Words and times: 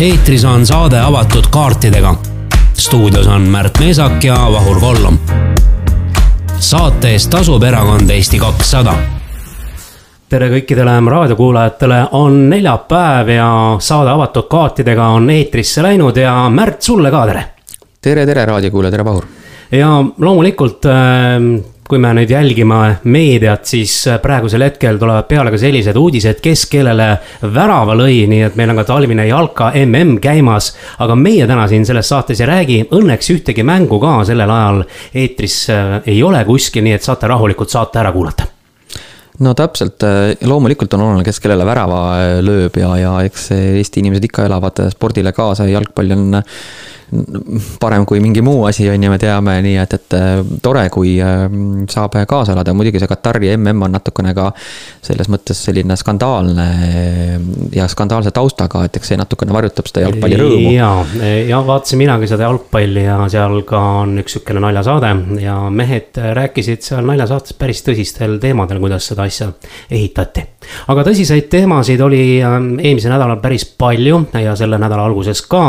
eetris 0.00 0.44
on 0.44 0.66
saade 0.66 1.00
avatud 1.00 1.44
kaartidega. 1.50 2.14
stuudios 2.72 3.26
on 3.26 3.42
Märt 3.42 3.78
Meesak 3.78 4.24
ja 4.24 4.34
Vahur 4.52 4.80
Kollom. 4.80 5.18
saate 6.58 7.10
eest 7.10 7.30
tasub 7.30 7.62
erakond 7.62 8.10
Eesti 8.10 8.38
kakssada. 8.38 8.94
tere 10.28 10.48
kõikidele 10.48 11.10
raadiokuulajatele, 11.10 12.06
on 12.12 12.48
neljapäev 12.50 13.28
ja 13.28 13.76
saade 13.78 14.10
avatud 14.10 14.48
kaartidega 14.48 15.06
on 15.06 15.30
eetrisse 15.30 15.82
läinud 15.82 16.16
ja 16.16 16.48
Märt, 16.50 16.82
sulle 16.82 17.10
ka 17.10 17.26
tere. 17.26 17.44
tere, 18.00 18.26
tere 18.26 18.46
raadiokuulaja, 18.46 18.90
tere 18.90 19.04
Vahur. 19.04 19.24
ja 19.72 20.04
loomulikult 20.18 20.86
äh, 20.86 21.36
kui 21.90 21.98
me 21.98 22.12
nüüd 22.14 22.30
jälgime 22.30 22.78
meediat, 23.10 23.64
siis 23.66 23.94
praegusel 24.22 24.62
hetkel 24.62 24.98
tulevad 25.00 25.26
peale 25.26 25.50
ka 25.50 25.58
sellised 25.58 25.96
uudised, 25.98 26.38
kes 26.42 26.62
kellele 26.70 27.08
värava 27.42 27.96
lõi, 27.98 28.22
nii 28.30 28.44
et 28.46 28.58
meil 28.58 28.70
on 28.70 28.78
ka 28.78 28.86
talvine 28.92 29.26
jalka 29.26 29.72
mm 29.74 30.20
käimas. 30.22 30.70
aga 30.98 31.16
meie 31.18 31.46
täna 31.50 31.66
siin 31.68 31.86
selles 31.86 32.08
saates 32.08 32.40
ei 32.40 32.46
räägi, 32.46 32.78
õnneks 32.94 33.32
ühtegi 33.34 33.64
mängu 33.66 33.98
ka 34.00 34.20
sellel 34.24 34.50
ajal 34.50 34.84
eetris 35.14 35.56
äh, 35.70 35.98
ei 36.06 36.22
ole 36.22 36.44
kuskil, 36.44 36.84
nii 36.86 36.94
et 36.94 37.02
saate 37.02 37.26
rahulikult 37.26 37.70
saate 37.70 37.98
ära 37.98 38.12
kuulata 38.12 38.46
no 39.40 39.54
täpselt, 39.54 40.04
äh, 40.06 40.36
loomulikult 40.46 40.94
on 40.94 41.06
oluline, 41.08 41.26
kes 41.26 41.42
kellele 41.42 41.66
värava 41.66 42.00
äh, 42.20 42.38
lööb 42.44 42.78
ja, 42.78 42.94
ja 43.00 43.16
eks 43.26 43.50
Eesti 43.56 44.04
inimesed 44.04 44.30
ikka 44.30 44.46
elavad 44.46 44.84
spordile 44.94 45.34
kaasa 45.34 45.66
ja 45.66 45.80
jalgpall 45.80 46.14
on 46.14 46.42
parem 47.80 48.04
kui 48.06 48.20
mingi 48.22 48.42
muu 48.44 48.64
asi, 48.68 48.86
on 48.90 49.02
ju, 49.02 49.10
me 49.10 49.18
teame, 49.18 49.56
nii 49.64 49.76
et, 49.82 49.94
et 49.96 50.14
äh, 50.14 50.42
tore, 50.62 50.84
kui 50.94 51.16
äh, 51.22 51.46
saab 51.90 52.14
kaasa 52.28 52.54
elada, 52.54 52.74
muidugi 52.76 53.02
see 53.02 53.10
Katari 53.10 53.50
mm 53.56 53.82
on 53.82 53.94
natukene 53.96 54.34
ka 54.36 54.50
selles 55.02 55.30
mõttes 55.32 55.58
selline 55.66 55.96
skandaalne 55.98 56.66
äh, 56.86 57.34
ja 57.74 57.88
skandaalse 57.90 58.30
taustaga, 58.34 58.84
et 58.86 58.98
eks 59.00 59.12
see 59.12 59.18
natukene 59.18 59.54
varjutab 59.56 59.90
seda 59.90 60.04
jalgpallirõõmu. 60.06 60.70
ja, 60.74 60.90
ja 61.48 61.60
vaatasin 61.66 61.98
minagi 61.98 62.30
seda 62.30 62.46
jalgpalli 62.46 63.04
ja 63.06 63.18
seal 63.32 63.62
ka 63.68 63.80
on 64.04 64.14
üks 64.22 64.36
sihukene 64.36 64.62
naljasaade 64.62 65.12
ja 65.42 65.56
mehed 65.74 66.20
rääkisid 66.38 66.86
seal 66.86 67.06
naljasaates 67.10 67.58
päris 67.58 67.82
tõsistel 67.86 68.38
teemadel, 68.42 68.78
kuidas 68.82 69.10
seda 69.10 69.26
asja 69.26 69.50
ehitati. 69.90 70.46
aga 70.92 71.06
tõsiseid 71.10 71.50
teemasid 71.50 72.00
oli 72.06 72.22
eelmisel 72.38 73.10
nädalal 73.16 73.42
päris 73.42 73.66
palju 73.66 74.24
ja 74.38 74.54
selle 74.56 74.78
nädala 74.78 75.08
alguses 75.10 75.42
ka. 75.50 75.64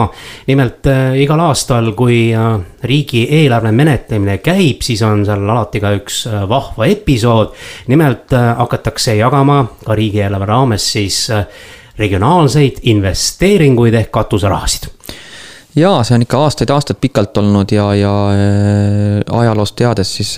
nimelt 0.48 0.86
iga 1.18 1.31
igal 1.32 1.46
aastal, 1.48 1.94
kui 1.96 2.34
äh, 2.36 2.60
riigieelarve 2.84 3.72
menetlemine 3.72 4.42
käib, 4.44 4.82
siis 4.84 5.00
on 5.08 5.24
seal 5.24 5.46
alati 5.48 5.80
ka 5.80 5.94
üks 5.96 6.26
äh, 6.28 6.42
vahva 6.50 6.90
episood. 6.92 7.54
nimelt 7.88 8.34
äh, 8.36 8.50
hakatakse 8.58 9.16
jagama 9.16 9.64
ka 9.86 9.96
riigieelarve 9.96 10.50
raames 10.50 10.90
siis 10.92 11.30
regionaalseid 11.98 12.82
investeeringuid 12.84 13.96
ehk 13.96 14.12
katuserahasid 14.12 14.90
ja 15.76 15.94
see 16.04 16.18
on 16.18 16.26
ikka 16.26 16.42
aastaid-aastaid 16.44 17.00
pikalt 17.00 17.38
olnud 17.38 17.72
ja, 17.72 17.86
ja 17.96 18.14
ajaloost 19.32 19.76
teades 19.80 20.16
siis 20.18 20.36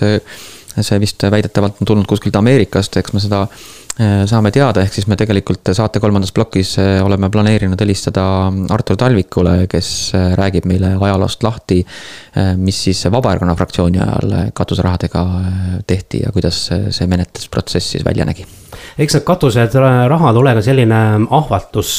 see 0.80 1.00
vist 1.00 1.22
väidetavalt 1.30 1.80
on 1.80 1.86
tulnud 1.86 2.06
kuskilt 2.10 2.36
Ameerikast, 2.36 2.96
eks 2.96 3.14
me 3.14 3.22
seda 3.22 3.46
Äh, 3.94 4.24
saame 4.26 4.50
teada, 4.50 4.82
ehk 4.82 4.90
siis 4.96 5.04
me 5.06 5.14
tegelikult 5.14 5.70
saate 5.76 6.00
kolmandas 6.02 6.32
plokis 6.34 6.72
äh, 6.82 6.96
oleme 7.06 7.28
planeerinud 7.30 7.78
helistada 7.78 8.24
Artur 8.74 8.96
Talvikule, 8.98 9.68
kes 9.70 9.90
äh, 10.18 10.32
räägib 10.34 10.66
meile 10.66 10.96
ajaloost 10.98 11.46
lahti, 11.46 11.78
mis 12.58 12.80
siis 12.88 13.04
Vabaerakonna 13.06 13.54
fraktsiooni 13.54 14.02
ajal 14.02 14.34
katuserahadega 14.50 15.22
tehti 15.86 16.24
ja 16.24 16.34
kuidas 16.34 16.58
see 16.66 17.06
menetlusprotsess 17.06 17.94
siis 17.94 18.02
välja 18.04 18.26
nägi 18.26 18.42
eks 18.98 19.14
need 19.14 19.26
katused 19.28 19.78
rahad 20.10 20.42
ole 20.42 20.56
ka 20.58 20.66
selline 20.66 21.00
ahvatlus 21.38 21.94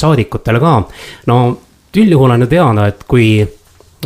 saadikutele 0.00 0.64
ka. 0.64 0.74
no 1.28 1.38
üldjuhul 1.92 2.38
on 2.38 2.46
ju 2.46 2.52
teada, 2.56 2.88
et 2.88 3.04
kui 3.04 3.28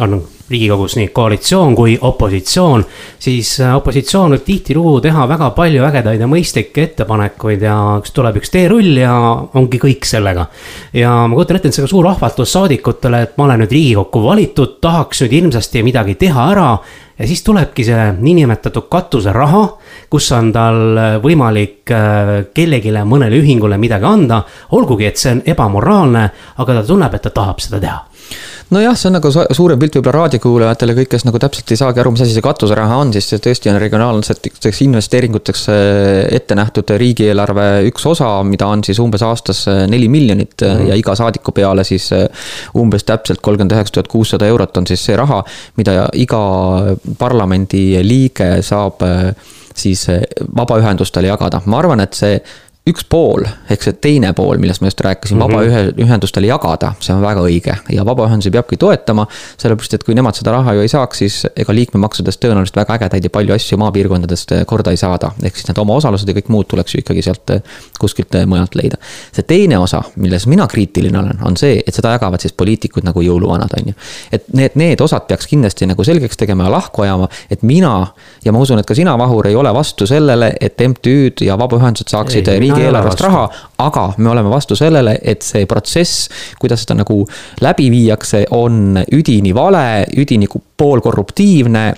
on 0.02 0.18
Riigikogus 0.52 0.96
nii 0.98 1.08
koalitsioon 1.14 1.74
kui 1.76 1.94
opositsioon, 2.00 2.84
siis 3.22 3.54
äh, 3.60 3.74
opositsioon 3.76 4.36
võib 4.36 4.44
tihtilugu 4.46 5.00
teha 5.06 5.26
väga 5.30 5.50
palju 5.56 5.86
ägedaid 5.88 6.20
ja 6.20 6.28
mõistlikke 6.30 6.86
ettepanekuid 6.88 7.64
ja 7.64 7.76
üks 8.00 8.12
tuleb 8.12 8.36
üks 8.42 8.52
teerull 8.52 8.98
ja 9.00 9.14
ongi 9.58 9.80
kõik 9.82 10.08
sellega. 10.08 10.46
ja 10.92 11.14
ma 11.26 11.38
kujutan 11.38 11.60
ette, 11.60 11.72
et 11.72 11.78
see 11.78 11.86
on 11.86 11.92
suur 11.94 12.10
ahvatlus 12.10 12.52
saadikutele, 12.52 13.22
et 13.22 13.38
ma 13.38 13.48
olen 13.48 13.64
nüüd 13.64 13.72
Riigikokku 13.72 14.24
valitud, 14.26 14.76
tahaks 14.84 15.24
nüüd 15.24 15.38
hirmsasti 15.38 15.82
midagi 15.86 16.18
teha 16.20 16.50
ära 16.52 16.68
ja 17.18 17.26
siis 17.26 17.42
tulebki 17.46 17.84
see 17.86 18.06
niinimetatud 18.18 18.88
katuseraha, 18.92 19.64
kus 20.10 20.30
on 20.36 20.52
tal 20.52 21.00
võimalik 21.24 21.92
äh, 21.94 22.32
kellelegi, 22.54 22.92
mõnele 23.08 23.40
ühingule 23.40 23.78
midagi 23.80 24.08
anda. 24.08 24.42
olgugi, 24.72 25.06
et 25.06 25.16
see 25.16 25.36
on 25.36 25.42
ebamoraalne, 25.46 26.28
aga 26.58 26.80
ta 26.80 26.86
tunneb, 26.86 27.14
et 27.14 27.22
ta 27.22 27.30
tahab 27.30 27.60
seda 27.62 27.80
teha 27.80 28.00
nojah, 28.72 28.96
see 28.96 29.08
on 29.10 29.16
nagu 29.18 29.30
suurem 29.32 29.80
pilt 29.80 29.96
võib-olla 29.98 30.24
raadiokuulajatele, 30.24 30.94
kõik, 30.96 31.10
kes 31.14 31.26
nagu 31.28 31.40
täpselt 31.42 31.72
ei 31.74 31.80
saagi 31.80 32.02
aru, 32.02 32.12
mis 32.14 32.24
asi 32.24 32.34
see 32.36 32.44
katuseraha 32.44 32.98
on, 33.02 33.12
siis 33.14 33.28
see 33.30 33.42
tõesti 33.42 33.70
on 33.72 33.78
regionaalseteks 33.82 34.82
investeeringuteks 34.86 35.64
äh, 35.72 35.78
ette 36.38 36.56
nähtud 36.58 36.92
riigieelarve 37.02 37.66
üks 37.90 38.06
osa, 38.08 38.30
mida 38.48 38.68
on 38.72 38.84
siis 38.86 39.00
umbes 39.02 39.24
aastas 39.26 39.64
äh, 39.70 39.84
neli 39.90 40.08
miljonit 40.12 40.54
mm 40.60 40.76
-hmm. 40.76 40.88
ja 40.88 40.98
iga 40.98 41.14
saadiku 41.18 41.52
peale 41.52 41.84
siis 41.84 42.10
umbes 42.76 43.04
täpselt 43.04 43.40
kolmkümmend 43.40 43.76
üheksa 43.76 43.92
tuhat 43.98 44.08
kuussada 44.08 44.46
eurot 44.46 44.76
on 44.76 44.86
siis 44.86 45.04
see 45.04 45.16
raha, 45.16 45.42
mida 45.76 46.08
iga 46.12 46.42
parlamendi 47.18 47.98
liige 48.02 48.62
saab 48.62 49.02
siis 49.74 50.06
vabaühendustele 50.56 51.26
jagada, 51.26 51.60
ma 51.66 51.78
arvan, 51.78 52.00
et 52.00 52.14
see 52.14 52.40
üks 52.82 53.04
pool, 53.06 53.44
ehk 53.70 53.84
see 53.84 53.94
teine 54.02 54.32
pool, 54.34 54.58
millest 54.58 54.82
ma 54.82 54.88
just 54.88 55.00
rääkisin 55.00 55.36
mm 55.36 55.42
-hmm., 55.42 55.92
vabaühendustele 55.94 56.46
jagada, 56.46 56.92
see 57.00 57.14
on 57.14 57.22
väga 57.22 57.40
õige 57.46 57.76
ja 57.94 58.04
vabaühendusi 58.04 58.50
peabki 58.50 58.76
toetama. 58.76 59.26
sellepärast, 59.58 59.94
et 59.94 60.04
kui 60.04 60.14
nemad 60.14 60.34
seda 60.34 60.50
raha 60.50 60.72
ju 60.74 60.80
ei 60.80 60.88
saaks, 60.88 61.18
siis 61.18 61.46
ega 61.56 61.74
liikmemaksudest 61.74 62.42
tõenäoliselt 62.44 62.76
väga 62.76 62.94
ägedaid 62.98 63.24
ja 63.24 63.30
palju 63.30 63.54
asju 63.54 63.78
maapiirkondadest 63.78 64.50
korda 64.66 64.90
ei 64.90 64.96
saada. 64.96 65.30
ehk 65.42 65.56
siis 65.56 65.68
need 65.68 65.78
omaosalused 65.78 66.28
ja 66.28 66.34
kõik 66.34 66.48
muud 66.48 66.66
tuleks 66.66 66.94
ju 66.94 66.98
ikkagi 66.98 67.22
sealt 67.22 67.50
kuskilt 68.00 68.34
mujalt 68.46 68.74
leida. 68.74 68.96
see 69.32 69.42
teine 69.42 69.78
osa, 69.78 70.02
milles 70.16 70.46
mina 70.46 70.66
kriitiline 70.66 71.18
olen, 71.18 71.38
on 71.42 71.56
see, 71.56 71.82
et 71.86 71.94
seda 71.94 72.10
jagavad 72.18 72.40
siis 72.40 72.52
poliitikud 72.52 73.04
nagu 73.04 73.22
jõuluvanad, 73.22 73.78
on 73.78 73.88
ju. 73.88 73.94
et 74.32 74.48
need, 74.52 74.70
need 74.74 75.00
osad 75.00 75.28
peaks 75.28 75.46
kindlasti 75.46 75.86
nagu 75.86 76.04
selgeks 76.04 76.36
tegema 76.36 76.64
ja 76.64 76.70
lahku 76.70 77.02
ajama, 77.02 77.28
et 77.50 77.62
mina 77.62 78.06
ja 78.44 78.52
ma 78.52 78.58
usun, 78.58 78.78
et 78.78 78.86
ka 78.86 78.94
sina, 78.94 79.18
Vahur, 79.18 79.46
ei 79.46 79.54
ole 79.54 79.74
vastu 79.74 80.06
sellele, 80.06 80.52
et 80.60 80.80
MTÜ-d 80.80 81.44
ja 81.46 81.58
vabaühendused 81.58 82.10
saaksid 82.10 82.48
riigi 82.58 82.71
riigieelarvest 82.74 83.20
raha, 83.20 83.42
aga 83.78 84.06
me 84.16 84.30
oleme 84.30 84.50
vastu 84.50 84.76
sellele, 84.78 85.18
et 85.22 85.42
see 85.42 85.66
protsess, 85.66 86.28
kuidas 86.60 86.84
seda 86.84 86.98
nagu 87.02 87.22
läbi 87.60 87.90
viiakse, 87.92 88.46
on 88.58 88.98
üdini 89.12 89.54
vale, 89.54 90.04
üdini 90.16 90.48
poolkorruptiivne. 90.76 91.92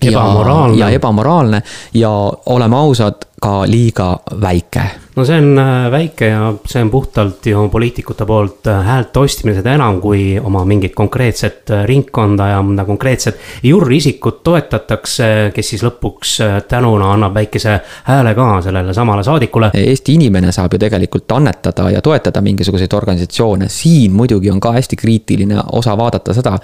ebamoraalne. 0.00 0.78
ja 0.78 0.88
ebamoraalne 0.88 1.62
ja 1.94 2.10
oleme 2.46 2.76
ausad, 2.76 3.26
ka 3.42 3.62
liiga 3.66 4.16
väike. 4.40 4.90
No 5.16 5.26
see 5.28 5.36
on 5.36 5.58
äh, 5.58 5.90
väike 5.92 6.26
ja 6.30 6.54
see 6.64 6.80
on 6.80 6.90
puhtalt 6.90 7.46
ju 7.46 7.66
poliitikute 7.68 8.24
poolt 8.24 8.66
äh, 8.66 8.78
häälte 8.84 9.20
ostmine, 9.20 9.52
seda 9.58 9.74
enam, 9.76 9.98
kui 10.00 10.38
oma 10.40 10.62
mingit 10.64 10.94
konkreetset 10.96 11.68
äh, 11.70 11.82
ringkonda 11.84 12.46
ja 12.48 12.62
mõnda 12.64 12.86
konkreetset 12.88 13.36
jurriisikut 13.62 14.38
toetatakse, 14.46 15.26
kes 15.52 15.68
siis 15.74 15.84
lõpuks 15.84 16.32
tänuna 16.68 17.10
annab 17.12 17.36
väikese 17.36 17.74
hääle 18.06 18.32
ka 18.38 18.46
sellele 18.64 18.94
samale 18.96 19.24
saadikule. 19.26 19.68
Eesti 19.76 20.14
inimene 20.16 20.52
saab 20.52 20.72
ju 20.72 20.80
tegelikult 20.80 21.36
annetada 21.36 21.90
ja 21.92 22.00
toetada 22.00 22.40
mingisuguseid 22.40 22.96
organisatsioone, 22.96 23.68
siin 23.68 24.16
muidugi 24.16 24.50
on 24.50 24.64
ka 24.64 24.72
hästi 24.78 24.96
kriitiline 24.96 25.60
osa 25.76 25.98
vaadata 25.98 26.32
seda, 26.32 26.54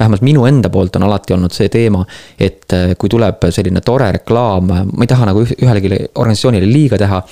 vähemalt 0.00 0.24
minu 0.24 0.46
enda 0.48 0.72
poolt 0.72 0.96
on 0.96 1.04
alati 1.10 1.36
olnud 1.36 1.52
see 1.52 1.68
teema, 1.68 2.06
et 2.40 2.72
kui 2.98 3.12
tuleb 3.12 3.50
selline 3.52 3.84
tore 3.84 4.08
reklaam, 4.16 4.72
ma 4.72 5.04
ei 5.04 5.12
taha 5.12 5.28
nagu 5.28 5.44
ühelegi 5.44 5.92
organisatsioonile 5.92 6.27
liiga 6.68 6.98
teha. 6.98 7.22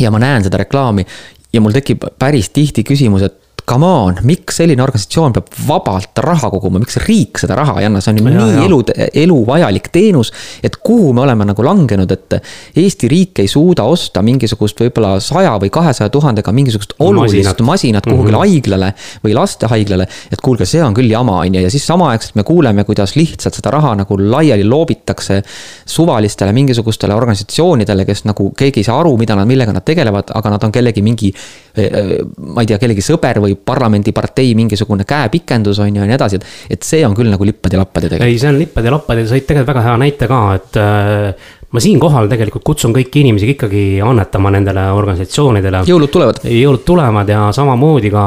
Ja 0.00 0.10
ma 0.10 0.18
näen 0.22 0.44
seda 0.44 0.60
reklaami 0.60 1.04
ja 1.52 1.60
mul 1.60 1.74
tekib 1.74 2.04
päris 2.18 2.50
tihti 2.54 2.84
küsimus, 2.86 3.22
et 3.26 3.39
come 3.70 3.86
on, 3.86 4.18
miks 4.26 4.58
selline 4.60 4.82
organisatsioon 4.82 5.34
peab 5.36 5.50
vabalt 5.68 6.20
raha 6.24 6.50
koguma, 6.52 6.80
miks 6.82 6.98
riik 7.04 7.38
seda 7.40 7.56
raha 7.58 7.76
ei 7.80 7.86
anna, 7.86 8.02
see 8.02 8.12
on 8.14 8.20
ju 8.20 8.26
ja, 8.26 8.46
nii 8.48 8.66
elu, 8.66 8.78
eluvajalik 9.22 9.90
teenus. 9.94 10.32
et 10.66 10.76
kuhu 10.82 11.12
me 11.14 11.22
oleme 11.24 11.46
nagu 11.48 11.64
langenud, 11.64 12.10
et 12.10 12.38
Eesti 12.80 13.08
riik 13.10 13.42
ei 13.42 13.48
suuda 13.50 13.84
osta 13.90 14.22
mingisugust 14.26 14.80
võib-olla 14.82 15.16
saja 15.22 15.52
või 15.62 15.70
kahesaja 15.72 16.10
tuhandega 16.12 16.52
mingisugust 16.54 16.96
olulist 16.98 17.36
masinat, 17.36 17.62
masinat 17.66 18.08
kuhugile 18.08 18.36
mm 18.36 18.42
-hmm. 18.42 18.54
haiglale 18.54 18.92
või 19.24 19.34
lastehaiglale. 19.38 20.06
et 20.32 20.40
kuulge, 20.40 20.66
see 20.66 20.82
on 20.84 20.94
küll 20.94 21.10
jama, 21.10 21.40
on 21.40 21.54
ju, 21.54 21.62
ja 21.62 21.70
siis 21.70 21.86
samaaegselt 21.86 22.34
me 22.34 22.42
kuuleme, 22.42 22.84
kuidas 22.84 23.16
lihtsalt 23.16 23.54
seda 23.54 23.70
raha 23.70 23.94
nagu 24.02 24.18
laiali 24.18 24.64
loobitakse 24.64 25.42
suvalistele 25.86 26.52
mingisugustele 26.52 27.14
organisatsioonidele, 27.14 28.04
kes 28.04 28.24
nagu 28.24 28.50
keegi 28.56 28.80
ei 28.80 28.84
saa 28.84 29.00
aru, 29.00 29.16
mida 29.16 29.36
nad, 29.36 29.46
millega 29.46 29.72
nad 29.72 29.84
tegelevad, 29.84 30.34
aga 30.34 30.50
nad 30.50 30.64
on 30.64 30.72
kellegi 30.72 31.02
mingi, 31.02 31.32
eh, 31.76 31.84
eh, 31.84 32.16
ma 32.54 32.60
ei 32.60 32.66
tea, 32.66 32.78
kellegi 32.78 33.04
sõber 33.04 33.40
või 33.42 33.59
parlamendipartei 33.66 34.54
mingisugune 34.58 35.04
käepikendus 35.08 35.78
on 35.78 35.94
ju 35.94 36.02
ja 36.02 36.08
nii 36.08 36.18
edasi, 36.18 36.40
et. 36.40 36.76
et 36.76 36.86
see 36.86 37.04
on 37.06 37.14
küll 37.16 37.30
nagu 37.32 37.46
lippade-lappade 37.46 38.08
tegelikult. 38.08 38.28
ei, 38.28 38.38
see 38.40 38.52
on 38.52 38.60
lippade-lappade, 38.60 39.26
sa 39.26 39.36
tõid 39.36 39.48
tegelikult 39.48 39.74
väga 39.74 39.86
hea 39.88 39.96
näite 40.04 40.30
ka, 40.30 40.42
et 40.58 40.80
äh, 40.80 41.50
ma 41.70 41.80
siinkohal 41.80 42.26
tegelikult 42.30 42.64
kutsun 42.66 42.94
kõiki 42.94 43.22
inimesi 43.22 43.52
ikkagi 43.52 43.82
annetama 44.02 44.50
nendele 44.50 44.88
organisatsioonidele. 44.90 45.84
jõulud 45.86 46.10
tulevad. 46.10 46.40
jõulud 46.42 46.82
tulevad 46.84 47.28
ja 47.28 47.44
samamoodi 47.54 48.10
ka 48.10 48.24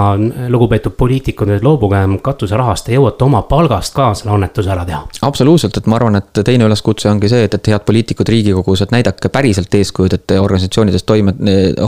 lugupeetud 0.50 0.95
poliitikud, 0.98 1.50
et 1.51 1.63
loobuge 1.63 2.00
katuserahast, 2.24 2.86
te 2.88 2.95
jõuate 2.95 3.25
oma 3.25 3.42
palgast 3.50 3.95
ka 3.95 4.13
selle 4.16 4.31
annetuse 4.38 4.72
ära 4.72 4.86
teha. 4.88 5.01
absoluutselt, 5.22 5.78
et 5.78 5.90
ma 5.92 6.00
arvan, 6.00 6.16
et 6.22 6.44
teine 6.45 6.69
üleskutse 6.69 7.10
ongi 7.12 7.30
see, 7.30 7.44
et, 7.50 7.57
et 7.60 7.68
head 7.74 7.84
poliitikud 7.86 8.31
Riigikogus, 8.31 8.86
et 8.86 8.95
näidake 8.95 9.30
päriselt 9.30 9.75
eeskujud, 9.75 10.13
et 10.13 10.24
te 10.28 10.40
organisatsioonidest 10.40 11.06
toime 11.06 11.36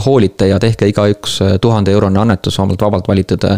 hoolite 0.06 0.50
ja 0.52 0.60
tehke 0.60 0.90
igaüks 0.92 1.38
tuhande 1.60 1.96
eurone 1.96 2.20
annetus 2.20 2.60
omalt 2.60 2.84
vabalt 2.84 3.08
valitud 3.08 3.48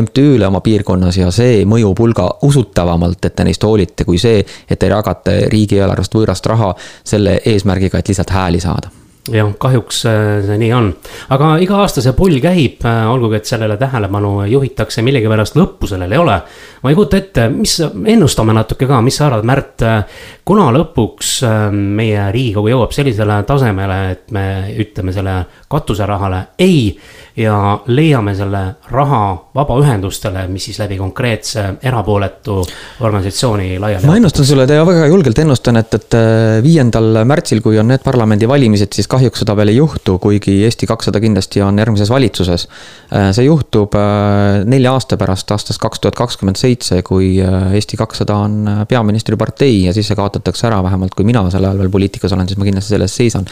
MTÜ-le 0.00 0.48
oma 0.48 0.64
piirkonnas 0.64 1.20
ja 1.20 1.28
see 1.30 1.66
mõjub 1.68 2.00
hulga 2.00 2.30
usutavamalt, 2.48 3.20
et 3.28 3.36
te 3.36 3.44
neist 3.44 3.64
hoolite, 3.64 4.08
kui 4.08 4.18
see, 4.18 4.40
et 4.40 4.78
te 4.78 4.88
jagate 4.88 5.38
riigieelarvest 5.52 6.16
võõrast 6.16 6.48
raha 6.48 6.72
selle 7.04 7.41
eesmärgiga, 7.46 7.98
et 7.98 8.12
lihtsalt 8.12 8.30
hääli 8.30 8.60
saada 8.60 8.92
jah, 9.30 9.52
kahjuks 9.58 10.00
äh, 10.10 10.40
see 10.46 10.58
nii 10.58 10.70
on, 10.74 10.88
aga 11.34 11.52
iga 11.62 11.78
aasta 11.84 12.02
see 12.02 12.14
pull 12.18 12.40
käib, 12.42 12.82
äh, 12.88 13.04
olgugi 13.10 13.38
et 13.38 13.50
sellele 13.50 13.76
tähelepanu 13.78 14.32
juhitakse, 14.50 15.04
millegipärast 15.06 15.58
lõppu 15.58 15.90
sellel 15.90 16.12
ei 16.12 16.18
ole. 16.18 16.38
ma 16.82 16.90
ei 16.90 16.98
kujuta 16.98 17.20
ette, 17.20 17.46
mis, 17.52 17.76
ennustame 18.14 18.56
natuke 18.56 18.88
ka, 18.90 18.98
mis 19.04 19.20
sa 19.20 19.28
arvad, 19.28 19.46
Märt, 19.46 19.84
äh, 19.86 20.02
kuna 20.48 20.70
lõpuks 20.74 21.36
meie 21.70 22.26
riigikogu 22.34 22.72
jõuab 22.72 22.94
sellisele 22.94 23.42
tasemele, 23.46 23.98
et 24.16 24.34
me 24.34 24.46
ütleme 24.82 25.14
selle 25.14 25.36
katuserahale 25.72 26.42
ei 26.60 26.92
ja 27.36 27.78
leiame 27.86 28.34
selle 28.36 28.60
raha 28.92 29.22
vabaühendustele, 29.54 30.44
mis 30.52 30.66
siis 30.68 30.78
läbi 30.82 30.98
konkreetse 31.00 31.64
erapooletu 31.82 32.58
organisatsiooni 33.00 33.78
laiali. 33.80 34.06
ma 34.06 34.16
ennustan 34.16 34.46
sulle, 34.46 34.66
ja 34.68 34.84
väga 34.86 35.06
julgelt 35.08 35.38
ennustan, 35.38 35.78
et, 35.80 35.94
et 35.96 36.16
äh, 36.16 36.58
viiendal 36.64 37.22
märtsil, 37.28 37.62
kui 37.64 37.78
on 37.80 37.88
need 37.88 38.04
parlamendivalimised, 38.04 38.92
siis 38.92 39.08
kahjuks 39.08 39.44
seda 39.44 39.56
veel 39.56 39.72
ei 39.72 39.78
juhtu, 39.78 40.18
kuigi 40.20 40.58
Eesti 40.66 40.88
kakssada 40.90 41.20
kindlasti 41.24 41.62
on 41.64 41.80
järgmises 41.80 42.12
valitsuses. 42.12 42.66
Äh, 43.08 43.30
see 43.32 43.46
juhtub 43.48 43.96
äh, 43.96 44.60
nelja 44.68 44.92
aasta 44.92 45.16
pärast, 45.20 45.50
aastast 45.56 45.80
kaks 45.80 46.04
tuhat 46.04 46.18
kakskümmend 46.18 46.60
seitse, 46.60 47.00
kui 47.06 47.38
Eesti 47.40 47.96
kakssada 47.96 48.36
on 48.44 48.84
peaministripartei 48.88 49.86
ja 49.86 49.96
siis 49.96 50.10
see 50.10 50.18
kaotatakse 50.20 50.68
ära, 50.68 50.82
vähemalt 50.84 51.16
kui 51.16 51.24
mina 51.28 51.46
sel 51.50 51.64
ajal 51.64 51.80
veel 51.80 51.92
poliitikas 51.92 52.36
olen, 52.36 52.48
siis 52.50 52.60
ma 52.60 52.68
kindlasti 52.68 52.92
selle 52.92 53.08
eest 53.08 53.22
seisan. 53.22 53.48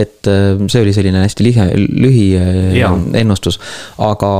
et 0.00 0.26
see 0.70 0.82
oli 0.82 0.92
selline 0.94 1.22
hästi 1.22 1.44
lihe, 1.44 1.59
lühi 1.76 2.26
ennustus. 3.14 3.60
aga 3.98 4.32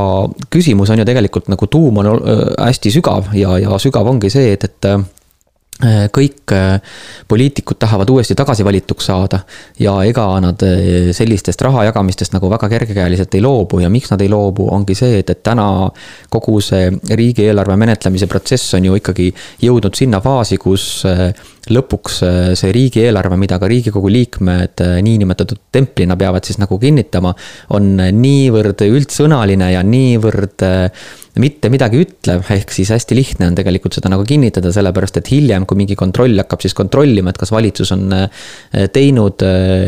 küsimus 0.50 0.90
on 0.90 0.98
ju 0.98 1.04
tegelikult 1.08 1.48
nagu 1.52 1.66
tuum 1.70 2.02
on 2.02 2.10
äh, 2.10 2.44
hästi 2.66 2.92
sügav 2.98 3.32
ja, 3.36 3.56
ja 3.60 3.78
sügav 3.78 4.08
ongi 4.10 4.30
see, 4.32 4.52
et, 4.54 4.64
et 4.64 4.88
äh, 4.90 5.00
kõik 6.12 6.52
äh, 6.52 6.96
poliitikud 7.28 7.78
tahavad 7.80 8.10
uuesti 8.12 8.34
tagasi 8.36 8.64
valituks 8.66 9.06
saada 9.08 9.40
ja 9.80 9.94
ega 10.04 10.26
nad 10.44 10.60
sellistest 11.16 11.62
raha 11.64 11.86
jagamistest 11.88 12.34
nagu 12.36 12.50
väga 12.52 12.68
kergekäeliselt 12.68 13.34
ei 13.34 13.44
loobu 13.44 13.80
ja 13.80 13.88
miks 13.92 14.12
nad 14.12 14.20
ei 14.20 14.28
loobu, 14.28 14.68
ongi 14.74 14.96
see, 14.98 15.22
et, 15.22 15.30
et 15.32 15.42
täna 15.42 15.88
kogu 16.28 16.60
see 16.64 16.90
riigieelarve 17.08 17.78
menetlemise 17.80 18.28
protsess 18.28 18.76
on 18.76 18.90
ju 18.90 19.00
ikkagi 19.00 19.30
jõudnud 19.64 19.96
sinna 19.96 20.20
faasi, 20.20 20.60
kus 20.60 21.06
lõpuks 21.68 22.20
äh, 22.24 22.40
see 22.58 22.72
riigieelarve, 22.72 23.36
mida 23.40 23.58
ka 23.60 23.68
riigikogu 23.70 24.10
liikmed 24.12 24.80
äh, 24.84 24.98
niinimetatud 25.04 25.60
templina 25.72 26.16
peavad 26.20 26.46
siis 26.48 26.60
nagu 26.60 26.78
kinnitama, 26.80 27.34
on 27.76 27.96
niivõrd 28.00 28.86
üldsõnaline 28.88 29.74
ja 29.74 29.82
niivõrd 29.84 30.64
äh, 30.64 31.10
mitte 31.40 31.70
midagi 31.70 32.00
ütlev, 32.02 32.42
ehk 32.50 32.72
siis 32.74 32.88
hästi 32.90 33.14
lihtne 33.14 33.46
on 33.46 33.54
tegelikult 33.56 33.94
seda 33.94 34.10
nagu 34.10 34.24
kinnitada, 34.26 34.72
sellepärast 34.74 35.20
et 35.20 35.28
hiljem, 35.30 35.62
kui 35.68 35.78
mingi 35.78 35.94
kontroll 35.96 36.34
hakkab 36.42 36.64
siis 36.64 36.74
kontrollima, 36.76 37.30
et 37.30 37.38
kas 37.38 37.52
valitsus 37.54 37.92
on 37.94 38.10
teinud 38.92 39.44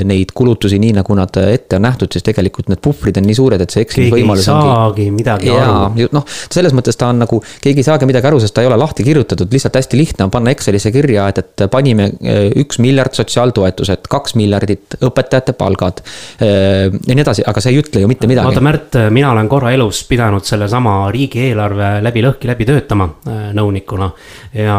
neid 0.07 0.31
kulutusi 0.39 0.79
nii, 0.81 0.93
nagu 1.01 1.17
nad 1.19 1.35
ette 1.43 1.81
on 1.81 1.85
nähtud, 1.89 2.15
siis 2.15 2.25
tegelikult 2.29 2.71
need 2.71 2.81
puhvrid 2.85 3.19
on 3.19 3.27
nii 3.27 3.37
suured, 3.37 3.65
et 3.67 3.75
see 3.75 3.83
eksimisvõimalus 3.83 4.49
ongi. 4.55 4.63
keegi 4.63 4.71
ei 4.71 4.79
saagi 4.79 5.09
midagi 5.19 5.51
jaa, 5.51 5.75
aru. 5.89 6.09
noh, 6.15 6.39
selles 6.47 6.79
mõttes 6.79 7.01
ta 7.03 7.11
on 7.11 7.25
nagu, 7.25 7.43
keegi 7.67 7.83
ei 7.83 7.89
saagi 7.91 8.09
midagi 8.09 8.31
aru, 8.31 8.39
sest 8.47 8.55
ta 8.55 8.63
ei 8.63 8.71
ole 8.71 8.79
lahti 8.79 9.05
kirjutatud, 9.11 9.51
lihtsalt 9.51 9.83
hästi 9.83 9.99
lihtne 9.99 10.29
on 10.29 10.33
panna 10.33 10.55
Excelisse 10.55 10.95
kirja, 10.95 11.27
et, 11.35 11.43
et 11.43 11.67
panime 11.73 12.09
eh, 12.21 12.51
üks 12.63 12.79
miljard 12.83 13.15
sotsiaaltoetused, 13.17 14.07
kaks 14.11 14.37
miljardit 14.39 14.97
õpetajate 15.01 15.55
palgad 15.59 16.03
eh, 16.03 16.89
ja 16.93 17.17
nii 17.17 17.25
edasi, 17.25 17.45
aga 17.49 17.63
see 17.65 17.75
ei 17.75 17.81
ütle 17.83 18.03
ju 18.05 18.11
mitte 18.11 18.29
midagi. 18.31 18.47
vaata, 18.49 18.65
Märt, 18.65 18.99
mina 19.15 19.33
olen 19.33 19.49
korra 19.51 19.73
elus 19.75 20.03
pidanud 20.09 20.47
sellesama 20.47 20.97
riigieelarve 21.15 21.95
läbi 22.05 22.25
lõhki 22.25 22.51
läbi 22.51 22.69
töötama 22.69 23.09
eh, 23.27 23.41
nõunikuna. 23.57 24.11
ja 24.59 24.79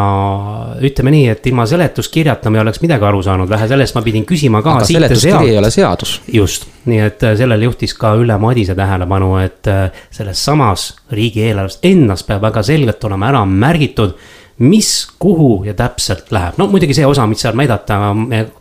ütleme 0.84 1.16
nii, 1.16 1.26
et 1.34 1.50
ilma 1.52 1.66
seletuskirjata 1.70 2.52
ma 2.52 2.62
ei 2.62 2.66
oleks 2.68 2.84
midagi 2.84 3.10
aru 3.10 3.24
saanud, 3.26 3.50
vähe 3.50 3.70
sellest 3.72 3.98
ma 3.98 4.06
pidin 4.06 4.28
küsima 4.30 4.62
ka. 4.66 4.78
aga 4.82 4.92
seletuskiri 4.92 5.54
ei 5.56 5.58
ole 5.62 5.72
seadus. 5.74 6.20
just, 6.32 6.70
nii 6.90 7.02
et 7.08 7.28
sellele 7.40 7.70
juhtis 7.70 7.98
ka 7.98 8.14
Ülle 8.20 8.38
Madise 8.42 8.76
tähelepanu, 8.78 9.36
et 9.44 9.74
selles 10.14 10.46
samas 10.46 10.92
riigieelarves 11.14 11.80
endas 11.84 12.24
peab 12.28 12.44
väga 12.44 12.64
selgelt 12.66 13.04
olema 13.10 13.32
ära 13.34 13.44
märgitud 13.50 14.16
mis, 14.60 15.08
kuhu 15.20 15.64
ja 15.66 15.74
täpselt 15.74 16.30
läheb, 16.32 16.58
no 16.58 16.68
muidugi 16.70 16.94
see 16.94 17.06
osa, 17.10 17.26
mis 17.28 17.42
saab 17.42 17.58
näidata, 17.58 17.98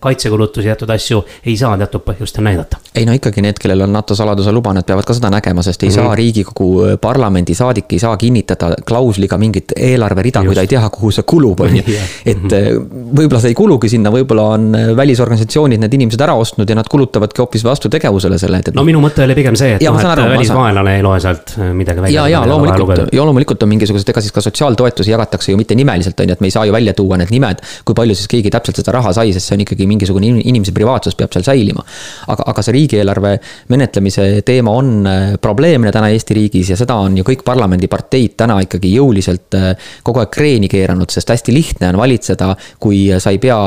kaitsekulutusi, 0.01 0.65
teatud 0.71 0.91
asju 0.95 1.21
ei 1.45 1.57
saa 1.61 1.75
teatud 1.79 2.01
põhjustel 2.07 2.47
näidata. 2.47 2.79
ei 2.95 3.05
no 3.05 3.13
ikkagi 3.13 3.45
need, 3.45 3.61
kellel 3.61 3.85
on 3.85 3.93
NATO 3.93 4.17
saladuse 4.17 4.53
luba, 4.53 4.73
need 4.73 4.89
peavad 4.89 5.05
ka 5.05 5.17
seda 5.17 5.29
nägema, 5.33 5.63
sest 5.63 5.83
ei 5.83 5.89
mm 5.89 5.93
-hmm. 5.93 6.09
saa 6.09 6.15
riigikogu 6.15 6.69
äh, 6.85 6.95
parlamendi 7.01 7.55
saadik 7.55 7.93
ei 7.93 7.99
saa 7.99 8.17
kinnitada 8.17 8.71
klausliga 8.89 9.39
mingit 9.39 9.73
eelarverida, 9.77 10.45
kui 10.45 10.55
ta 10.55 10.61
ei 10.61 10.67
tea, 10.67 10.89
kuhu 10.91 11.11
see 11.11 11.25
kulub, 11.27 11.61
on 11.61 11.77
ju. 11.77 11.83
et 12.33 12.39
mhm. 12.39 12.55
äh, 12.55 13.17
võib-olla 13.21 13.41
see 13.41 13.53
ei 13.53 13.55
kulugi 13.55 13.89
sinna, 13.89 14.11
võib-olla 14.11 14.49
on 14.57 14.75
äh, 14.75 14.97
välisorganisatsioonid 14.97 15.81
need 15.81 15.95
inimesed 15.95 16.21
ära 16.21 16.35
ostnud 16.35 16.69
ja 16.69 16.75
nad 16.75 16.89
kulutavadki 16.89 17.43
hoopis 17.43 17.65
vastutegevusele 17.65 18.39
selle, 18.39 18.59
et, 18.59 18.69
et. 18.69 18.75
no 18.75 18.85
minu 18.85 19.01
mõte 19.01 19.25
oli 19.25 19.35
pigem 19.35 19.57
see, 19.57 19.77
et 19.77 19.85
noh, 19.85 20.01
et 20.01 20.25
välisvaenlane 20.37 20.97
ei 20.97 21.03
loe 21.03 21.21
sealt 21.21 21.57
midagi 21.73 22.03
välja. 22.03 22.27
ja, 22.27 22.41
ja 22.41 22.49
loomulikult, 22.49 23.13
ja 23.13 23.25
loomulikult 23.25 23.63
on 23.63 23.69
mingisugused, 23.69 24.09
ega 24.09 24.21
siis 24.21 24.33
ka 24.33 24.41
sotsiaaltoetusi 24.41 25.11
jagatakse 25.11 25.53
ju 25.53 25.61
mitte 25.61 25.75
nimeliselt, 25.97 26.21
on 26.21 26.33
ju, 26.33 26.37
et 26.37 26.45
me 26.45 26.51
ei 26.51 26.55
saa 26.55 26.67
ju 26.69 26.75
välja 26.75 26.95
tuua 26.97 27.19
need 27.21 27.33
nimed, 27.35 27.63
kui 27.87 27.97
palju 27.99 28.17
siis 28.19 28.31
keegi 28.31 28.53
täpselt 28.53 28.81
seda 28.81 28.95
raha 28.99 29.13
sai, 29.17 29.33
sest 29.35 29.51
see 29.51 29.57
on 29.59 29.65
ikkagi 29.67 29.89
mingisugune 29.91 30.31
inimese 30.43 30.75
privaatsus 30.77 31.17
peab 31.19 31.33
seal 31.35 31.47
säilima. 31.47 31.85
aga, 32.33 32.47
aga 32.53 32.65
see 32.65 32.77
riigieelarve 32.77 33.33
menetlemise 33.73 34.29
teema 34.47 34.77
on 34.79 34.93
äh, 35.07 35.35
probleemne 35.43 35.93
täna 35.95 36.13
Eesti 36.13 36.37
riigis 36.39 36.73
ja 36.73 36.79
seda 36.79 36.97
on 37.03 37.17
ju 37.19 37.27
kõik 37.27 37.45
parlamendiparteid 37.47 38.37
täna 38.45 38.61
ikkagi 38.65 38.95
jõuliselt 38.97 39.59
äh, 39.59 39.73
kogu 40.03 40.23
aeg 40.23 40.33
kreeni 40.35 40.71
keeranud, 40.73 41.11
sest 41.13 41.35
hästi 41.35 41.55
lihtne 41.55 41.93
on 41.93 42.01
valitseda, 42.03 42.55
kui 42.83 43.05
sa 43.19 43.33
ei 43.35 43.41
pea 43.43 43.59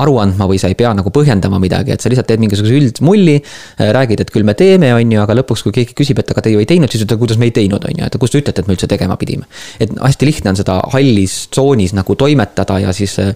aru 0.00 0.16
andma 0.22 0.46
või 0.48 0.60
sa 0.60 0.70
ei 0.72 0.76
pea 0.78 0.92
nagu 0.96 1.12
põhjendama 1.12 1.58
midagi, 1.62 1.92
et 1.94 2.00
sa 2.00 2.10
lihtsalt 2.12 2.28
teed 2.30 2.42
mingisuguse 2.42 2.76
üldmulli. 2.78 3.38
Äh, 3.42 3.92
räägid, 3.96 4.22
et 4.24 4.32
küll 4.32 4.46
me 4.46 4.54
teeme, 4.58 4.92
on 4.96 5.12
ju, 5.12 5.20
aga 5.22 5.36
lõpuks, 5.40 5.64
kui 5.66 5.74
keegi 5.76 5.96
küsib, 5.98 6.20
et 6.22 6.30
aga 6.32 6.44
te 6.44 6.52
ju 6.52 6.62
ei 6.62 6.68
teinud, 6.68 6.92
siis 6.92 7.04
ütled, 7.04 7.20
kuidas 7.20 7.40
me 7.40 7.48
ei 7.50 7.54
teinud, 7.56 7.84
on 7.88 8.00
ju, 8.00 8.06
et 8.08 8.18
kust 8.20 8.36
te 8.36 8.42
ütlete, 8.42 8.64
et 8.64 8.70
me 8.70 8.76
üldse 8.76 8.88
tegema 8.90 9.18
pidime. 9.20 9.48
et 9.80 9.90
hästi 9.98 10.28
lihtne 10.28 10.52
on 10.52 10.60
seda 10.60 10.78
hallis 10.92 11.48
tsoonis 11.52 11.92
nagu 11.96 12.16
toimetada 12.16 12.78
ja 12.82 12.92
siis 12.96 13.18
äh, 13.20 13.34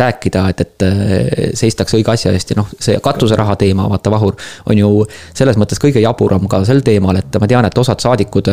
rääkida, 0.00 0.46
et, 0.52 0.60
et 0.60 0.86
äh, 0.86 1.50
seistakse 1.54 1.98
õige 1.98 2.14
asja 2.14 2.32
eest 2.32 2.54
ja 2.54 2.60
noh, 2.60 2.70
see 2.80 2.96
katuseraha 3.02 3.56
teema, 3.60 3.88
vaata 3.90 4.12
Vahur, 4.14 4.36
on 4.70 4.78
ju 4.78 4.90
selles 5.34 5.58
mõttes 5.60 5.80
kõige 5.82 6.02
jaburam 6.04 6.48
ka 6.48 6.64
sel 6.64 6.84
teemal, 6.86 7.20
et 7.20 7.40
ma 7.40 7.50
tean, 7.50 7.68
et 7.68 7.78
osad 7.84 8.00
saadikud 8.00 8.52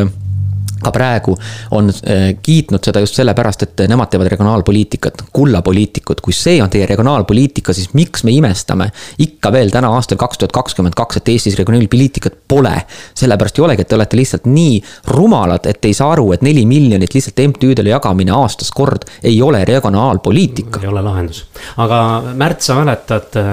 ka 0.81 0.91
praegu 0.91 1.35
on 1.77 1.89
äh, 1.89 2.35
kiitnud 2.43 2.83
seda 2.83 3.01
just 3.03 3.17
sellepärast, 3.19 3.63
et 3.67 3.83
nemad 3.91 4.09
teevad 4.11 4.31
regionaalpoliitikat, 4.33 5.25
kullapoliitikud, 5.33 6.21
kui 6.23 6.33
see 6.35 6.61
on 6.63 6.69
teie 6.73 6.87
regionaalpoliitika, 6.89 7.73
siis 7.73 7.91
miks 7.97 8.25
me 8.27 8.33
imestame 8.35 8.89
ikka 9.21 9.51
veel 9.53 9.71
täna 9.73 9.91
aastal 9.95 10.19
kaks 10.21 10.41
tuhat 10.41 10.55
kakskümmend 10.55 10.97
kaks, 10.97 11.21
et 11.21 11.33
Eestis 11.33 11.57
regionaalpoliitikat 11.59 12.39
pole. 12.47 12.73
sellepärast 13.15 13.59
ei 13.59 13.65
olegi, 13.65 13.85
et 13.85 13.87
te 13.87 13.95
olete 13.95 14.17
lihtsalt 14.17 14.49
nii 14.49 14.81
rumalad, 15.13 15.69
et 15.69 15.85
ei 15.85 15.93
saa 15.93 16.11
aru, 16.15 16.31
et 16.33 16.41
neli 16.41 16.65
miljonit 16.65 17.13
lihtsalt 17.13 17.43
MTÜ-dele 17.47 17.93
jagamine 17.93 18.33
aastas 18.35 18.71
kord 18.71 19.05
ei 19.23 19.41
ole 19.41 19.65
regionaalpoliitika. 19.65 20.81
ei 20.81 20.87
ole 20.87 21.01
lahendus, 21.01 21.45
aga 21.77 22.01
Märt, 22.41 22.61
sa 22.61 22.75
mäletad 22.79 23.35
äh, 23.37 23.45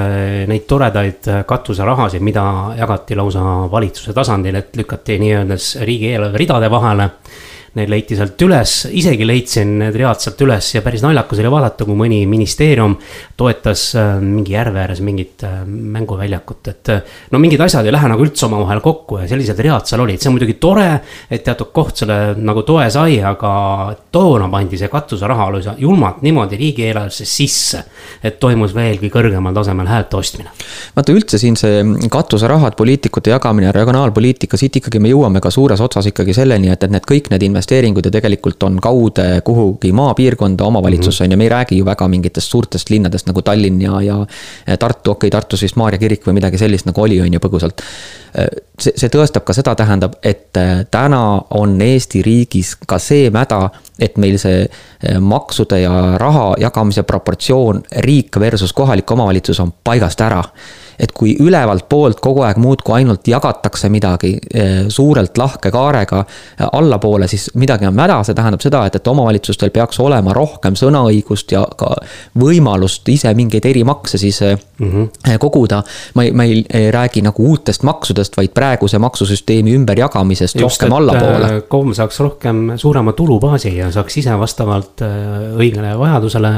neid 0.48 0.64
toredaid 0.68 1.28
äh, 1.28 1.44
katuserahasid, 1.46 2.22
mida 2.24 2.44
jagati 2.78 3.16
lausa 3.16 3.42
valitsuse 3.70 4.12
tasandil, 4.16 4.54
et 4.54 4.76
lükati 4.76 5.18
nii-öelda 5.20 5.56
riigieelarve 5.84 6.38
ridade 6.38 6.70
vahele 6.70 7.07
Need 7.78 7.90
leiti 7.92 8.16
sealt 8.18 8.40
üles, 8.42 8.72
isegi 8.90 9.26
leidsin 9.28 9.76
need 9.78 9.96
read 9.98 10.18
sealt 10.22 10.40
üles 10.42 10.72
ja 10.74 10.82
päris 10.82 11.02
naljakas 11.04 11.38
oli 11.38 11.50
vaadata, 11.52 11.86
kui 11.86 11.94
mõni 11.98 12.18
ministeerium 12.26 12.96
toetas 13.38 13.84
äh, 13.94 14.16
mingi 14.22 14.56
järve 14.56 14.80
ääres 14.82 15.02
mingit 15.04 15.44
äh, 15.46 15.60
mänguväljakut, 15.66 16.70
et. 16.72 16.90
Äh, 16.90 17.20
no 17.30 17.38
mingid 17.42 17.62
asjad 17.62 17.86
ei 17.86 17.94
lähe 17.94 18.10
nagu 18.10 18.24
üldse 18.24 18.48
omavahel 18.48 18.82
kokku 18.82 19.20
ja 19.22 19.28
sellised 19.30 19.60
read 19.62 19.86
seal 19.86 20.02
olid, 20.02 20.18
see 20.18 20.30
on 20.30 20.34
muidugi 20.34 20.56
tore, 20.58 20.88
et 21.30 21.44
teatud 21.46 21.70
koht 21.76 22.02
selle 22.02 22.18
nagu 22.34 22.64
toe 22.66 22.88
sai, 22.90 23.20
aga 23.22 23.52
toona 24.14 24.48
pandi 24.50 24.80
see 24.80 24.90
katuseraha 24.90 25.48
lausa 25.54 25.76
julmalt 25.78 26.24
niimoodi 26.26 26.58
riigieelarvesse 26.58 27.28
sisse. 27.28 27.84
et 28.24 28.40
toimus 28.40 28.74
veelgi 28.74 29.10
kõrgemal 29.12 29.54
tasemel 29.54 29.86
häälte 29.86 30.18
ostmine. 30.18 30.50
vaata 30.96 31.14
üldse 31.14 31.38
siin 31.38 31.56
see 31.56 31.84
katuserahad, 32.10 32.74
poliitikute 32.76 33.30
jagamine, 33.30 33.70
regionaalpoliitika, 33.72 34.56
siit 34.58 34.82
ikkagi 34.82 34.98
me 34.98 35.12
jõuame 35.12 35.40
ka 35.44 35.52
suures 35.54 35.80
otsas 35.84 36.10
ikkagi 36.10 36.34
selleni, 36.34 36.72
et, 36.74 36.82
et 36.82 36.90
need 36.90 37.06
kõik 37.06 37.30
need 37.30 37.46
investeeringud 37.46 37.67
investeeringud 37.68 38.04
ju 38.04 38.10
tegelikult 38.10 38.62
on 38.62 38.78
kaude 38.80 39.40
kuhugi 39.44 39.92
maapiirkonda, 39.92 40.64
omavalitsusse 40.64 41.24
on 41.24 41.32
ju, 41.32 41.36
me 41.36 41.44
ei 41.44 41.48
räägi 41.48 41.78
ju 41.78 41.84
väga 41.84 42.08
mingitest 42.08 42.50
suurtest 42.50 42.90
linnadest 42.90 43.26
nagu 43.26 43.42
Tallinn 43.42 43.82
ja, 43.82 44.00
ja 44.00 44.26
Tartu, 44.78 45.10
okei 45.10 45.28
okay,, 45.28 45.30
Tartus 45.30 45.62
vist 45.62 45.76
Maarja 45.76 45.98
kirik 45.98 46.24
või 46.26 46.38
midagi 46.38 46.58
sellist 46.58 46.86
nagu 46.86 47.02
oli, 47.02 47.20
on 47.20 47.32
ju, 47.32 47.40
põgusalt. 47.40 47.82
see, 48.80 48.92
see 48.96 49.08
tõestab 49.08 49.44
ka 49.44 49.52
seda, 49.52 49.74
tähendab, 49.74 50.16
et 50.22 50.56
täna 50.90 51.22
on 51.50 51.80
Eesti 51.82 52.22
riigis 52.22 52.74
ka 52.86 52.98
see 52.98 53.30
mäda, 53.30 53.68
et 53.98 54.16
meil 54.16 54.38
see 54.38 54.66
maksude 55.20 55.80
ja 55.80 56.16
raha 56.18 56.54
jagamise 56.60 57.02
proportsioon 57.02 57.82
riik 58.04 58.40
versus 58.40 58.72
kohalik 58.72 59.10
omavalitsus 59.10 59.60
on 59.60 59.72
paigast 59.84 60.20
ära 60.20 60.42
et 60.98 61.12
kui 61.14 61.36
ülevalt 61.40 61.86
poolt 61.88 62.20
kogu 62.22 62.42
aeg 62.46 62.58
muudkui 62.58 62.96
ainult 62.98 63.28
jagatakse 63.30 63.88
midagi 63.92 64.32
eh, 64.54 64.88
suurelt 64.90 65.38
lahke 65.38 65.70
kaarega 65.74 66.24
eh, 66.24 66.66
allapoole, 66.72 67.28
siis 67.30 67.48
midagi 67.58 67.86
on 67.86 67.94
mäda, 67.96 68.18
see 68.26 68.36
tähendab 68.36 68.62
seda, 68.64 68.84
et, 68.88 68.98
et 68.98 69.10
omavalitsustel 69.10 69.70
peaks 69.74 70.00
olema 70.02 70.34
rohkem 70.36 70.76
sõnaõigust 70.78 71.54
ja 71.54 71.62
ka 71.78 71.92
võimalust 72.38 73.08
ise 73.12 73.30
mingeid 73.38 73.66
erimakse 73.70 74.18
siis 74.18 74.40
mm 74.42 74.90
-hmm. 74.90 75.38
koguda. 75.38 75.82
ma 76.14 76.24
ei, 76.24 76.32
ma 76.32 76.44
ei, 76.44 76.64
räägi 76.90 77.22
nagu 77.22 77.46
uutest 77.46 77.82
maksudest, 77.82 78.36
vaid 78.36 78.50
praeguse 78.54 78.98
maksusüsteemi 78.98 79.74
ümberjagamisest 79.74 80.58
Just, 80.60 80.82
rohkem 80.82 80.96
allapoole. 80.96 81.62
KOV 81.68 81.92
saaks 81.92 82.20
rohkem 82.20 82.72
suurema 82.76 83.12
tulubaasi 83.12 83.76
ja 83.76 83.92
saaks 83.92 84.16
ise 84.16 84.38
vastavalt 84.38 85.02
õigele 85.56 85.94
vajadusele 85.98 86.52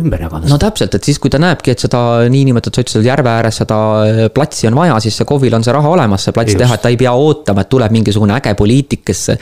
ümber 0.00 0.20
jagada. 0.22 0.48
no 0.48 0.58
täpselt, 0.58 0.94
et 0.94 1.04
siis, 1.04 1.18
kui 1.18 1.30
ta 1.30 1.38
näebki, 1.38 1.70
et 1.70 1.78
seda 1.78 2.28
niinimetatud, 2.28 2.82
ütlesid 2.84 3.06
järve 3.06 3.30
ääres 3.30 3.56
seda 3.56 3.85
Äh, 3.85 3.85
platsi 4.34 4.68
on 4.68 4.76
vaja, 4.78 4.98
siis 5.02 5.16
see 5.18 5.26
KOV-il 5.28 5.54
on 5.56 5.64
see 5.64 5.74
raha 5.74 5.92
olemas, 5.96 6.26
see 6.26 6.34
plats 6.36 6.52
Just. 6.52 6.60
teha, 6.62 6.76
et 6.78 6.84
ta 6.84 6.92
ei 6.92 6.98
pea 7.00 7.12
ootama, 7.16 7.64
et 7.64 7.70
tuleb 7.72 7.94
mingisugune 7.94 8.36
äge 8.36 8.54
poliitik, 8.58 9.04
kes 9.06 9.22
äh, 9.32 9.38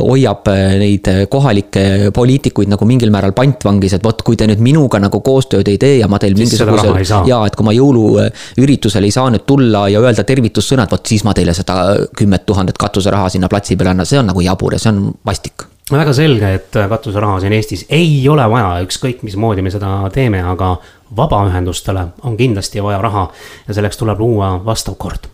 hoiab 0.00 0.48
äh, 0.52 0.76
neid 0.82 1.10
kohalikke 1.32 2.12
poliitikuid 2.14 2.72
nagu 2.72 2.88
mingil 2.88 3.12
määral 3.14 3.34
pantvangis, 3.36 3.96
et 3.98 4.04
vot, 4.04 4.22
kui 4.26 4.38
te 4.38 4.48
nüüd 4.50 4.62
minuga 4.64 5.00
nagu 5.02 5.22
koostööd 5.24 5.68
ei 5.72 5.80
tee 5.82 5.98
ja 6.00 6.10
ma 6.10 6.20
teil 6.22 6.36
mingisuguse. 6.38 7.22
ja, 7.28 7.42
et 7.46 7.58
kui 7.58 7.66
ma 7.66 7.76
jõuluüritusele 7.76 9.10
ei 9.10 9.14
saa 9.14 9.32
nüüd 9.32 9.46
tulla 9.48 9.86
ja 9.92 10.02
öelda 10.02 10.26
tervitussõnad, 10.28 10.90
vot 10.92 11.12
siis 11.14 11.26
ma 11.26 11.34
teile 11.36 11.54
seda 11.56 11.82
kümmet 12.16 12.46
tuhandet 12.46 12.78
katuseraha 12.80 13.32
sinna 13.32 13.50
platsi 13.52 13.76
peale 13.76 13.96
annan, 13.96 14.08
see 14.08 14.20
on 14.20 14.30
nagu 14.32 14.44
jabur 14.44 14.76
ja 14.76 14.82
see 14.82 14.94
on 14.94 15.06
vastik 15.26 15.71
väga 15.90 16.12
selge, 16.14 16.54
et 16.54 16.76
katuseraha 16.88 17.40
siin 17.42 17.52
Eestis 17.56 17.86
ei 17.90 18.22
ole 18.30 18.44
vaja, 18.50 18.76
ükskõik 18.86 19.24
mismoodi 19.26 19.64
me 19.64 19.70
seda 19.72 19.90
teeme, 20.14 20.42
aga 20.46 20.76
vabaühendustele 21.16 22.04
on 22.24 22.36
kindlasti 22.38 22.80
vaja 22.82 23.00
raha 23.02 23.26
ja 23.66 23.74
selleks 23.76 23.98
tuleb 24.00 24.20
luua 24.22 24.52
vastav 24.64 24.94
kord. 24.98 25.26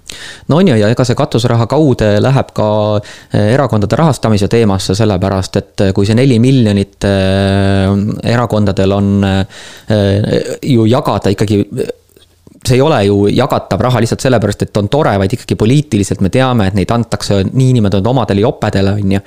no 0.49 0.57
on 0.57 0.69
ju, 0.69 0.75
ja 0.81 0.89
ega 0.89 1.05
see 1.05 1.19
katuseraha 1.19 1.69
kaude 1.71 2.11
läheb 2.23 2.51
ka 2.57 2.71
eh, 2.99 3.53
erakondade 3.55 3.97
rahastamise 3.97 4.49
teemasse, 4.49 4.97
sellepärast 4.99 5.61
et 5.61 5.87
eh, 5.87 5.93
kui 5.95 6.09
see 6.09 6.17
neli 6.19 6.41
miljonit 6.43 7.05
erakondadel 8.25 8.93
on 8.93 9.15
ju 10.63 10.85
jagada 10.89 11.31
ikkagi 11.31 11.63
see 12.69 12.77
ei 12.79 12.83
ole 12.85 12.99
ju 13.07 13.27
jagatav 13.33 13.81
raha 13.83 14.01
lihtsalt 14.03 14.23
sellepärast, 14.25 14.65
et 14.67 14.77
on 14.81 14.89
tore, 14.93 15.15
vaid 15.21 15.33
ikkagi 15.35 15.57
poliitiliselt 15.59 16.23
me 16.25 16.31
teame, 16.33 16.69
et 16.69 16.77
neid 16.77 16.91
antakse 16.95 17.41
niinimetatud 17.49 18.07
omadele 18.11 18.45
jopedele, 18.45 18.95
on 18.99 19.15
ju. 19.17 19.21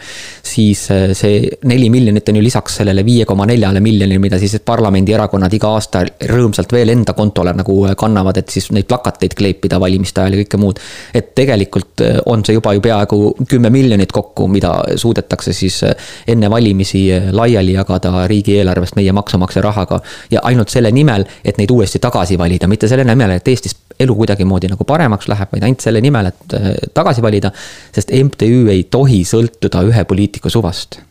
siis 0.51 0.83
eh, 0.91 1.13
see 1.17 1.41
neli 1.69 1.89
miljonit 1.93 2.29
on 2.29 2.39
ju 2.39 2.43
lisaks 2.43 2.79
sellele 2.81 3.05
viie 3.05 3.25
koma 3.25 3.45
neljale 3.49 3.81
miljonile, 3.83 4.19
mida 4.21 4.39
siis 4.39 4.57
parlamendierakonnad 4.65 5.53
iga 5.53 5.73
aasta 5.75 6.03
rõõmsalt 6.31 6.73
veel 6.75 6.93
enda 6.93 7.13
kontole 7.17 7.53
nagu 7.57 7.77
kannavad, 7.97 8.37
et 8.41 8.49
siis 8.53 8.69
neid 8.75 8.87
plakateid 8.89 9.35
kleepida 9.37 9.79
valimiste 9.81 10.21
ajal 10.21 10.37
ja 10.37 10.43
kõike 10.43 10.61
muud. 10.61 10.79
et 11.13 11.33
tegelikult 11.35 12.05
eh, 12.05 12.19
on 12.25 12.45
see 12.45 12.57
juba 12.57 12.73
ju 12.77 12.81
peaaegu 12.81 13.21
kümme 13.49 13.69
miljonit 13.73 14.11
kokku, 14.11 14.47
mida 14.47 14.73
suudetakse 14.95 15.53
siis 15.53 15.81
eh, 15.87 15.95
enne 16.27 16.49
valimisi 16.49 17.07
laiali 17.31 17.75
jagada 17.77 18.27
riigieelarvest 18.27 18.95
meie 18.99 19.11
maksumaksja 19.11 19.61
rahaga. 19.61 20.01
ja 20.31 20.43
ainult 20.43 20.69
selle 20.69 20.91
nimel, 20.91 21.25
et 21.45 21.57
neid 21.57 21.71
uuesti 21.71 21.99
tagasi 21.99 22.37
valida, 22.37 22.67
mitte 22.67 22.87
selle 22.87 23.05
nimel, 23.07 23.30
nimel, 23.31 23.41
et 23.41 23.47
Eestis 23.47 23.77
elu 24.01 24.15
kuidagimoodi 24.15 24.71
nagu 24.71 24.85
paremaks 24.87 25.29
läheb, 25.31 25.53
vaid 25.53 25.63
ainult 25.63 25.83
selle 25.83 26.01
nimel, 26.01 26.31
et 26.31 26.57
äh, 26.57 26.73
tagasi 26.93 27.21
valida. 27.21 27.51
sest 27.93 28.11
MTÜ 28.11 28.69
ei 28.71 28.83
tohi 28.83 29.23
sõltuda 29.27 29.85
ühe 29.87 30.05
poliitiku 30.05 30.49
suvast 30.49 31.01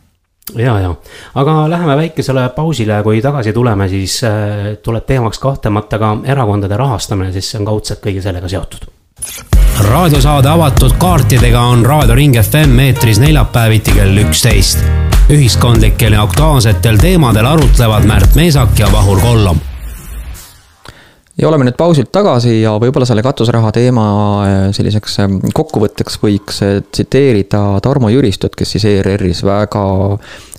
ja, 0.55 0.79
ja, 0.79 0.95
aga 1.35 1.69
läheme 1.69 1.95
väikesele 1.97 2.49
pausile, 2.55 3.01
kui 3.03 3.21
tagasi 3.21 3.53
tuleme, 3.53 3.87
siis 3.89 4.23
äh, 4.23 4.73
tuleb 4.83 5.05
teemaks 5.05 5.39
kahtlemata 5.39 5.99
ka 5.99 6.17
erakondade 6.25 6.77
rahastamine, 6.77 7.31
sest 7.31 7.53
see 7.53 7.61
on 7.61 7.69
kaudselt 7.69 8.03
kõige 8.03 8.23
sellega 8.23 8.49
seotud. 8.51 8.89
raadiosaade 9.87 10.49
avatud 10.49 10.97
kaartidega 10.99 11.61
on 11.61 11.85
Raadio 11.85 12.15
Ring 12.15 12.35
FM 12.41 12.79
eetris 12.79 13.19
neljapäeviti 13.19 13.95
kell 13.95 14.23
üksteist. 14.25 14.83
ühiskondlikel 15.31 16.13
ja 16.13 16.21
aktuaalsetel 16.21 16.97
teemadel 16.97 17.45
arutlevad 17.45 18.03
Märt 18.05 18.35
Meesak 18.35 18.79
ja 18.79 18.91
Vahur 18.91 19.21
Kollom 19.21 19.61
ja 21.41 21.49
oleme 21.49 21.65
nüüd 21.65 21.77
pausilt 21.77 22.11
tagasi 22.13 22.59
ja 22.61 22.75
võib-olla 22.81 23.07
selle 23.09 23.23
katuseraha 23.25 23.71
teema 23.75 24.05
äh, 24.45 24.59
selliseks 24.75 25.17
ähm, 25.23 25.39
kokkuvõtteks 25.57 26.19
võiks 26.21 26.61
äh, 26.65 26.77
tsiteerida 26.85 27.63
Tarmo 27.83 28.11
Jüristut, 28.13 28.55
kes 28.57 28.75
siis 28.75 28.85
ERR-is 28.91 29.41
väga 29.47 29.83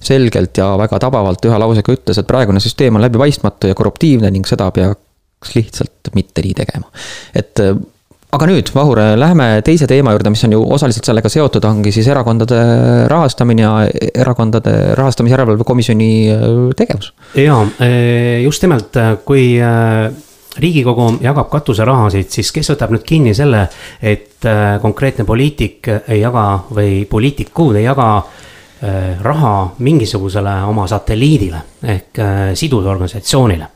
selgelt 0.02 0.58
ja 0.58 0.72
väga 0.80 0.98
tabavalt 1.04 1.46
ühe 1.46 1.62
lausega 1.62 1.94
ütles, 1.94 2.18
et 2.18 2.28
praegune 2.28 2.62
süsteem 2.62 2.98
on 2.98 3.04
läbipaistmatu 3.04 3.70
ja 3.70 3.78
korruptiivne 3.78 4.30
ning 4.34 4.48
seda 4.48 4.70
peaks 4.74 5.54
lihtsalt 5.54 6.10
mitte 6.18 6.42
nii 6.42 6.56
tegema. 6.64 6.90
et 7.34 7.62
äh, 7.62 7.78
aga 8.32 8.48
nüüd, 8.48 8.74
Vahur, 8.74 8.98
läheme 9.20 9.46
teise 9.62 9.86
teema 9.86 10.16
juurde, 10.16 10.32
mis 10.34 10.42
on 10.48 10.56
ju 10.56 10.64
osaliselt 10.74 11.06
sellega 11.06 11.30
seotud, 11.30 11.62
ongi 11.68 11.92
siis 11.94 12.08
erakondade 12.10 12.58
rahastamine 13.12 13.62
ja 13.62 13.72
erakondade 14.24 14.96
rahastamise 14.98 15.36
järelevalve 15.36 15.68
komisjoni 15.68 16.10
tegevus. 16.74 17.12
ja 17.36 17.60
just 18.42 18.64
nimelt, 18.64 18.96
kui 19.28 19.46
riigikogu 20.58 21.18
jagab 21.22 21.48
katuserahasid, 21.52 22.28
siis 22.32 22.52
kes 22.52 22.72
võtab 22.74 22.92
nüüd 22.92 23.04
kinni 23.08 23.34
selle, 23.36 23.64
et 24.02 24.44
äh, 24.48 24.78
konkreetne 24.82 25.24
poliitik 25.28 25.88
ei 26.08 26.20
jaga 26.20 26.46
või 26.74 27.04
poliitikud 27.08 27.78
ei 27.80 27.86
jaga 27.86 28.08
äh, 28.18 29.22
raha 29.22 29.54
mingisugusele 29.78 30.58
oma 30.68 30.86
satelliidile 30.90 31.62
ehk 31.94 32.20
äh, 32.20 32.42
sidusorganisatsioonile. 32.58 33.68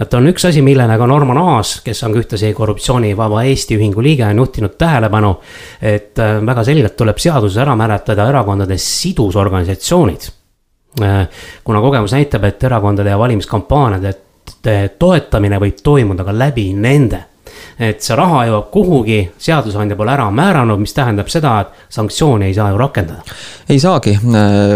et 0.00 0.14
on 0.14 0.26
üks 0.28 0.44
asi, 0.48 0.62
millele 0.62 0.98
ka 0.98 1.06
Norman 1.06 1.38
Aas, 1.38 1.80
kes 1.84 2.02
on 2.04 2.12
ka 2.12 2.20
ühtlasi 2.20 2.52
korruptsioonivaba 2.52 3.44
Eesti 3.48 3.78
ühingu 3.78 4.02
liige, 4.02 4.26
on 4.26 4.44
juhtinud 4.44 4.76
tähelepanu. 4.78 5.36
et 5.80 6.18
väga 6.46 6.64
selgelt 6.64 6.96
tuleb 6.96 7.18
seaduses 7.18 7.56
ära 7.56 7.76
määratleda 7.76 8.28
erakondade 8.28 8.78
sidusorganisatsioonid 8.78 10.28
kuna 11.64 11.80
kogemus 11.80 12.12
näitab, 12.12 12.44
et 12.44 12.64
erakondade 12.64 13.10
ja 13.10 13.18
valimiskampaaniad, 13.18 14.04
et 14.04 14.31
toetamine 14.98 15.58
võib 15.58 15.82
toimuda 15.82 16.24
ka 16.24 16.32
läbi 16.32 16.70
nende 16.74 17.24
et 17.78 18.02
see 18.02 18.16
raha 18.18 18.44
jõuab 18.48 18.68
kuhugi, 18.72 19.18
seadusandja 19.38 19.96
pole 19.98 20.12
ära 20.14 20.28
määranud, 20.34 20.80
mis 20.80 20.94
tähendab 20.96 21.30
seda, 21.32 21.58
et 21.64 21.92
sanktsiooni 21.92 22.48
ei 22.48 22.54
saa 22.54 22.70
ju 22.72 22.78
rakendada. 22.80 23.22
ei 23.68 23.78
saagi, 23.80 24.16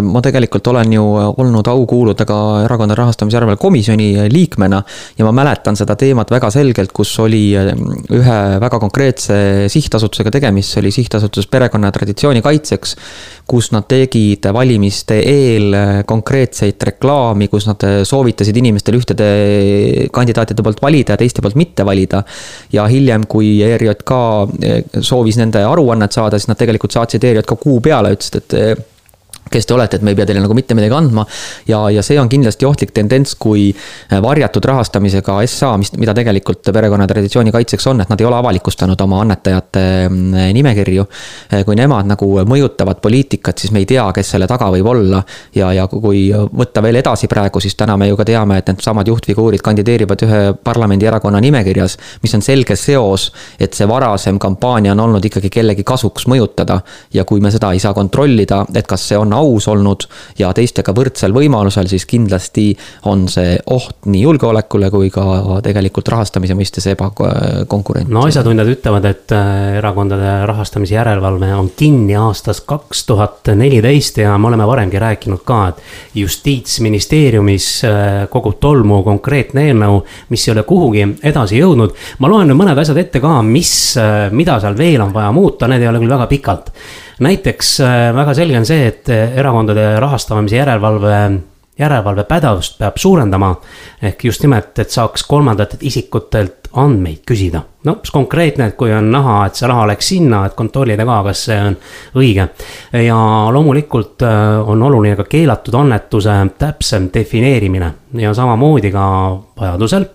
ma 0.03 0.23
tegelikult 0.25 0.67
olen 0.73 0.93
ju 0.93 1.05
olnud 1.37 1.69
au 1.69 1.87
kuuluda 1.87 2.25
ka 2.25 2.37
Erakondade 2.65 2.99
Rahastamise 2.99 3.37
Järelevalve 3.37 3.61
Komisjoni 3.61 4.29
liikmena. 4.33 4.83
ja 5.19 5.25
ma 5.25 5.33
mäletan 5.33 5.77
seda 5.77 5.97
teemat 5.97 6.31
väga 6.31 6.51
selgelt, 6.51 6.93
kus 6.93 7.19
oli 7.21 7.43
ühe 7.57 8.39
väga 8.61 8.79
konkreetse 8.81 9.69
sihtasutusega 9.73 10.31
tegemist, 10.31 10.73
see 10.75 10.81
oli 10.81 10.91
sihtasutus 10.95 11.47
Perekonna 11.47 11.89
ja 11.89 11.93
Traditsiooni 11.93 12.43
Kaitseks. 12.43 12.97
kus 13.47 13.71
nad 13.71 13.85
tegid 13.87 14.49
valimiste 14.53 15.21
eel 15.23 15.75
konkreetseid 16.07 16.83
reklaami, 16.83 17.47
kus 17.49 17.69
nad 17.69 17.85
soovitasid 18.05 18.57
inimestel 18.57 18.99
ühtede 18.99 19.29
kandidaatide 20.13 20.65
poolt 20.67 20.83
valida 20.83 21.15
ja 21.15 21.21
teiste 21.21 21.43
poolt 21.45 21.55
mitte 21.55 21.85
valida 21.87 22.25
ja 22.77 22.87
hiljem, 22.91 23.27
kui 23.31 23.57
ERJK 23.65 24.13
eh, 24.63 24.77
soovis 25.01 25.39
nende 25.41 25.65
aruannet 25.67 26.17
saada, 26.17 26.39
siis 26.39 26.51
nad 26.51 26.61
tegelikult 26.61 26.95
saatsid 26.97 27.25
ERJK 27.25 27.57
kuu 27.63 27.81
peale, 27.85 28.13
ütlesid, 28.17 28.43
et 28.43 28.57
eh, 28.61 28.85
kes 29.51 29.67
te 29.67 29.75
olete, 29.75 29.97
et 29.97 30.03
me 30.03 30.11
ei 30.13 30.19
pea 30.19 30.27
teile 30.27 30.43
nagu 30.43 30.55
mitte 30.57 30.75
midagi 30.75 30.95
andma. 30.95 31.25
ja, 31.69 31.81
ja 31.91 32.03
see 32.03 32.19
on 32.21 32.29
kindlasti 32.29 32.67
ohtlik 32.67 32.93
tendents, 32.95 33.37
kui 33.39 33.69
äh, 33.71 34.21
varjatud 34.23 34.65
rahastamisega 34.65 35.39
SA, 35.47 35.73
mis, 35.81 35.93
mida 36.01 36.15
tegelikult 36.17 36.73
perekonna 36.75 37.07
traditsiooni 37.07 37.53
kaitseks 37.55 37.87
on, 37.93 38.03
et 38.03 38.11
nad 38.11 38.21
ei 38.21 38.27
ole 38.27 38.39
avalikustanud 38.41 39.01
oma 39.07 39.21
annetajate 39.23 39.85
mm, 40.09 40.51
nimekirju. 40.57 41.07
Äh, 41.53 41.65
kui 41.67 41.79
nemad 41.79 42.11
nagu 42.11 42.31
mõjutavad 42.47 43.01
poliitikat, 43.03 43.63
siis 43.63 43.75
me 43.75 43.85
ei 43.85 43.89
tea, 43.89 44.07
kes 44.17 44.35
selle 44.35 44.49
taga 44.51 44.71
võib 44.75 44.91
olla. 44.91 45.23
ja, 45.55 45.71
ja 45.73 45.87
kui 45.91 46.27
võtta 46.33 46.83
veel 46.83 47.01
edasi 47.03 47.31
praegu, 47.31 47.61
siis 47.63 47.79
täna 47.79 47.97
me 47.97 48.11
ju 48.11 48.19
ka 48.19 48.27
teame, 48.27 48.59
et 48.59 48.73
needsamad 48.73 49.07
juhtfiguurid 49.09 49.63
kandideerivad 49.63 50.27
ühe 50.27 50.43
parlamendierakonna 50.65 51.41
nimekirjas. 51.41 51.97
mis 52.23 52.35
on 52.35 52.43
selge 52.43 52.77
seos, 52.77 53.31
et 53.61 53.75
see 53.75 53.89
varasem 53.89 54.39
kampaania 54.43 54.93
on 54.93 55.07
olnud 55.07 55.25
ikkagi 55.25 55.51
kellegi 55.51 55.85
kasuks 55.87 56.27
mõjutada. 56.27 56.81
ja 57.15 57.25
kui 57.25 57.41
me 57.41 57.51
seda 57.51 57.73
ei 57.73 57.79
saa 57.79 57.95
kontrollida, 57.95 58.65
et 58.75 58.87
kas 58.87 59.09
see 59.09 59.19
on 59.19 59.36
aus 59.37 59.69
olnud 59.69 60.07
ja 60.39 60.53
teistega 60.57 60.95
võrdsel 60.97 61.35
võimalusel, 61.37 61.89
siis 61.91 62.07
kindlasti 62.09 62.71
on 63.11 63.27
see 63.31 63.57
oht 63.73 64.09
nii 64.11 64.23
julgeolekule 64.25 64.91
kui 64.91 65.11
ka 65.15 65.61
tegelikult 65.65 66.09
rahastamise 66.13 66.57
mõistes 66.59 66.87
ebakonkurent. 66.93 68.11
no 68.13 68.27
asjatundjad 68.27 68.71
ütlevad, 68.77 69.09
et 69.11 69.35
äh, 69.37 69.79
erakondade 69.81 70.35
rahastamise 70.49 70.97
järelevalve 70.97 71.53
on 71.55 71.71
kinni 71.77 72.17
aastast 72.19 72.67
kaks 72.67 73.05
tuhat 73.09 73.53
neliteist 73.55 74.21
ja 74.23 74.37
me 74.39 74.51
oleme 74.51 74.67
varemgi 74.67 75.01
rääkinud 75.03 75.45
ka, 75.47 75.61
et 75.69 76.21
justiitsministeeriumis 76.23 77.71
äh, 77.85 78.29
kogub 78.33 78.61
tolmu 78.61 79.03
konkreetne 79.07 79.69
eelnõu, 79.71 80.03
mis 80.33 80.47
ei 80.49 80.55
ole 80.55 80.67
kuhugi 80.69 81.07
edasi 81.23 81.61
jõudnud. 81.61 81.97
ma 82.19 82.31
loen 82.33 82.51
nüüd 82.51 82.61
mõned 82.63 82.79
asjad 82.81 83.01
ette 83.03 83.23
ka, 83.23 83.41
mis, 83.47 83.73
äh, 84.01 84.29
mida 84.33 84.61
seal 84.63 84.79
veel 84.79 85.03
on 85.05 85.15
vaja 85.15 85.33
muuta, 85.33 85.69
need 85.71 85.85
ei 85.85 85.93
ole 85.93 86.03
küll 86.03 86.17
väga 86.17 86.31
pikalt 86.31 86.73
näiteks 87.21 87.81
äh, 87.81 88.15
väga 88.15 88.35
selge 88.35 88.59
on 88.59 88.67
see, 88.67 88.87
et 88.87 89.09
äh, 89.09 89.37
erakondade 89.39 89.95
rahastamise 90.01 90.57
järelevalve 90.57 91.21
järelevalvepädevust 91.79 92.79
peab 92.79 92.97
suurendama. 92.97 93.57
ehk 94.03 94.25
just 94.25 94.43
nimelt, 94.43 94.79
et 94.79 94.91
saaks 94.91 95.25
kolmandatelt 95.29 95.83
isikutelt 95.83 96.69
andmeid 96.73 97.21
küsida. 97.31 97.63
no 97.85 97.99
konkreetne, 98.13 98.67
et 98.67 98.77
kui 98.77 98.93
on 98.93 99.11
näha, 99.11 99.47
et 99.47 99.55
see 99.55 99.69
raha 99.69 99.87
läks 99.87 100.09
sinna, 100.09 100.47
et 100.47 100.55
kontrollida 100.55 101.05
ka, 101.05 101.23
kas 101.23 101.45
see 101.45 101.61
on 101.61 101.77
õige. 102.15 102.49
ja 103.05 103.19
loomulikult 103.53 104.23
äh, 104.23 104.69
on 104.69 104.83
oluline 104.83 105.17
ka 105.17 105.25
keelatud 105.25 105.75
annetuse 105.75 106.37
täpsem 106.59 107.11
defineerimine 107.15 107.93
ja 108.13 108.35
samamoodi 108.35 108.93
ka 108.93 109.07
vajadusel 109.61 110.07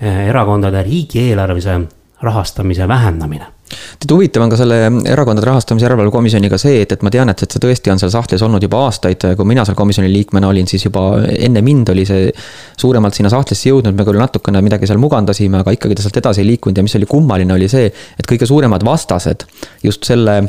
erakondade 0.00 0.82
riigieelarvelise 0.82 1.80
rahastamise 2.22 2.88
vähendamine 2.88 3.57
tead, 3.68 4.12
huvitav 4.12 4.44
on 4.44 4.52
ka 4.52 4.58
selle 4.60 4.78
Erakondade 5.08 5.46
Rahastamise 5.48 5.86
Järelevalve 5.86 6.12
Komisjoniga 6.14 6.58
see, 6.60 6.82
et, 6.84 6.92
et 6.94 7.04
ma 7.06 7.12
tean, 7.14 7.32
et, 7.32 7.42
et 7.44 7.56
see 7.56 7.62
tõesti 7.62 7.92
on 7.92 8.00
seal 8.00 8.12
sahtlis 8.14 8.44
olnud 8.44 8.64
juba 8.64 8.84
aastaid, 8.86 9.28
kui 9.38 9.48
mina 9.48 9.64
seal 9.68 9.78
komisjoni 9.78 10.10
liikmena 10.12 10.50
olin, 10.50 10.68
siis 10.70 10.86
juba 10.88 11.04
enne 11.34 11.62
mind 11.64 11.92
oli 11.94 12.06
see 12.08 12.30
suuremalt 12.78 13.18
sinna 13.18 13.32
sahtlisse 13.32 13.72
jõudnud, 13.72 13.96
me 13.96 14.06
küll 14.08 14.20
natukene 14.20 14.62
midagi 14.64 14.88
seal 14.90 15.00
mugandasime, 15.02 15.62
aga 15.62 15.74
ikkagi 15.76 15.98
ta 15.98 16.06
sealt 16.06 16.22
edasi 16.22 16.44
ei 16.44 16.52
liikunud. 16.52 16.78
Ja 16.78 16.86
mis 16.86 16.96
oli 16.98 17.08
kummaline, 17.10 17.54
oli 17.54 17.68
see, 17.70 17.90
et 17.90 18.30
kõige 18.30 18.48
suuremad 18.48 18.84
vastased 18.86 19.46
just 19.84 20.08
selle 20.08 20.40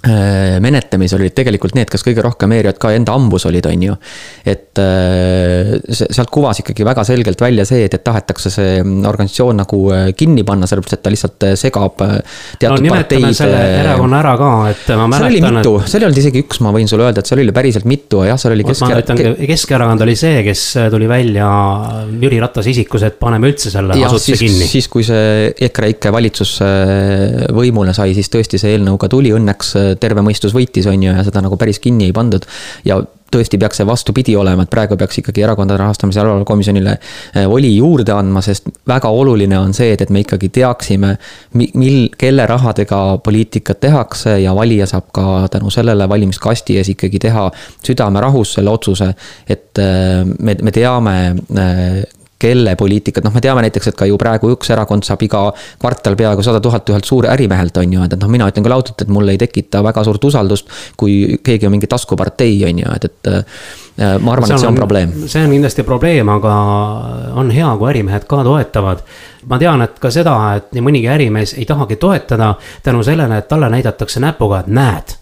Äh, 0.00 0.56
menetlemisel 0.64 1.20
olid 1.20 1.34
tegelikult 1.36 1.74
need, 1.76 1.90
kes 1.92 2.00
kõige 2.00 2.22
rohkem 2.24 2.54
ERJK 2.56 2.86
enda 2.96 3.12
ambus 3.12 3.44
olid, 3.44 3.66
on 3.68 3.82
ju. 3.84 3.96
et 4.48 4.80
äh, 4.80 5.74
sealt 5.92 6.30
kuvas 6.32 6.62
ikkagi 6.62 6.86
väga 6.88 7.02
selgelt 7.04 7.42
välja 7.44 7.66
see, 7.68 7.82
et, 7.84 7.92
et 7.98 8.04
tahetakse 8.06 8.48
see 8.54 8.78
organisatsioon 8.80 9.60
nagu 9.60 9.80
äh, 9.92 10.06
kinni 10.16 10.40
panna, 10.48 10.64
sellepärast 10.70 10.96
et 10.96 11.02
ta 11.04 11.12
lihtsalt 11.12 11.46
segab 11.60 12.00
no, 12.00 12.78
parteid. 12.86 13.26
selle 13.36 13.58
erakonna 13.82 14.22
ära 14.22 14.32
ka, 14.40 14.48
et 14.70 14.88
ma 14.94 15.04
mäletan. 15.04 15.18
seal 15.18 15.28
oli 15.28 15.42
mitu, 15.58 15.74
seal 15.84 16.00
ei 16.00 16.08
olnud 16.08 16.22
isegi 16.22 16.44
üks, 16.46 16.62
ma 16.64 16.72
võin 16.78 16.88
sulle 16.88 17.04
öelda, 17.04 17.20
et 17.20 17.32
seal 17.34 17.44
oli 17.44 17.56
päriselt 17.60 17.90
mitu, 17.92 18.22
jah, 18.24 18.40
seal 18.40 18.56
oli 18.56 18.64
Keskerakond. 18.70 19.44
Keskerakond 19.52 20.06
oli 20.06 20.16
see, 20.22 20.40
kes 20.48 20.64
tuli 20.96 21.12
välja 21.12 21.50
Jüri 22.24 22.40
Ratase 22.40 22.72
isikus, 22.72 23.04
et 23.04 23.20
paneme 23.20 23.52
üldse 23.52 23.74
selle 23.76 24.00
asutuse 24.00 24.40
kinni. 24.46 24.72
siis, 24.72 24.88
kui 24.88 25.04
see 25.04 25.52
EKREIKE 25.68 26.16
valitsus 26.16 26.56
võimule 27.52 27.92
sai, 27.92 28.16
siis 28.16 28.32
tõesti 28.32 28.64
see 28.64 28.78
eelnõu 28.78 28.96
ka 28.96 29.12
tuli 29.12 29.36
õnneks 29.36 29.76
terve 30.00 30.24
mõistus 30.26 30.54
võitis, 30.56 30.86
on 30.90 31.02
ju, 31.02 31.14
ja 31.14 31.24
seda 31.26 31.42
nagu 31.44 31.56
päris 31.60 31.80
kinni 31.82 32.10
ei 32.10 32.12
pandud. 32.16 32.46
ja 32.84 33.00
tõesti 33.30 33.58
peaks 33.62 33.80
see 33.80 33.86
vastupidi 33.86 34.34
olema, 34.36 34.64
et 34.64 34.70
praegu 34.72 34.96
peaks 34.98 35.20
ikkagi 35.22 35.44
Erakondade 35.44 35.78
Rahastamise 35.80 36.18
Järelevalve 36.20 36.46
Komisjonile 36.48 36.96
eh, 36.96 37.46
voli 37.48 37.70
juurde 37.76 38.12
andma, 38.14 38.42
sest 38.44 38.68
väga 38.90 39.10
oluline 39.14 39.58
on 39.58 39.74
see, 39.76 39.92
et, 39.94 40.02
et 40.02 40.10
me 40.10 40.24
ikkagi 40.24 40.50
teaksime, 40.54 41.14
mil, 41.58 41.98
kelle 42.18 42.46
rahadega 42.50 43.00
poliitikat 43.24 43.80
tehakse 43.86 44.40
ja 44.42 44.54
valija 44.56 44.88
saab 44.90 45.10
ka 45.14 45.26
tänu 45.52 45.70
sellele 45.70 46.08
valimiskasti 46.10 46.78
ees 46.80 46.90
ikkagi 46.94 47.22
teha 47.28 47.48
südamerahus 47.86 48.56
selle 48.58 48.74
otsuse. 48.74 49.12
et 49.46 49.78
eh, 49.78 50.24
me, 50.38 50.56
me 50.62 50.74
teame 50.74 51.16
eh, 51.30 52.02
kelle 52.40 52.74
poliitikat, 52.76 53.24
noh, 53.24 53.34
me 53.34 53.42
teame 53.44 53.62
näiteks, 53.66 53.90
et 53.90 53.98
ka 53.98 54.08
ju 54.08 54.16
praegu 54.20 54.50
üks 54.54 54.72
erakond 54.72 55.04
saab 55.06 55.22
iga 55.26 55.42
kvartal 55.80 56.16
peaaegu 56.16 56.44
sada 56.44 56.60
tuhat 56.64 56.88
ühelt 56.88 57.08
suure 57.08 57.28
ärimehelt, 57.34 57.76
on 57.82 57.92
ju, 57.96 58.06
et, 58.06 58.16
et 58.16 58.22
noh, 58.22 58.30
mina 58.32 58.48
ütlen 58.50 58.64
küll 58.64 58.76
ausalt, 58.76 59.04
et 59.04 59.12
mul 59.12 59.28
ei 59.32 59.40
tekita 59.40 59.84
väga 59.84 60.04
suurt 60.08 60.24
usaldust, 60.30 60.72
kui 61.00 61.38
keegi 61.44 61.68
on 61.68 61.76
mingi 61.76 61.90
taskupartei, 61.90 62.56
on 62.70 62.82
ju, 62.82 62.96
et, 62.96 63.08
et 63.10 63.32
äh, 63.34 64.16
ma 64.24 64.34
arvan, 64.36 64.54
et 64.54 64.64
see 64.64 64.70
on 64.70 64.80
probleem. 64.80 65.14
see 65.26 65.44
on 65.44 65.52
kindlasti 65.52 65.84
probleem, 65.86 66.32
aga 66.32 66.56
on 67.40 67.52
hea, 67.54 67.70
kui 67.76 67.92
ärimehed 67.92 68.26
ka 68.30 68.42
toetavad. 68.46 69.04
ma 69.48 69.58
tean, 69.60 69.84
et 69.84 70.00
ka 70.00 70.10
seda, 70.12 70.36
et 70.56 70.72
nii 70.76 70.84
mõnigi 70.84 71.12
ärimees 71.12 71.56
ei 71.58 71.68
tahagi 71.68 72.00
toetada 72.00 72.54
tänu 72.82 73.04
sellele, 73.04 73.40
et 73.40 73.48
talle 73.48 73.68
näidatakse 73.72 74.20
näpuga, 74.20 74.64
et 74.64 74.72
näed 74.80 75.19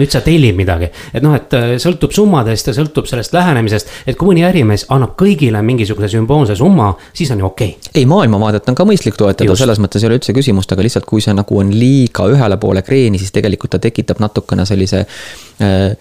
nüüd 0.00 0.12
sa 0.12 0.22
tellid 0.24 0.56
midagi, 0.58 0.90
et 1.14 1.24
noh, 1.24 1.34
et 1.36 1.56
äh, 1.56 1.74
sõltub 1.82 2.14
summadest 2.16 2.70
ja 2.70 2.74
sõltub 2.76 3.08
sellest 3.10 3.34
lähenemisest, 3.36 3.94
et 4.10 4.18
kui 4.18 4.32
mõni 4.32 4.44
ärimees 4.46 4.86
annab 4.94 5.14
kõigile 5.20 5.62
mingisuguse 5.66 6.10
sümboolse 6.14 6.56
summa, 6.58 6.92
siis 7.16 7.30
on 7.34 7.44
ju 7.44 7.50
okei. 7.50 7.76
Okay.. 7.76 7.94
ei, 8.02 8.08
maailmavaadet 8.10 8.68
on 8.72 8.78
ka 8.78 8.88
mõistlik 8.88 9.18
toetada, 9.20 9.56
selles 9.58 9.82
mõttes 9.82 10.02
ei 10.02 10.10
ole 10.10 10.20
üldse 10.20 10.34
küsimust, 10.36 10.72
aga 10.72 10.86
lihtsalt 10.86 11.08
kui 11.08 11.24
see 11.24 11.36
nagu 11.36 11.62
on 11.62 11.72
liiga 11.74 12.26
ühele 12.32 12.58
poole 12.60 12.84
kreeni, 12.86 13.20
siis 13.20 13.34
tegelikult 13.34 13.76
ta 13.76 13.82
tekitab 13.82 14.22
natukene 14.22 14.66
sellise 14.68 15.04
äh, 15.04 15.96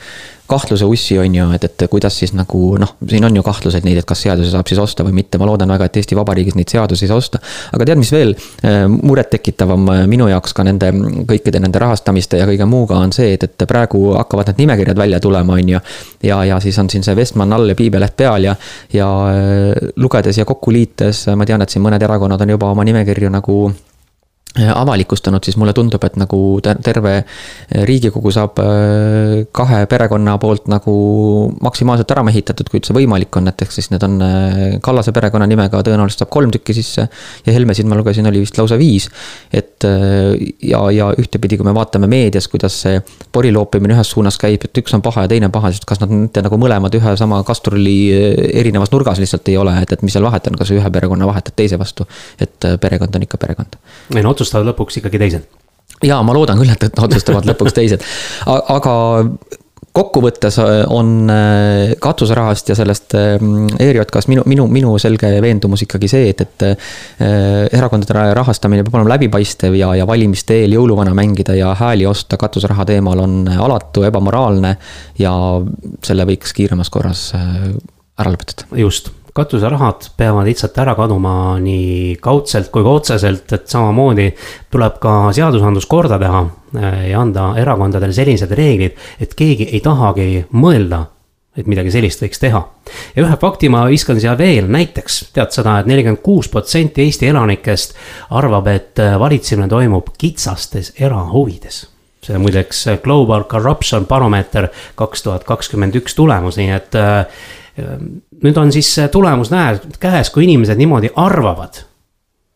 kahtluse 0.49 0.87
ussi, 0.89 1.17
on 1.21 1.35
ju, 1.35 1.45
et, 1.55 1.65
et 1.67 1.85
kuidas 1.91 2.15
siis 2.19 2.33
nagu 2.35 2.73
noh, 2.81 2.95
siin 3.09 3.25
on 3.25 3.35
ju 3.37 3.43
kahtlused 3.45 3.85
neid, 3.85 4.01
et 4.01 4.07
kas 4.07 4.23
seaduse 4.25 4.51
saab 4.53 4.69
siis 4.69 4.81
osta 4.81 5.05
või 5.05 5.15
mitte, 5.19 5.39
ma 5.41 5.47
loodan 5.49 5.71
väga, 5.73 5.89
et 5.89 5.99
Eesti 6.01 6.17
Vabariigis 6.17 6.57
neid 6.57 6.71
seadusi 6.71 7.05
ei 7.05 7.11
saa 7.11 7.19
osta. 7.21 7.41
aga 7.75 7.87
tead, 7.89 8.01
mis 8.01 8.11
veel 8.13 8.33
äh, 8.35 8.83
murettekitavam 8.89 9.89
äh, 9.93 10.03
minu 10.11 10.29
jaoks 10.31 10.55
ka 10.57 10.65
nende 10.67 10.91
kõikide 11.29 11.61
nende 11.61 11.81
rahastamiste 11.81 12.41
ja 12.41 12.47
kõige 12.49 12.67
muuga 12.69 12.97
on 12.99 13.13
see, 13.15 13.33
et, 13.37 13.45
et 13.45 13.67
praegu 13.69 14.15
hakkavad 14.17 14.51
need 14.51 14.63
nimekirjad 14.65 14.97
välja 14.99 15.19
tulema, 15.23 15.59
on 15.59 15.75
ju. 15.75 15.83
ja, 16.23 16.41
ja 16.49 16.59
siis 16.63 16.79
on 16.81 16.89
siin 16.89 17.05
see 17.05 17.15
Vestman 17.15 17.53
all 17.53 17.69
ja 17.69 17.77
piibeleht 17.77 18.17
peal 18.17 18.49
ja, 18.49 18.55
ja 18.93 19.11
äh, 19.33 19.91
lugedes 19.95 20.41
ja 20.41 20.47
kokku 20.49 20.73
liites, 20.73 21.27
ma 21.35 21.45
tean, 21.45 21.61
et 21.61 21.69
siin 21.69 21.85
mõned 21.85 22.03
erakonnad 22.03 22.41
on 22.41 22.57
juba 22.57 22.73
oma 22.73 22.87
nimekirju 22.87 23.31
nagu 23.33 23.61
avalikustanud, 24.75 25.43
siis 25.43 25.57
mulle 25.57 25.73
tundub, 25.73 26.03
et 26.03 26.15
nagu 26.19 26.39
terve 26.63 27.13
riigikogu 27.87 28.31
saab 28.33 28.59
äh, 28.63 29.45
kahe 29.55 29.83
perekonna 29.89 30.37
poolt 30.41 30.67
nagu 30.71 30.93
maksimaalselt 31.63 32.11
ära 32.13 32.23
mehitatud, 32.27 32.69
kuid 32.71 32.87
see 32.87 32.95
võimalik 32.97 33.35
on, 33.39 33.49
et 33.51 33.63
ehk 33.63 33.73
siis 33.73 33.89
need 33.93 34.03
on 34.05 34.17
äh, 34.25 34.61
Kallase 34.83 35.13
perekonnanimega 35.15 35.81
tõenäoliselt 35.85 36.23
saab 36.23 36.31
kolm 36.33 36.53
tükki 36.53 36.75
sisse. 36.77 37.07
ja 37.45 37.55
Helmesid 37.55 37.89
ma 37.89 37.97
lugesin, 37.99 38.27
oli 38.29 38.43
vist 38.43 38.57
lausa 38.57 38.77
viis. 38.79 39.09
et 39.53 39.85
äh, 39.87 40.35
ja, 40.61 40.81
ja 40.91 41.11
ühtepidi, 41.17 41.57
kui 41.57 41.67
me 41.67 41.75
vaatame 41.75 42.09
meedias, 42.11 42.47
kuidas 42.51 42.81
see 42.83 43.01
pori 43.31 43.51
loopimine 43.53 43.95
ühes 43.97 44.13
suunas 44.15 44.37
käib, 44.41 44.65
et 44.65 44.81
üks 44.83 44.95
on 44.95 45.03
paha 45.05 45.25
ja 45.25 45.31
teine 45.31 45.49
paha, 45.53 45.71
siis 45.73 45.85
kas 45.87 46.01
nad 46.03 46.11
mitte 46.13 46.43
nagu 46.45 46.59
mõlemad 46.61 46.95
ühe 46.99 47.15
sama 47.19 47.41
kastruli 47.47 47.97
erinevas 48.59 48.91
nurgas 48.93 49.21
lihtsalt 49.21 49.47
ei 49.49 49.57
ole, 49.57 49.75
et, 49.83 49.93
et 49.93 50.05
mis 50.05 50.13
seal 50.15 50.25
vahet 50.25 50.47
on, 50.49 50.57
kas 50.59 50.71
ühe 50.75 50.93
perekonna 50.93 51.27
vahetad 51.29 51.55
teise 51.55 51.79
vastu. 51.79 52.07
et 52.39 52.69
perekond 52.81 53.15
on 53.15 53.25
ikka 53.25 53.37
perekond. 53.37 53.79
ei 54.15 54.23
no 54.23 54.33
otsustavad 54.49 54.73
lõpuks 54.73 55.01
ikkagi 55.01 55.21
teised. 55.21 55.47
ja 56.03 56.21
ma 56.23 56.35
loodan 56.35 56.59
küll, 56.61 56.73
et, 56.73 56.89
et 56.89 57.01
otsustavad 57.05 57.47
lõpuks 57.49 57.75
teised, 57.77 58.05
aga 58.47 58.95
kokkuvõttes 59.95 60.59
äh, 60.61 60.69
on 60.93 61.29
äh, 61.33 61.93
katuserahast 62.01 62.69
ja 62.71 62.75
sellest 62.77 63.15
äh, 63.17 63.41
ERJK-st 63.81 64.29
minu, 64.31 64.43
minu, 64.49 64.67
minu 64.71 64.93
selge 65.01 65.31
veendumus 65.41 65.83
ikkagi 65.85 66.09
see, 66.11 66.29
et, 66.33 66.43
et 66.45 66.65
erakondade 67.75 68.29
rahastamine 68.37 68.85
peab 68.85 68.99
olema 68.99 69.15
läbipaistev 69.15 69.75
ja, 69.79 69.91
ja 69.97 70.07
valimiste 70.07 70.59
eel 70.61 70.77
jõuluvana 70.77 71.13
mängida 71.17 71.57
ja 71.57 71.73
hääli 71.77 72.07
osta 72.09 72.37
katuseraha 72.39 72.85
teemal 72.89 73.23
on 73.25 73.39
alatu, 73.49 74.05
ebamoraalne 74.07 74.75
ja 75.19 75.33
selle 76.05 76.27
võiks 76.29 76.53
kiiremas 76.55 76.91
korras 76.93 77.29
ära 77.35 78.33
lõpetada. 78.33 78.69
just 78.77 79.11
katuserahad 79.33 80.09
peavad 80.17 80.47
lihtsalt 80.49 80.77
ära 80.81 80.95
kaduma 80.97 81.33
nii 81.61 82.15
kaudselt 82.21 82.71
kui 82.73 82.83
ka 82.85 82.95
otseselt, 82.99 83.53
et 83.53 83.67
samamoodi 83.69 84.29
tuleb 84.71 84.97
ka 85.01 85.13
seadusandlus 85.35 85.87
korda 85.89 86.19
teha 86.21 86.41
eh, 86.79 87.05
ja 87.11 87.21
anda 87.21 87.53
erakondadele 87.61 88.15
sellised 88.15 88.51
reeglid, 88.57 88.97
et 89.21 89.35
keegi 89.37 89.69
ei 89.73 89.81
tahagi 89.85 90.45
mõelda 90.53 91.05
et 91.59 91.67
midagi 91.67 91.91
sellist 91.91 92.21
võiks 92.23 92.39
teha. 92.39 92.61
ja 93.15 93.23
ühe 93.25 93.37
fakti 93.41 93.69
ma 93.73 93.83
viskan 93.89 94.19
siia 94.21 94.35
veel, 94.37 94.69
näiteks 94.71 95.21
tead 95.35 95.53
seda 95.53 95.79
et, 95.79 95.87
et 95.87 95.91
nelikümmend 95.91 96.23
kuus 96.23 96.49
protsenti 96.49 97.03
Eesti 97.03 97.29
elanikest 97.29 97.95
arvab, 98.37 98.67
et 98.71 99.01
valitsemine 99.19 99.67
toimub 99.71 100.13
kitsastes 100.17 100.93
erahuvides 100.99 101.85
see 102.23 102.37
muideks 102.37 102.83
Global 103.03 103.45
Corruption 103.49 104.05
Baromeeter 104.05 104.67
kaks 104.99 105.23
tuhat 105.23 105.45
kakskümmend 105.47 105.95
üks 105.95 106.17
tulemus, 106.17 106.59
nii 106.59 106.73
et 106.75 106.97
nüüd 108.43 108.57
on 108.57 108.71
siis 108.71 108.95
tulemus 109.11 109.51
näe 109.51 109.77
käes, 109.99 110.29
kui 110.33 110.45
inimesed 110.47 110.79
niimoodi 110.79 111.13
arvavad 111.15 111.83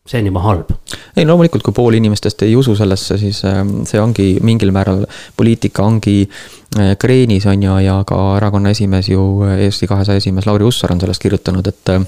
see 0.04 0.20
on 0.20 0.26
juba 0.28 0.40
halb. 0.44 0.72
ei, 1.16 1.24
loomulikult, 1.26 1.62
kui 1.64 1.72
pool 1.72 1.96
inimestest 1.96 2.42
ei 2.44 2.56
usu 2.56 2.74
sellesse, 2.76 3.16
siis 3.18 3.40
ähm, 3.48 3.70
see 3.88 4.00
ongi 4.00 4.34
mingil 4.44 4.72
määral, 4.74 5.06
poliitika 5.36 5.84
ongi 5.86 6.18
äh, 6.26 6.92
kreenis, 7.00 7.46
on 7.48 7.62
ju, 7.62 7.78
ja 7.86 7.96
ka 8.06 8.18
erakonna 8.36 8.74
esimees 8.74 9.08
ju, 9.08 9.24
Eesti 9.54 9.88
kahesaja 9.88 10.20
esimees 10.20 10.46
Lauri 10.46 10.68
Hussar 10.68 10.92
on 10.92 11.00
sellest 11.00 11.24
kirjutanud, 11.24 11.72
et 11.72 11.94
äh, 11.94 12.04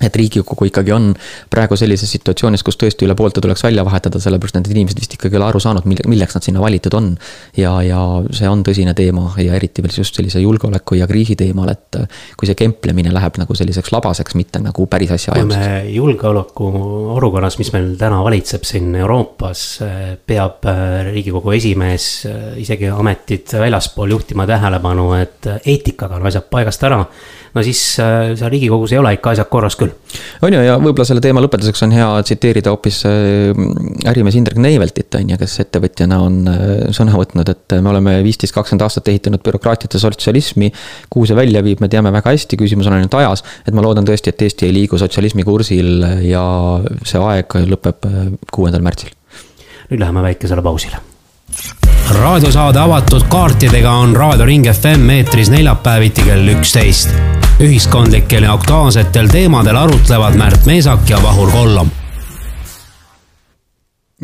et 0.00 0.16
Riigikogu 0.16 0.68
ikkagi 0.70 0.92
on 0.96 1.10
praegu 1.52 1.76
sellises 1.76 2.10
situatsioonis, 2.16 2.64
kus 2.64 2.78
tõesti 2.80 3.04
üle 3.06 3.14
poolte 3.18 3.42
tuleks 3.44 3.64
välja 3.66 3.84
vahetada, 3.84 4.20
sellepärast 4.22 4.56
need 4.56 4.70
inimesed 4.72 5.00
vist 5.00 5.16
ikkagi 5.16 5.36
ei 5.36 5.40
ole 5.40 5.48
aru 5.50 5.60
saanud, 5.62 5.86
mille, 5.90 6.06
milleks 6.10 6.36
nad 6.36 6.46
sinna 6.46 6.62
valitud 6.62 6.96
on. 6.96 7.10
ja, 7.56 7.72
ja 7.84 8.00
see 8.36 8.48
on 8.48 8.64
tõsine 8.66 8.94
teema 8.96 9.34
ja 9.42 9.54
eriti 9.58 9.84
veel 9.84 9.98
just 10.00 10.16
sellise 10.16 10.40
julgeoleku 10.40 10.96
ja 10.96 11.08
kriisi 11.10 11.36
teemal, 11.36 11.72
et 11.74 12.00
kui 12.40 12.48
see 12.48 12.56
kemplemine 12.58 13.12
läheb 13.12 13.40
nagu 13.42 13.56
selliseks 13.56 13.92
labaseks, 13.92 14.36
mitte 14.40 14.62
nagu 14.64 14.86
päris 14.90 15.12
asja 15.16 15.34
ajamiseks. 15.36 15.90
julgeoleku 15.94 16.70
olukorras, 17.16 17.58
mis 17.60 17.72
meil 17.76 17.92
täna 18.00 18.22
valitseb 18.24 18.64
siin 18.68 18.94
Euroopas, 19.02 19.66
peab 20.26 20.64
Riigikogu 21.10 21.52
esimees 21.58 22.08
isegi 22.60 22.88
ametit 22.92 23.52
väljaspool 23.60 24.16
juhtima 24.16 24.48
tähelepanu, 24.48 25.12
et 25.20 25.52
eetikaga 25.60 26.16
on 26.16 26.26
asjad 26.30 26.48
paigast 26.50 26.88
ära 26.88 27.04
no 27.54 27.62
siis 27.62 27.82
äh, 28.00 28.32
seal 28.38 28.50
Riigikogus 28.52 28.94
ei 28.94 29.00
ole 29.00 29.14
ikka 29.16 29.34
asjad 29.34 29.50
korras 29.50 29.76
küll. 29.80 29.89
On 30.46 30.54
ju, 30.54 30.60
ja 30.64 30.76
võib-olla 30.80 31.06
selle 31.08 31.22
teema 31.24 31.42
lõpetuseks 31.44 31.84
on 31.86 31.94
hea 31.94 32.08
tsiteerida 32.26 32.72
hoopis 32.72 33.02
äh, 33.08 33.60
ärimees 34.10 34.38
Indrek 34.38 34.60
Neiveltit, 34.62 35.14
on 35.18 35.34
ju, 35.34 35.38
kes 35.40 35.58
ettevõtjana 35.64 36.20
on 36.24 36.38
äh, 36.50 36.64
sõna 36.96 37.16
võtnud, 37.18 37.52
et 37.52 37.76
me 37.80 37.92
oleme 37.92 38.16
viisteist, 38.26 38.54
kakskümmend 38.56 38.86
aastat 38.86 39.10
ehitanud 39.12 39.44
bürokraatiat 39.46 39.96
ja 39.96 40.02
sotsialismi. 40.02 40.72
kuhu 41.10 41.28
see 41.30 41.38
välja 41.38 41.64
viib, 41.66 41.82
me 41.82 41.90
teame 41.92 42.12
väga 42.14 42.34
hästi, 42.34 42.58
küsimus 42.60 42.90
on 42.90 42.98
ainult 42.98 43.14
ajas, 43.20 43.44
et 43.66 43.76
ma 43.76 43.84
loodan 43.84 44.08
tõesti, 44.08 44.34
et 44.34 44.48
Eesti 44.48 44.68
ei 44.68 44.76
liigu 44.80 44.98
sotsialismi 45.00 45.46
kursil 45.46 46.04
ja 46.26 46.44
see 47.04 47.20
aeg 47.20 47.60
lõpeb 47.70 48.10
kuuendal 48.52 48.84
märtsil. 48.86 49.14
nüüd 49.90 50.00
läheme 50.00 50.22
väikesele 50.30 50.62
pausile 50.62 51.00
raadiosaade 52.14 52.78
avatud 52.78 53.22
kaartidega 53.28 53.90
on 53.90 54.16
Raadio 54.16 54.46
Ring 54.46 54.66
FM 54.72 55.10
eetris 55.10 55.50
neljapäeviti 55.50 56.26
kell 56.26 56.48
üksteist. 56.56 57.14
Ühiskondlikel 57.60 58.46
ja 58.46 58.52
aktuaalsetel 58.56 59.26
teemadel 59.28 59.76
arutlevad 59.76 60.36
Märt 60.40 60.64
Meesak 60.66 61.10
ja 61.10 61.18
Vahur 61.22 61.50
Kollom. 61.52 61.90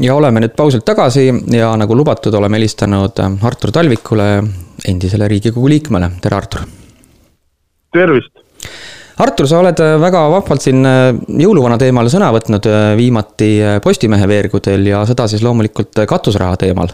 ja 0.01 0.15
oleme 0.15 0.41
nüüd 0.41 0.55
pausilt 0.57 0.85
tagasi 0.85 1.27
ja 1.53 1.69
nagu 1.77 1.97
lubatud, 1.97 2.35
oleme 2.35 2.57
helistanud 2.57 3.21
Artur 3.43 3.73
Talvikule, 3.73 4.43
endisele 4.89 5.29
Riigikogu 5.29 5.69
liikmele, 5.69 6.11
tere 6.21 6.37
Artur. 6.37 6.65
tervist 7.93 8.33
Artur, 9.19 9.49
sa 9.49 9.61
oled 9.61 9.85
väga 10.01 10.27
vahvalt 10.33 10.65
siin 10.65 10.85
jõuluvana 11.29 11.77
teemal 11.79 12.09
sõna 12.13 12.33
võtnud 12.33 12.69
viimati 12.97 13.51
Postimehe 13.85 14.29
veergudel 14.29 14.87
ja 14.95 15.05
seda 15.05 15.29
siis 15.29 15.45
loomulikult 15.45 16.07
katusraha 16.09 16.57
teemal 16.65 16.89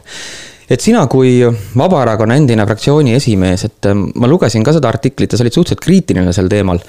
et 0.73 0.81
sina 0.81 1.03
kui 1.11 1.41
Vabaerakonna 1.79 2.37
endine 2.39 2.65
fraktsiooni 2.69 3.17
esimees, 3.19 3.67
et 3.69 3.91
ähm, 3.91 4.07
ma 4.17 4.31
lugesin 4.31 4.65
ka 4.65 4.73
seda 4.77 4.89
artiklit 4.93 5.33
ja 5.33 5.39
sa 5.39 5.45
olid 5.45 5.59
suhteliselt 5.59 5.85
kriitiline 5.85 6.33
sel 6.33 6.49
teemal. 6.53 6.81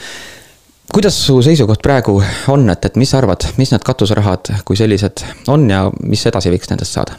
kuidas 0.94 1.16
su 1.26 1.42
seisukoht 1.42 1.82
praegu 1.82 2.20
on, 2.54 2.70
et, 2.70 2.86
et 2.86 2.98
mis 3.02 3.10
sa 3.10 3.18
arvad, 3.18 3.48
mis 3.58 3.72
need 3.74 3.84
katuserahad 3.84 4.52
kui 4.68 4.78
sellised 4.78 5.24
on 5.50 5.70
ja 5.70 5.88
mis 6.04 6.26
edasi 6.30 6.52
võiks 6.54 6.72
nendest 6.72 6.96
saada? 7.00 7.18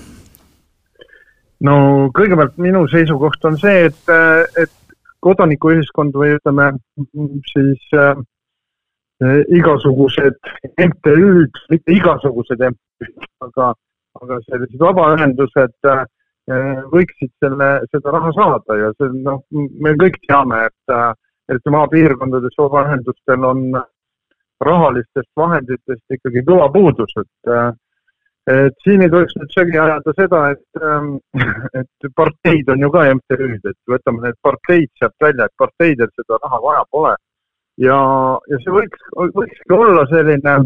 no 1.68 1.76
kõigepealt 2.16 2.56
minu 2.60 2.86
seisukoht 2.92 3.44
on 3.50 3.58
see, 3.60 3.90
et, 3.90 4.14
et 4.60 4.72
kodanikuühiskond 5.24 6.16
või 6.16 6.36
ütleme 6.38 6.70
siis 7.52 7.96
äh, 7.98 8.16
igasugused 9.58 10.40
MTÜ-d, 10.80 11.64
mitte 11.72 11.96
igasugused 11.96 12.60
MTÜ-d, 12.72 13.30
aga, 13.46 13.72
aga 14.20 14.42
sellised 14.48 14.80
vabaühendused 14.80 15.92
äh, 15.92 16.04
võiksid 16.92 17.30
selle, 17.40 17.68
seda 17.88 18.12
raha 18.12 18.32
saada 18.36 18.76
ja 18.76 18.90
see 18.98 19.22
noh, 19.24 19.40
me 19.54 19.94
kõik 20.00 20.18
teame, 20.26 20.66
et 20.68 20.94
eriti 21.48 21.72
maapiirkondades 21.72 22.58
vabaühendustel 22.58 23.46
on 23.48 23.64
rahalistest 24.64 25.30
vahenditest 25.36 26.16
ikkagi 26.18 26.44
kõva 26.44 26.68
puudus, 26.72 27.16
et 27.20 27.54
et 28.44 28.74
siin 28.84 29.00
ei 29.00 29.08
tohiks 29.08 29.36
nüüd 29.38 29.52
segi 29.56 29.78
ajada 29.80 30.12
seda, 30.18 30.40
et, 30.52 30.82
et 31.80 32.08
parteid 32.16 32.68
on 32.68 32.82
ju 32.84 32.90
ka 32.92 33.06
MTÜ-d, 33.14 33.70
et 33.70 33.78
võtame 33.88 34.26
need 34.26 34.36
parteid 34.44 34.90
sealt 35.00 35.16
välja, 35.24 35.46
et 35.48 35.62
parteidel 35.62 36.10
seda 36.12 36.40
raha 36.42 36.60
vaja 36.60 36.82
pole. 36.92 37.14
ja, 37.80 37.96
ja 38.52 38.58
see 38.62 38.74
võiks, 38.74 39.06
võikski 39.16 39.76
olla 39.78 40.04
selline 40.12 40.58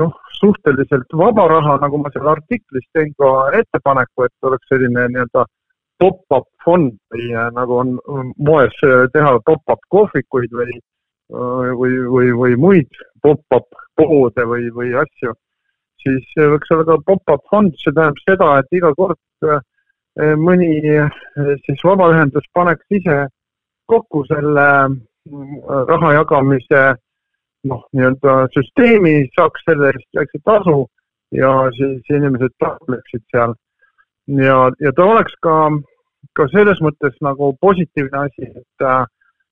noh, 0.00 0.12
suhteliselt 0.40 1.12
vaba 1.18 1.48
raha, 1.50 1.76
nagu 1.82 1.98
ma 2.00 2.10
seal 2.12 2.30
artiklis 2.32 2.86
teen 2.92 3.12
ka 3.20 3.32
ettepaneku, 3.58 4.26
et 4.26 4.48
oleks 4.48 4.70
selline 4.72 5.08
nii-öelda 5.12 5.44
top-up 6.02 6.48
fond 6.64 6.94
või 7.12 7.28
äh, 7.30 7.50
nagu 7.56 7.78
on 7.82 7.92
moes 8.38 8.74
äh, 8.86 9.04
teha 9.14 9.36
top-up 9.46 9.82
kohvikuid 9.94 10.54
või, 10.58 10.78
äh, 10.78 11.68
või, 11.78 11.98
või, 12.14 12.32
või 12.40 12.56
muid 12.64 13.02
pop-up 13.22 13.68
poode 13.98 14.46
või, 14.48 14.70
või 14.74 14.94
asju, 14.98 15.34
siis 16.02 16.26
võiks 16.38 16.72
olla 16.74 16.88
ka 16.88 16.98
pop-up 17.06 17.44
fond, 17.52 17.76
see 17.78 17.94
tähendab 17.94 18.24
seda, 18.24 18.50
et 18.62 18.78
iga 18.78 18.90
kord 18.98 19.20
mõni 20.42 20.74
siis 21.64 21.84
vabaühendus 21.86 22.44
paneks 22.52 22.84
ise 22.92 23.14
kokku 23.88 24.20
selle 24.28 24.66
raha 25.88 26.10
jagamise 26.18 26.82
noh, 27.70 27.84
nii-öelda 27.94 28.34
süsteemi, 28.54 29.14
saaks 29.36 29.64
selle 29.66 29.92
eest 29.92 30.18
väikse 30.18 30.40
tasu 30.44 30.78
ja 31.36 31.52
siis 31.76 32.10
inimesed 32.10 32.54
taotleksid 32.62 33.24
seal. 33.30 33.54
ja, 34.46 34.58
ja 34.80 34.92
ta 34.96 35.04
oleks 35.14 35.34
ka, 35.46 35.56
ka 36.38 36.48
selles 36.52 36.82
mõttes 36.84 37.16
nagu 37.24 37.52
positiivne 37.60 38.26
asi, 38.26 38.50
et, 38.50 38.86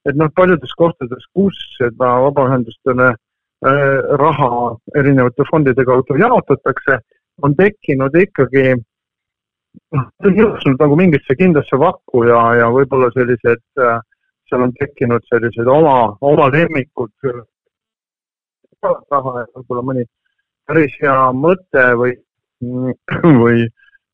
et 0.09 0.19
noh, 0.19 0.31
paljudes 0.37 0.75
kohtades, 0.79 1.25
kus 1.35 1.57
seda 1.79 2.13
vabaühendustele 2.27 3.09
äh, 3.13 3.97
raha 4.25 4.53
erinevate 4.97 5.47
fondide 5.51 5.85
kaudu 5.85 6.19
jaotatakse, 6.21 7.01
on 7.43 7.57
tekkinud 7.57 8.15
ikkagi 8.27 8.75
noh, 8.77 10.07
jõudnud 10.27 10.83
nagu 10.83 10.99
mingisse 10.99 11.37
kindlasse 11.39 11.79
vakku 11.79 12.27
ja, 12.29 12.43
ja 12.61 12.71
võib-olla 12.75 13.11
sellised 13.15 13.65
äh, 13.81 14.01
seal 14.51 14.67
on 14.67 14.75
tekkinud 14.79 15.25
sellised 15.31 15.69
oma, 15.71 16.17
oma 16.21 16.51
lemmikud 16.53 17.13
raha 18.83 19.37
ja 19.41 19.47
võib-olla 19.55 19.85
mõni 19.85 20.05
päris 20.69 20.97
hea 21.03 21.31
mõte 21.37 21.85
või, 21.99 22.15
või, 23.43 23.65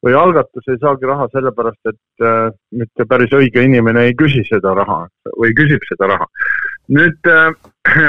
või 0.05 0.17
algatus 0.19 0.69
ei 0.73 0.79
saagi 0.83 1.09
raha 1.09 1.29
sellepärast, 1.33 1.81
et 1.91 2.25
äh, 2.25 2.49
mitte 2.73 3.07
päris 3.09 3.35
õige 3.37 3.65
inimene 3.67 4.09
ei 4.09 4.15
küsi 4.19 4.45
seda 4.49 4.75
raha 4.79 5.05
või 5.37 5.55
küsib 5.59 5.85
seda 5.91 6.11
raha. 6.15 6.29
nüüd 6.89 7.31
äh, 7.31 7.51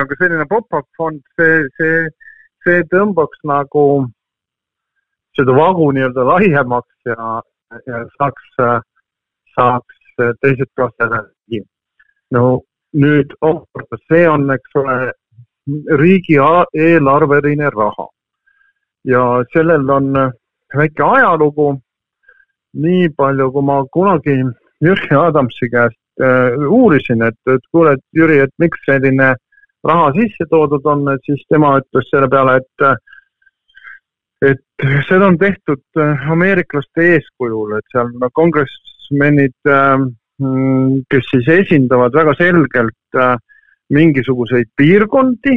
aga 0.02 0.20
selline 0.20 0.48
pop-up 0.50 0.88
fond, 0.98 1.22
see, 1.40 1.66
see, 1.78 2.06
see 2.66 2.86
tõmbaks 2.94 3.44
nagu 3.48 4.08
seda 5.38 5.54
vagu 5.54 5.92
nii-öelda 5.94 6.26
laiemaks 6.26 7.12
ja, 7.12 7.42
ja 7.86 8.06
saaks, 8.18 8.48
saaks 9.54 9.98
teised 10.42 10.70
ka 10.78 10.90
selle. 10.98 11.28
no 12.34 12.62
nüüd 12.98 13.34
omakorda 13.46 14.00
see 14.08 14.26
on, 14.30 14.48
eks 14.54 14.80
ole, 14.80 14.96
riigieelarveline 16.02 17.70
raha. 17.76 18.08
ja 19.06 19.24
sellel 19.54 19.90
on 19.90 20.14
väike 20.76 21.04
ajalugu. 21.04 21.78
nii 22.74 23.10
palju, 23.18 23.52
kui 23.52 23.64
ma 23.64 23.84
kunagi 23.92 24.36
Jüri 24.84 25.16
Adamsi 25.18 25.70
käest 25.72 26.22
äh, 26.22 26.54
uurisin, 26.70 27.24
et, 27.24 27.40
et 27.50 27.64
kuule, 27.72 27.94
et 27.94 28.04
Jüri, 28.14 28.40
et 28.44 28.52
miks 28.60 28.80
selline 28.86 29.34
raha 29.88 30.12
sisse 30.14 30.46
toodud 30.52 30.86
on, 30.86 31.08
et 31.14 31.24
siis 31.26 31.42
tema 31.50 31.78
ütles 31.80 32.10
selle 32.12 32.30
peale, 32.30 32.60
et 32.62 32.88
et 34.46 34.86
seda 35.08 35.28
on 35.32 35.38
tehtud 35.42 35.82
äh, 35.98 36.30
ameeriklaste 36.32 37.06
eeskujul, 37.16 37.78
et 37.78 37.94
seal 37.94 38.12
kongressmenid, 38.38 39.56
äh, 39.66 40.06
kes 41.12 41.30
siis 41.32 41.50
esindavad 41.64 42.14
väga 42.14 42.36
selgelt 42.38 43.18
äh, 43.18 43.36
mingisuguseid 43.94 44.70
piirkondi, 44.78 45.56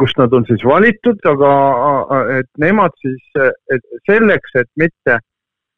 kust 0.00 0.18
nad 0.18 0.32
on 0.32 0.46
siis 0.48 0.64
valitud, 0.64 1.20
aga 1.28 1.50
et 2.38 2.48
nemad 2.58 2.94
siis, 3.02 3.22
et 3.72 3.84
selleks, 4.08 4.54
et 4.56 4.70
mitte 4.80 5.18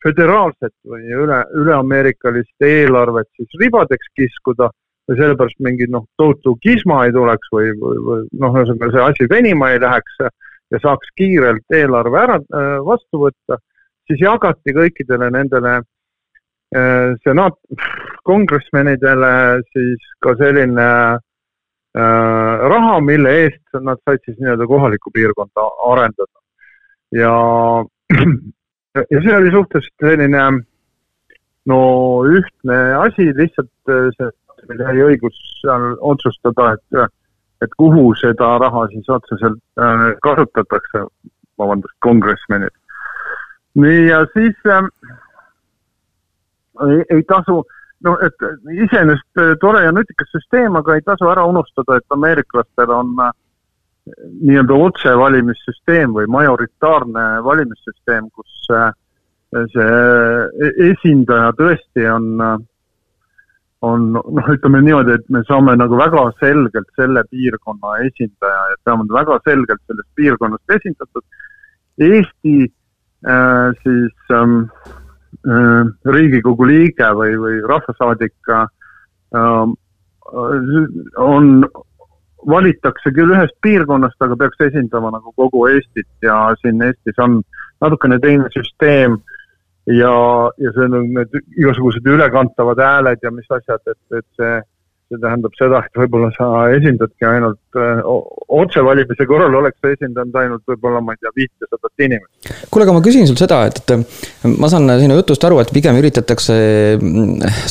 föderaalset 0.05 0.75
või 0.87 1.09
üle, 1.11 1.41
üleameerikalist 1.59 2.65
eelarvet 2.65 3.29
siis 3.37 3.59
ribadeks 3.61 4.13
kiskuda 4.15 4.71
ja 5.09 5.17
sellepärast 5.17 5.59
mingi 5.65 5.89
noh, 5.91 6.07
tohutu 6.21 6.55
kisma 6.63 7.05
ei 7.07 7.15
tuleks 7.17 7.51
või, 7.55 7.73
või, 7.81 8.01
või 8.07 8.25
noh, 8.43 8.59
ühesõnaga 8.61 8.93
see 8.95 9.05
asi 9.07 9.29
venima 9.31 9.73
ei 9.73 9.83
läheks 9.83 10.21
ja 10.23 10.81
saaks 10.83 11.15
kiirelt 11.19 11.75
eelarve 11.75 12.21
ära 12.21 12.39
äh, 12.39 12.75
vastu 12.87 13.25
võtta, 13.25 13.59
siis 14.07 14.21
jagati 14.23 14.75
kõikidele 14.77 15.31
nendele 15.35 15.79
äh, 15.79 17.17
senaat, 17.25 17.57
kongressmenidele 18.29 19.33
siis 19.73 20.13
ka 20.25 20.37
selline 20.39 20.87
äh, 20.87 21.25
raha, 21.99 23.01
mille 23.01 23.31
eest 23.43 23.79
nad 23.83 23.99
said 24.05 24.21
siis 24.25 24.37
nii-öelda 24.39 24.67
kohalikku 24.71 25.11
piirkonda 25.15 25.65
arendada. 25.91 26.39
ja, 27.13 27.33
ja 29.13 29.23
see 29.25 29.37
oli 29.37 29.51
suhteliselt 29.51 30.05
selline 30.05 30.43
no 31.69 31.79
ühtne 32.25 32.79
asi, 33.05 33.31
lihtsalt 33.37 33.93
äh, 33.93 34.09
see, 34.17 34.31
meil 34.71 34.83
jäi 34.85 35.07
õigus 35.13 35.39
seal 35.61 35.95
otsustada, 36.13 36.73
et, 36.77 37.15
et 37.65 37.79
kuhu 37.81 38.11
seda 38.21 38.55
raha 38.63 38.87
siis 38.93 39.09
otseselt 39.13 39.61
äh, 39.81 40.09
kasutatakse, 40.25 41.07
vabandust, 41.61 41.97
kongressmenid. 42.05 42.75
nii, 43.79 44.07
ja 44.09 44.25
siis 44.35 44.71
äh, 44.71 44.89
ei, 46.89 47.03
ei 47.17 47.27
tasu, 47.29 47.63
no 48.07 48.15
et 48.23 48.47
iseenesest 48.85 49.43
äh, 49.43 49.57
tore 49.61 49.83
ja 49.85 49.93
nutikas 49.93 50.31
süsteem, 50.35 50.77
aga 50.79 50.97
ei 50.97 51.05
tasu 51.07 51.29
ära 51.31 51.45
unustada, 51.49 51.99
et 51.99 52.15
ameeriklastel 52.15 52.93
on 52.95 53.13
äh, 53.25 53.35
nii-öelda 54.47 54.79
otsevalimissüsteem 54.87 56.15
või 56.17 56.29
majoritaarne 56.31 57.27
valimissüsteem, 57.45 58.31
kus 58.35 58.73
äh, 58.75 58.91
see 59.73 60.89
esindaja 60.91 61.53
tõesti 61.57 62.05
on, 62.13 62.27
on 63.89 64.09
noh, 64.13 64.51
ütleme 64.53 64.83
niimoodi, 64.85 65.15
et 65.17 65.31
me 65.33 65.41
saame 65.49 65.73
nagu 65.81 65.97
väga 65.97 66.27
selgelt 66.41 66.89
selle 66.99 67.23
piirkonna 67.31 67.97
esindaja 68.05 68.67
ja 68.73 68.81
peame 68.85 69.09
väga 69.13 69.39
selgelt 69.49 69.81
sellest 69.87 70.11
piirkonnast 70.21 70.77
esindatud. 70.77 71.25
Eesti 71.99 72.57
äh, 73.27 73.71
siis 73.83 74.35
ähm, 74.37 74.61
äh, 74.87 74.98
Riigikogu 76.09 76.67
liige 76.69 77.11
või, 77.17 77.37
või 77.41 77.61
rahvasaadik 77.69 78.53
äh, 78.55 78.67
on, 81.17 81.51
valitakse 82.49 83.13
küll 83.15 83.35
ühest 83.35 83.57
piirkonnast, 83.63 84.19
aga 84.25 84.37
peaks 84.41 84.61
esindama 84.69 85.13
nagu 85.15 85.33
kogu 85.37 85.67
Eestit 85.73 86.09
ja 86.23 86.55
siin 86.63 86.83
Eestis 86.83 87.19
on 87.23 87.43
natukene 87.81 88.19
teine 88.23 88.49
süsteem 88.55 89.19
äh, 89.19 89.39
ja, 89.89 90.13
ja 90.59 90.73
see 90.75 90.89
on 90.89 91.13
need 91.17 91.39
igasugused 91.57 92.07
ülekantavad 92.07 92.81
hääled 92.83 93.23
ja 93.25 93.33
mis 93.33 93.49
asjad, 93.51 93.83
et, 93.89 94.01
et 94.19 94.27
see, 94.37 94.59
see 95.09 95.21
tähendab 95.23 95.55
seda, 95.57 95.81
et 95.87 96.01
võib-olla 96.03 96.29
sa 96.37 96.49
esindadki 96.77 97.27
ainult 97.29 97.79
otsevalimise 98.59 99.27
korral 99.29 99.57
oleks 99.61 99.81
sa 99.81 99.93
esindanud 99.95 100.37
ainult 100.43 100.65
võib-olla, 100.69 101.03
ma 101.05 101.17
ei 101.17 101.23
tea, 101.23 101.35
viitesadat 101.43 102.07
inimest. 102.07 102.53
kuule, 102.69 102.87
aga 102.87 102.97
ma 102.97 103.05
küsin 103.05 103.29
sul 103.29 103.39
seda, 103.41 103.63
et, 103.71 103.81
et 103.85 104.49
ma 104.59 104.71
saan 104.73 104.91
sinu 105.01 105.17
jutust 105.21 105.45
aru, 105.49 105.63
et 105.63 105.73
pigem 105.75 105.97
üritatakse 106.01 106.59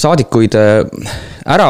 saadikuid 0.02 0.58
ära 0.58 1.69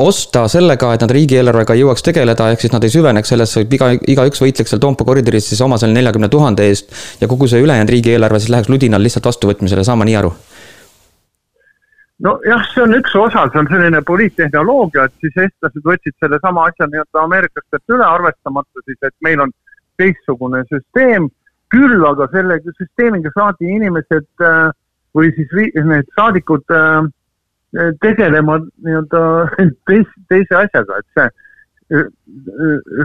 osta 0.00 0.46
sellega, 0.48 0.94
et 0.94 1.02
nad 1.04 1.12
riigieelarvega 1.12 1.74
ei 1.76 1.82
jõuaks 1.82 2.04
tegeleda, 2.04 2.46
ehk 2.52 2.62
siis 2.64 2.72
nad 2.72 2.84
ei 2.84 2.92
süveneks 2.92 3.28
sellesse, 3.34 3.66
iga, 3.68 3.90
igaüks 3.92 4.40
võitleks 4.40 4.72
seal 4.72 4.80
Toompea 4.80 5.08
koridoris 5.08 5.50
siis 5.52 5.60
oma 5.64 5.76
selle 5.80 5.96
neljakümne 5.98 6.30
tuhande 6.32 6.68
eest. 6.70 6.88
ja 7.20 7.28
kogu 7.28 7.48
see 7.48 7.60
ülejäänud 7.60 7.92
riigieelarve 7.92 8.40
siis 8.40 8.52
läheks 8.54 8.72
ludinal 8.72 9.04
lihtsalt 9.04 9.28
vastuvõtmisele, 9.28 9.84
saan 9.84 10.00
ma 10.00 10.08
nii 10.08 10.16
aru? 10.22 10.32
Nojah, 12.24 12.64
see 12.74 12.84
on 12.84 12.96
üks 12.98 13.14
osa, 13.16 13.46
see 13.52 13.60
on 13.62 13.68
selline 13.70 14.00
poliittehnoloogia, 14.06 15.06
et 15.08 15.24
siis 15.24 15.36
eestlased 15.44 15.86
võtsid 15.86 16.16
sellesama 16.22 16.66
asja 16.70 16.88
nii-öelda 16.88 17.24
ameeriklastelt 17.24 17.94
üle, 17.96 18.06
arvestamata 18.06 18.84
siis, 18.84 18.98
et 19.02 19.16
meil 19.26 19.44
on 19.46 19.54
teistsugune 20.00 20.64
süsteem. 20.72 21.30
küll 21.70 22.02
aga 22.02 22.26
selle 22.32 22.56
süsteemiga 22.66 23.30
saadi 23.30 23.68
inimesed 23.70 24.42
äh, 24.42 24.72
või 25.14 25.28
siis 25.36 25.52
need 25.86 26.08
saadikud 26.18 26.72
äh, 26.74 27.04
tegelema 28.02 28.56
nii-öelda 28.58 29.20
teise, 29.86 30.24
teise 30.32 30.56
asjaga, 30.64 30.98
et 30.98 31.06
see 31.14 31.28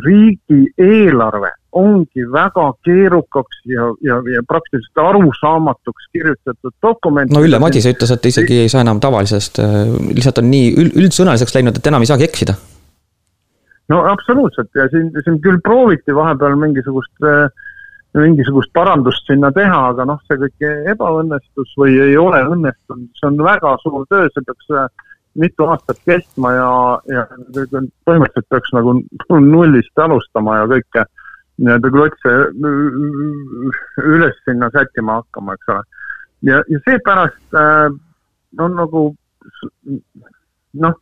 riigieelarve 0.05 1.49
ongi 1.75 2.23
väga 2.31 2.65
keerukaks 2.85 3.63
ja, 3.67 3.87
ja, 4.05 4.19
ja 4.31 4.43
praktiliselt 4.47 5.01
arusaamatuks 5.01 6.07
kirjutatud 6.13 6.73
dokument. 6.81 7.31
no 7.31 7.41
Ülle 7.43 7.59
Madise 7.59 7.91
ütles, 7.95 8.13
et 8.13 8.29
isegi 8.29 8.61
ei 8.63 8.69
saa 8.71 8.85
enam 8.85 9.01
tavalisest, 9.03 9.59
äh, 9.63 9.81
lihtsalt 10.13 10.39
on 10.43 10.49
nii 10.53 10.71
üld, 10.75 10.95
üldsõnaliseks 11.01 11.57
läinud, 11.57 11.79
et 11.79 11.91
enam 11.91 12.05
ei 12.05 12.11
saagi 12.11 12.27
eksida. 12.29 12.55
no 13.89 14.03
absoluutselt 14.11 14.69
ja 14.77 14.87
siin, 14.93 15.11
siin 15.25 15.41
küll 15.41 15.59
prooviti 15.65 16.15
vahepeal 16.15 16.55
mingisugust 16.61 17.27
äh, 17.27 17.49
mingisugust 18.15 18.71
parandust 18.73 19.27
sinna 19.27 19.51
teha, 19.51 19.81
aga 19.91 20.05
noh, 20.07 20.21
see 20.29 20.37
kõik 20.45 20.69
ebaõnnestus 20.93 21.73
või 21.79 21.97
ei 21.99 22.15
ole 22.17 22.39
õnnestunud, 22.53 23.09
see 23.19 23.27
on 23.27 23.41
väga 23.43 23.75
suur 23.83 24.05
töö, 24.11 24.29
see 24.31 24.45
peaks 24.47 24.71
äh, 24.71 24.87
mitu 25.35 25.67
aastat 25.67 25.99
kestma 26.07 26.53
ja, 26.55 26.71
ja 27.11 27.25
põhimõtteliselt 28.07 28.49
peaks 28.49 28.73
nagu 28.75 28.97
nullist 29.53 30.03
alustama 30.05 30.61
ja 30.61 30.69
kõike 30.71 31.05
nii-öelda 31.63 31.91
klotse 31.91 32.33
üles 34.03 34.39
sinna 34.43 34.69
sättima 34.73 35.21
hakkama, 35.21 35.55
eks 35.55 35.71
ole. 35.71 35.83
ja, 36.51 36.61
ja 36.71 36.81
seepärast 36.87 37.59
äh, 37.59 37.87
on 38.59 38.75
nagu 38.79 39.05
noh, 40.85 40.97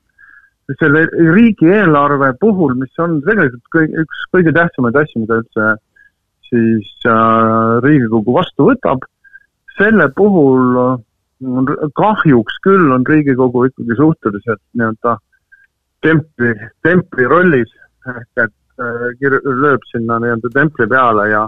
selle 0.79 1.07
riigieelarve 1.11 2.33
puhul, 2.41 2.75
mis 2.79 3.01
on 3.01 3.17
tegelikult 3.25 3.65
kõige, 3.73 4.05
üks 4.05 4.27
kõige 4.35 4.53
tähtsamaid 4.55 4.99
asju, 5.01 5.23
mida 5.23 5.41
üldse 5.41 5.71
siis 6.49 7.09
äh, 7.09 7.81
Riigikogu 7.83 8.37
vastu 8.37 8.69
võtab. 8.69 9.09
selle 9.73 10.05
puhul 10.13 10.75
äh, 11.43 11.85
kahjuks 11.99 12.59
küll 12.65 12.91
on 12.95 13.05
Riigikogu 13.07 13.67
ikkagi 13.69 13.97
suhteliselt 13.99 14.61
nii-öelda 14.73 15.17
templi, 16.03 16.53
templi 16.83 17.27
rollis 17.29 17.71
ehk 18.09 18.45
et 18.45 18.81
äh, 18.83 19.43
lööb 19.63 19.83
sinna 19.91 20.19
nii-öelda 20.23 20.51
templi 20.53 20.87
peale 20.91 21.27
ja, 21.31 21.43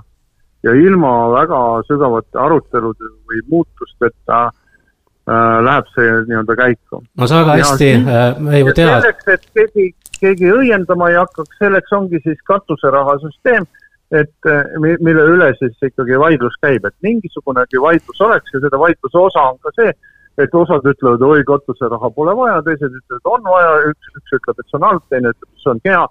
ja 0.64 0.76
ilma 0.76 1.14
väga 1.34 1.62
sügavate 1.90 2.40
arutelude 2.40 3.12
või 3.30 3.42
muutusteta 3.52 4.46
äh, 4.48 5.58
läheb 5.68 5.92
see 5.96 6.12
nii-öelda 6.30 6.58
käiku. 6.62 7.04
no 7.04 7.28
sa 7.28 7.44
väga 7.44 7.60
hästi 7.62 7.92
äh, 7.96 8.60
ju 8.62 8.74
tead. 8.74 8.94
selleks, 9.00 9.32
et 9.36 9.50
keegi, 9.54 9.90
keegi 10.20 10.54
õiendama 10.60 11.12
ei 11.12 11.20
hakkaks, 11.22 11.58
selleks 11.60 11.98
ongi 12.00 12.22
siis 12.24 12.40
katuserahasüsteem 12.52 13.68
et 14.12 14.50
eh, 14.50 14.76
mille 14.80 15.24
üle 15.34 15.48
siis 15.60 15.88
ikkagi 15.90 16.20
vaidlus 16.22 16.58
käib, 16.62 16.86
et 16.86 16.96
mingisugunegi 17.06 17.82
vaidlus 17.82 18.22
oleks 18.22 18.54
ja 18.54 18.62
selle 18.62 18.80
vaidluse 18.80 19.18
osa 19.18 19.48
on 19.54 19.58
ka 19.66 19.74
see, 19.80 19.94
et 20.42 20.54
osad 20.54 20.86
ütlevad, 20.92 21.24
oi, 21.26 21.44
katuseraha 21.48 22.12
pole 22.14 22.36
vaja, 22.38 22.60
teised 22.68 22.92
ütlevad, 22.92 23.32
on 23.32 23.50
vaja, 23.50 23.74
üks, 23.90 24.12
üks 24.20 24.38
ütleb, 24.38 24.60
et 24.60 24.70
see 24.70 24.78
on 24.80 24.88
halb, 24.90 25.06
teine 25.10 25.34
ütleb, 25.34 25.50
et 25.50 25.64
see 25.64 25.74
on 25.74 25.82
hea 25.88 26.04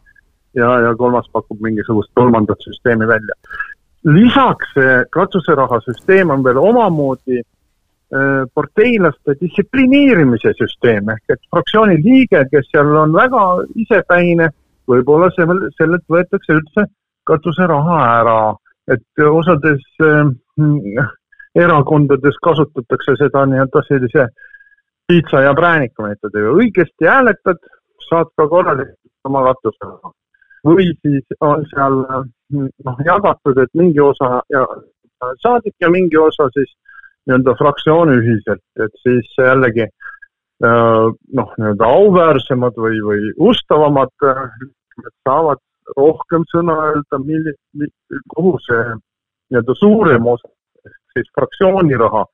ja, 0.59 0.71
ja 0.87 0.93
kolmas 0.99 1.29
pakub 1.33 1.63
mingisugust 1.63 2.11
kolmandat 2.19 2.67
süsteemi 2.67 3.09
välja. 3.09 3.39
lisaks 4.05 4.75
see 4.77 4.97
katuseraha 5.17 5.81
süsteem 5.87 6.31
on 6.31 6.43
veel 6.45 6.59
omamoodi 6.61 7.39
äh, 7.39 8.43
parteilaste 8.55 9.37
distsiplineerimise 9.41 10.53
süsteem 10.59 11.09
ehk 11.15 11.37
et 11.37 11.47
fraktsiooni 11.55 11.97
liige, 12.03 12.43
kes 12.51 12.69
seal 12.73 12.91
on 13.05 13.15
väga 13.15 13.47
isepäine, 13.87 14.51
võib-olla 14.91 15.31
selle, 15.39 15.71
sellelt 15.79 16.05
võetakse 16.11 16.59
üldse 16.59 16.89
katuseraha 17.27 17.99
ära, 18.21 18.39
et 18.93 19.25
osades 19.29 19.85
äh, 20.05 21.07
erakondades 21.55 22.37
kasutatakse 22.43 23.17
seda 23.21 23.45
nii-öelda 23.47 23.83
sellise 23.89 24.27
piitsa 25.09 25.45
ja 25.45 25.55
prääniku 25.55 26.07
meetodiga, 26.07 26.53
õigesti 26.59 27.09
hääletad, 27.09 27.61
saad 28.09 28.31
ka 28.37 28.49
korralikult 28.49 29.29
oma 29.29 29.45
katuseraha. 29.49 30.13
või 30.65 30.87
siis 31.05 31.37
on 31.45 31.65
seal 31.69 31.99
noh, 32.09 33.01
jagatud, 33.05 33.59
et 33.61 33.73
mingi 33.77 34.01
osa 34.01 34.41
ja 34.49 34.65
saadik 35.43 35.75
ja 35.81 35.91
mingi 35.93 36.17
osa 36.17 36.49
siis 36.55 36.71
nii-öelda 37.27 37.55
fraktsiooni 37.59 38.17
ühiselt, 38.21 38.65
et 38.81 38.97
siis 39.03 39.29
jällegi 39.39 39.85
äh, 39.85 41.05
noh, 41.41 41.53
nii-öelda 41.59 41.91
auväärsemad 41.99 42.81
või, 42.81 43.01
või 43.05 43.35
ustavamad 43.51 44.13
liikmed 44.25 45.15
saavad 45.29 45.61
rohkem 45.97 46.45
sõna 46.53 46.77
öelda, 46.89 47.21
milli-, 47.21 47.91
kuhu 48.35 48.57
see 48.67 48.85
nii-öelda 49.53 49.77
suurem 49.79 50.27
osa, 50.27 50.51
siis 51.13 51.31
fraktsiooni 51.37 51.99
raha 52.01 52.25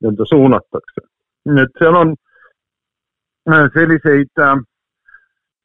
nii-öelda 0.00 0.26
suunatakse. 0.32 1.06
nii 1.50 1.62
et 1.64 1.80
seal 1.80 1.96
on 1.96 2.12
äh, 3.50 3.66
selliseid 3.74 4.44
äh, 4.44 4.58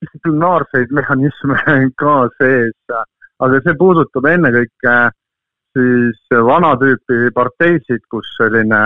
distsiplinaarseid 0.02 0.94
mehhanisme 0.96 1.60
ka 2.02 2.16
sees, 2.38 2.96
aga 3.40 3.62
see 3.64 3.78
puudutab 3.80 4.30
ennekõike 4.32 4.96
siis 5.76 6.38
vana 6.50 6.74
tüüpi 6.80 7.32
parteisid, 7.36 8.06
kus 8.10 8.30
selline, 8.38 8.82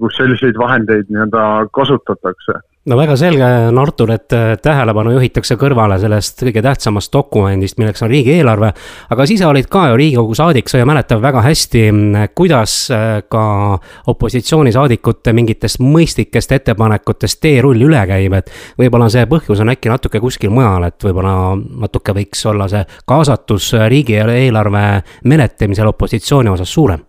kus 0.00 0.18
selliseid 0.20 0.58
vahendeid 0.58 1.10
nii-öelda 1.10 1.44
kasutatakse 1.74 2.60
no 2.88 2.96
väga 2.96 3.16
selge 3.20 3.44
on, 3.68 3.78
Artur, 3.78 4.10
et 4.14 4.32
äh, 4.32 4.54
tähelepanu 4.62 5.12
juhitakse 5.16 5.56
kõrvale 5.60 5.98
sellest 6.00 6.42
kõige 6.46 6.62
tähtsamast 6.64 7.12
dokumendist, 7.12 7.78
milleks 7.80 8.02
on 8.04 8.10
riigieelarve. 8.12 8.72
aga 9.10 9.26
sa 9.28 9.48
olid 9.48 9.68
ka 9.70 9.88
ju 9.90 9.96
Riigikogu 9.96 10.34
saadik, 10.34 10.68
sa 10.68 10.78
ju 10.78 10.86
mäletad 10.88 11.20
väga 11.22 11.42
hästi, 11.44 11.82
mm, 11.92 12.28
kuidas 12.34 12.76
äh, 12.90 13.22
ka 13.28 13.78
opositsioonisaadikute 14.06 15.32
mingitest 15.32 15.80
mõistlikest 15.80 16.52
ettepanekutest 16.52 17.40
teerull 17.40 17.82
üle 17.88 18.06
käib, 18.06 18.32
et. 18.32 18.50
võib-olla 18.78 19.10
see 19.12 19.26
põhjus 19.26 19.60
on 19.60 19.74
äkki 19.74 19.92
natuke 19.92 20.20
kuskil 20.20 20.50
mujal, 20.50 20.88
et 20.88 21.04
võib-olla 21.04 21.56
natuke 21.56 22.14
võiks 22.16 22.46
olla 22.48 22.68
see 22.68 22.84
kaasatus 23.06 23.72
riigieelarve 23.88 25.02
menetlemisel 25.24 25.92
opositsiooni 25.92 26.50
osas 26.50 26.72
suurem 26.72 27.04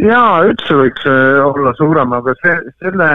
jaa, 0.00 0.42
üldse 0.48 0.74
võiks 0.74 1.06
äh, 1.06 1.38
olla 1.44 1.74
suurem, 1.78 2.12
aga 2.16 2.34
see, 2.40 2.56
selle 2.82 3.12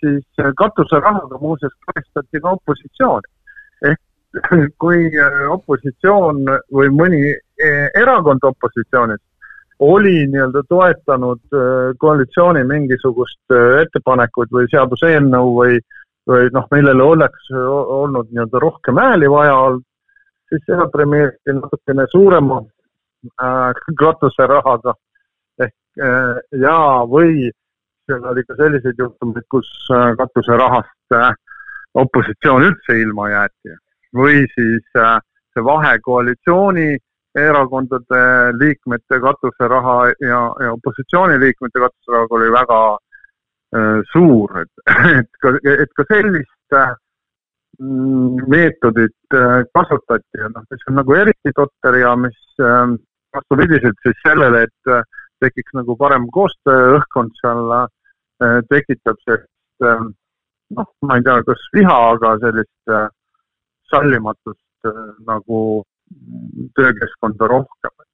siis 0.00 0.42
katuserahaga 0.58 1.38
muuseas 1.40 1.72
karistati 1.86 2.40
ka 2.40 2.50
opositsiooni. 2.58 3.30
ehk 3.88 4.00
kui 4.82 5.08
opositsioon 5.50 6.42
või 6.78 6.90
mõni 6.92 7.22
erakond 7.96 8.44
opositsioonis 8.44 9.22
oli 9.80 10.26
nii-öelda 10.32 10.62
toetanud 10.68 11.56
koalitsiooni 11.98 12.64
mingisugust 12.64 13.56
ettepanekut 13.80 14.52
või 14.52 14.68
seaduseelnõu 14.72 15.50
või, 15.56 15.80
või 16.28 16.48
noh, 16.52 16.68
millele 16.72 17.02
oleks 17.02 17.50
olnud 17.56 18.28
nii-öelda 18.30 18.60
rohkem 18.60 19.00
hääli 19.00 19.30
vaja 19.30 19.56
olnud, 19.56 19.84
siis 20.48 20.62
seda 20.66 20.86
premeeriti 20.92 21.54
natukene 21.54 22.06
suurema 22.10 22.60
äh, 22.62 23.70
katuserahaga 23.98 24.94
ehk 25.60 25.74
äh, 26.02 26.34
ja, 26.60 26.78
või 27.10 27.50
seal 28.06 28.28
oli 28.32 28.44
ka 28.48 28.56
selliseid 28.58 28.98
juhtumeid, 28.98 29.46
kus 29.50 29.70
äh, 29.94 30.12
katuserahast 30.18 31.16
äh, 31.16 31.32
opositsioon 31.94 32.68
üldse 32.68 32.98
ilma 33.00 33.30
jäeti. 33.32 33.76
Või 34.16 34.44
siis 34.54 35.00
äh, 35.00 35.18
see 35.54 35.64
vahe 35.64 35.96
koalitsiooni 36.04 36.96
erakondade 37.36 38.20
liikmete 38.60 39.20
katuseraha 39.20 39.96
ja, 40.24 40.40
ja 40.64 40.72
opositsiooni 40.72 41.40
liikmete 41.40 41.82
katuserahaga 41.84 42.38
oli 42.38 42.52
väga 42.52 42.78
äh, 42.92 43.98
suur, 44.12 44.62
et, 44.62 44.86
et 45.20 45.42
ka, 45.42 45.52
et 45.74 45.92
ka 45.98 46.06
sellist 46.12 46.78
äh, 46.80 46.94
meetodit 48.48 49.34
äh, 49.34 49.60
kasutati. 49.74 50.40
Ja 50.40 50.48
noh, 50.54 50.64
mis 50.70 50.88
on 50.88 50.98
nagu 51.00 51.18
eriti 51.18 51.52
totter 51.56 52.00
ja 52.00 52.14
mis 52.16 52.38
äh, 52.60 52.96
vastupidiselt 53.36 54.00
siis 54.02 54.20
sellele, 54.24 54.64
et 54.68 54.92
äh, 54.92 55.02
tekiks 55.44 55.74
nagu 55.78 55.96
parem 56.00 56.28
koostööõhkkond 56.34 57.34
seal 57.40 57.74
äh,, 57.78 58.60
tekitab 58.70 59.20
sellist 59.24 59.86
äh, 59.86 60.06
noh, 60.78 60.88
ma 61.06 61.18
ei 61.18 61.26
tea, 61.26 61.42
kas 61.48 61.68
viha, 61.76 61.98
aga 62.14 62.36
sellist 62.44 62.94
äh, 62.94 63.08
sallimatust 63.90 64.62
nagu 65.26 65.60
töökeskkonda 66.78 67.48
rohkem 67.50 68.05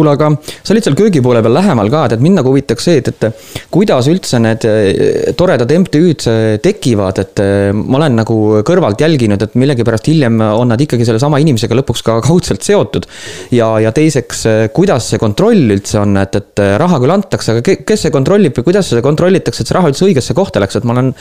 kuule, 0.00 0.14
aga 0.16 0.30
sa 0.40 0.74
olid 0.74 0.86
seal 0.86 0.96
köögi 0.98 1.22
poole 1.24 1.42
peal 1.44 1.54
lähemal 1.56 1.90
ka, 1.92 2.06
et 2.10 2.22
mind 2.24 2.40
nagu 2.40 2.52
huvitaks 2.52 2.86
see, 2.88 3.00
et, 3.00 3.10
et 3.10 3.66
kuidas 3.72 4.08
üldse 4.10 4.40
need 4.42 4.66
eh, 4.68 5.32
toredad 5.38 5.70
MTÜ-d 5.76 6.26
eh, 6.30 6.56
tekivad, 6.64 7.20
et 7.22 7.42
eh, 7.44 7.70
ma 7.76 8.00
olen 8.00 8.18
nagu 8.22 8.38
kõrvalt 8.66 9.00
jälginud, 9.02 9.42
et 9.44 9.56
millegipärast 9.60 10.10
hiljem 10.10 10.40
on 10.48 10.72
nad 10.72 10.80
ikkagi 10.80 11.06
sellesama 11.08 11.40
inimesega 11.42 11.76
lõpuks 11.80 12.04
ka 12.06 12.18
kaudselt 12.28 12.64
seotud. 12.66 13.08
ja, 13.54 13.72
ja 13.82 13.92
teiseks, 13.96 14.44
kuidas 14.76 15.10
see 15.12 15.20
kontroll 15.22 15.76
üldse 15.76 16.00
on, 16.02 16.16
et, 16.20 16.38
et 16.40 16.64
raha 16.80 17.00
küll 17.02 17.14
antakse, 17.14 17.56
aga 17.56 17.76
kes 17.86 18.06
see 18.06 18.14
kontrollib 18.14 18.56
või 18.58 18.70
kuidas 18.70 18.90
seda 18.92 19.04
kontrollitakse, 19.04 19.64
et 19.64 19.70
see 19.70 19.76
raha 19.76 19.92
üldse 19.92 20.06
õigesse 20.08 20.36
kohta 20.36 20.62
läks, 20.62 20.78
et 20.80 20.88
ma 20.88 20.96
olen 20.96 21.12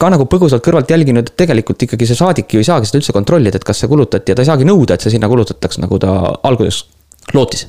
ka 0.00 0.10
nagu 0.14 0.26
põgusalt 0.30 0.64
kõrvalt 0.64 0.90
jälginud, 0.90 1.30
et 1.30 1.38
tegelikult 1.44 1.86
ikkagi 1.86 2.08
see 2.08 2.18
saadik 2.18 2.54
ju 2.54 2.62
ei 2.62 2.68
saagi 2.68 2.90
seda 2.90 3.02
üldse 3.02 3.16
kontrollida, 3.16 3.60
et 3.60 3.66
kas 3.66 3.84
see 3.84 3.90
kulutati 3.90 4.32
ja 4.32 4.38
ta 4.38 4.44
ei 4.44 4.50
saagi 4.50 4.68
nõuda, 4.68 4.96
et 4.96 5.06
see 5.06 5.14
sinna 5.14 5.30
kulutatakse, 5.30 5.82
nagu 5.84 6.00
ta 6.02 6.18
alguses 6.42 6.84
lootis 7.34 7.68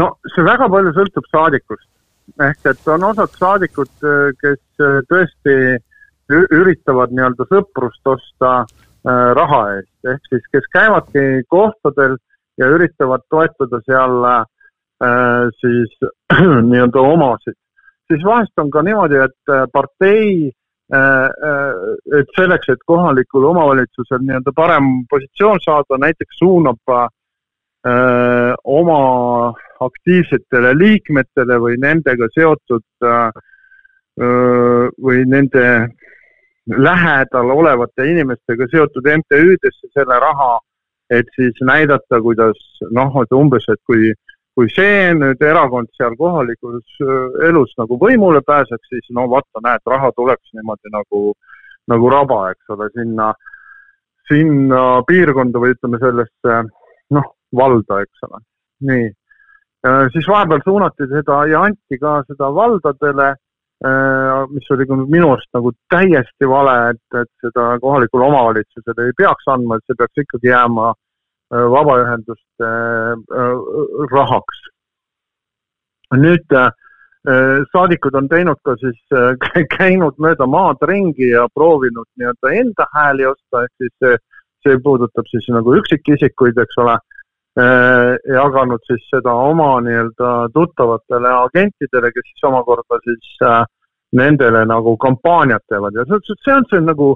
no 0.00 0.10
see 0.34 0.44
väga 0.46 0.68
palju 0.70 0.92
sõltub 0.96 1.26
saadikust. 1.30 1.88
ehk 2.40 2.70
et 2.70 2.88
on 2.88 3.02
osad 3.10 3.34
saadikud, 3.38 3.90
äh, 4.02 4.30
kes 4.40 4.60
äh, 4.80 5.02
tõesti 5.10 5.56
üritavad 6.32 7.12
nii-öelda 7.12 7.44
sõprust 7.50 8.08
osta 8.08 8.52
äh, 8.64 9.32
raha 9.36 9.60
eest, 9.76 10.08
ehk 10.08 10.30
siis 10.30 10.46
kes 10.52 10.70
käivadki 10.72 11.44
kohtadel 11.52 12.16
ja 12.58 12.70
üritavad 12.72 13.24
toetada 13.30 13.80
seal 13.84 14.24
äh, 14.30 14.42
siis 15.60 15.92
nii-öelda 16.70 17.00
omasid. 17.00 17.58
siis 18.08 18.24
vahest 18.24 18.58
on 18.58 18.70
ka 18.70 18.82
niimoodi, 18.82 19.20
et 19.20 19.54
partei 19.72 20.48
äh, 20.48 21.28
et 22.20 22.32
selleks, 22.36 22.68
et 22.72 22.86
kohalikul 22.86 23.50
omavalitsusel 23.52 24.24
nii-öelda 24.24 24.56
parem 24.56 24.88
positsioon 25.10 25.60
saada, 25.64 26.00
näiteks 26.00 26.40
suunab 26.40 26.80
öö, 27.86 28.54
oma 28.64 29.52
aktiivsetele 29.84 30.72
liikmetele 30.78 31.58
või 31.60 31.76
nendega 31.80 32.28
seotud 32.34 33.08
või 35.04 35.24
nende 35.26 35.64
lähedal 36.66 37.50
olevate 37.50 38.06
inimestega 38.08 38.68
seotud 38.70 39.08
MTÜ-desse 39.18 39.90
selle 39.92 40.18
raha, 40.20 40.58
et 41.10 41.28
siis 41.36 41.58
näidata, 41.60 42.20
kuidas 42.22 42.60
noh, 42.90 43.16
et 43.22 43.32
umbes, 43.36 43.66
et 43.68 43.80
kui, 43.86 44.12
kui 44.56 44.70
see 44.72 45.12
nüüd 45.18 45.42
erakond 45.44 45.90
seal 45.98 46.16
kohalikus 46.16 47.02
elus 47.48 47.74
nagu 47.80 47.98
võimule 48.00 48.40
pääseks, 48.46 48.88
siis 48.88 49.10
no 49.10 49.26
vaata, 49.30 49.60
näed, 49.66 49.84
raha 49.86 50.12
tuleks 50.16 50.54
niimoodi 50.56 50.94
nagu, 50.94 51.34
nagu 51.92 52.12
raba, 52.16 52.40
eks 52.54 52.76
ole, 52.76 52.88
sinna, 52.96 53.32
sinna 54.30 55.02
piirkonda 55.08 55.60
või 55.60 55.76
ütleme 55.76 56.00
sellesse 56.00 56.60
noh, 57.12 57.32
valda, 57.56 58.00
eks 58.04 58.26
ole. 58.28 58.42
nii 58.90 59.12
siis 60.12 60.28
vahepeal 60.28 60.60
suunati 60.64 61.08
seda 61.08 61.44
ja 61.46 61.62
anti 61.68 61.98
ka 62.00 62.16
seda 62.28 62.50
valdadele, 62.54 63.26
äh, 63.84 64.44
mis 64.50 64.70
oli 64.70 64.86
minu 64.88 65.32
arust 65.32 65.50
nagu 65.56 65.72
täiesti 65.92 66.48
vale, 66.48 66.76
et, 66.94 67.18
et 67.20 67.30
seda 67.44 67.74
kohalikule 67.80 68.28
omavalitsusele 68.30 69.08
ei 69.08 69.16
peaks 69.18 69.50
andma, 69.52 69.76
et 69.76 69.86
see 69.86 69.98
peaks 70.00 70.24
ikkagi 70.24 70.52
jääma 70.52 70.92
äh, 70.92 71.66
vabaühenduste 71.76 72.70
äh, 72.70 73.52
rahaks. 74.12 74.70
nüüd 76.14 76.52
saadikud 77.72 78.14
on 78.14 78.26
teinud 78.28 78.58
ka 78.68 78.74
siis, 78.76 78.98
käinud 79.78 80.18
mööda 80.20 80.44
maad 80.46 80.82
ringi 80.86 81.30
ja 81.30 81.46
proovinud 81.56 82.04
nii-öelda 82.20 82.52
enda 82.60 82.84
hääli 82.92 83.24
osta, 83.26 83.62
ehk 83.64 83.72
siis 83.80 83.94
see, 84.04 84.18
see 84.62 84.76
puudutab 84.84 85.26
siis 85.32 85.48
nagu 85.56 85.72
üksikisikuid, 85.80 86.60
eks 86.60 86.78
ole 86.84 86.98
Äh, 86.98 87.22
jaganud 87.56 88.82
siis 88.86 89.04
seda 89.12 89.30
oma 89.30 89.76
nii-öelda 89.84 90.30
tuttavatele 90.54 91.30
agentidele, 91.44 92.10
kes 92.10 92.26
siis 92.32 92.48
omakorda 92.48 92.98
siis 93.04 93.36
äh, 93.46 93.60
nendele 94.12 94.64
nagu 94.66 94.96
kampaaniat 94.96 95.62
teevad. 95.68 95.94
Ja 95.94 96.04
see, 96.08 96.34
see 96.42 96.54
on 96.54 96.66
see 96.70 96.82
nagu 96.82 97.12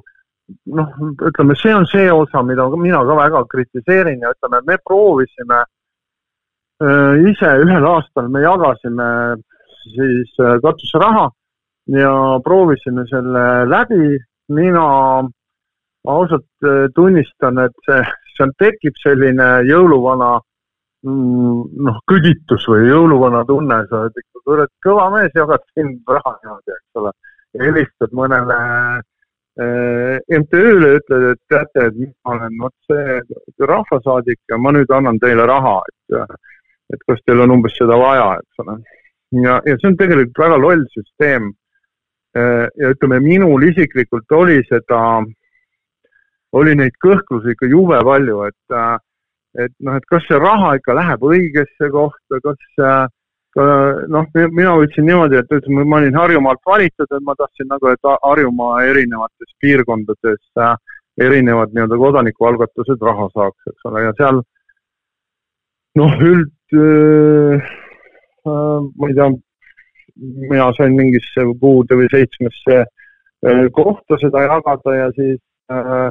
noh, 0.79 0.93
ütleme, 1.31 1.57
see 1.59 1.75
on 1.75 1.89
see 1.91 2.07
osa, 2.13 2.43
mida 2.47 2.69
mina 2.77 3.03
ka 3.09 3.19
väga 3.19 3.43
kritiseerin 3.51 4.23
ja 4.23 4.31
ütleme, 4.37 4.63
me 4.67 4.79
proovisime 4.87 5.59
äh, 5.63 7.27
ise 7.33 7.57
ühel 7.65 7.91
aastal, 7.95 8.31
me 8.31 8.45
jagasime 8.47 9.11
siis 9.89 10.39
katuseraha 10.63 11.29
ja 11.99 12.13
proovisime 12.45 13.07
selle 13.11 13.45
läbi, 13.71 14.19
mina 14.55 14.87
ausalt 16.07 16.69
tunnistan, 16.95 17.59
et 17.65 17.87
see 17.87 18.03
seal 18.39 18.55
tekib 18.63 18.99
selline 19.03 19.49
jõuluvana 19.69 20.37
mm, 21.07 21.61
noh, 21.89 22.01
kõditus 22.11 22.67
või 22.71 22.89
jõuluvana 22.89 23.45
tunne, 23.49 23.83
sa 23.91 24.05
oled 24.05 24.23
ikka 24.23 24.45
kurat 24.47 24.73
kõva 24.85 25.09
mees, 25.15 25.35
jagad 25.37 25.65
siin 25.75 25.97
raha 26.09 26.35
niimoodi, 26.39 26.77
eks 26.77 27.03
ole. 27.03 27.15
helistad 27.59 28.13
mõnele 28.15 28.59
äh, 28.59 30.19
MTÜ-le, 30.39 30.93
ütled, 31.01 31.25
et 31.33 31.41
teate, 31.51 31.89
et 31.89 31.97
mina 31.99 32.35
olen 32.35 32.61
vot 32.63 32.77
see 32.91 33.67
rahvasaadik 33.67 34.39
ja 34.53 34.59
ma 34.61 34.75
nüüd 34.77 34.93
annan 34.95 35.19
teile 35.23 35.49
raha, 35.51 35.81
et, 35.91 36.37
et 36.95 37.07
kas 37.11 37.25
teil 37.27 37.43
on 37.43 37.57
umbes 37.59 37.75
seda 37.79 37.99
vaja, 37.99 38.37
eks 38.39 38.65
ole. 38.65 38.79
ja, 39.43 39.59
ja 39.67 39.81
see 39.81 39.91
on 39.91 39.99
tegelikult 39.99 40.45
väga 40.47 40.61
loll 40.67 40.87
süsteem. 40.95 41.55
ja 42.39 42.91
ütleme, 42.93 43.17
minul 43.25 43.65
isiklikult 43.67 44.31
oli 44.37 44.61
seda 44.69 44.99
oli 46.57 46.75
neid 46.79 46.97
kõhklusi 47.05 47.53
ikka 47.55 47.69
jube 47.71 48.01
palju, 48.05 48.43
et, 48.49 48.75
äh, 48.75 48.97
et 49.65 49.73
noh, 49.85 49.97
et 49.99 50.07
kas 50.11 50.25
see 50.29 50.39
raha 50.41 50.75
ikka 50.79 50.97
läheb 50.97 51.25
õigesse 51.29 51.91
kohta, 51.93 52.41
kas 52.45 52.83
äh, 52.85 53.07
noh, 54.09 54.29
mina 54.35 54.77
võtsin 54.79 55.09
niimoodi, 55.09 55.41
et 55.41 55.57
ütleme, 55.59 55.85
ma 55.85 55.99
olin 56.01 56.21
Harjumaalt 56.21 56.63
valitud, 56.67 57.09
et 57.11 57.25
ma 57.25 57.35
tahtsin 57.39 57.69
nagu, 57.73 57.91
et 57.93 58.13
Harjumaa 58.23 58.85
erinevates 58.87 59.57
piirkondades 59.61 60.45
äh, 60.61 60.77
erinevad 61.19 61.75
nii-öelda 61.75 61.99
kodanikualgatused 61.99 63.03
raha 63.03 63.27
saaks, 63.35 63.73
eks 63.73 63.91
ole, 63.91 64.05
ja 64.07 64.15
seal 64.21 64.41
noh, 65.99 66.15
üld 66.23 66.79
äh,, 66.79 67.75
ma 68.49 69.09
ei 69.11 69.17
tea, 69.19 69.27
mina 70.51 70.71
sain 70.77 70.95
mingisse 70.97 71.45
kuude 71.61 71.99
või 71.99 72.09
seitsmesse 72.13 72.85
kohta 73.75 74.19
seda 74.23 74.45
jagada 74.47 74.95
ja 74.95 75.11
siis 75.15 75.39
äh, 75.71 76.09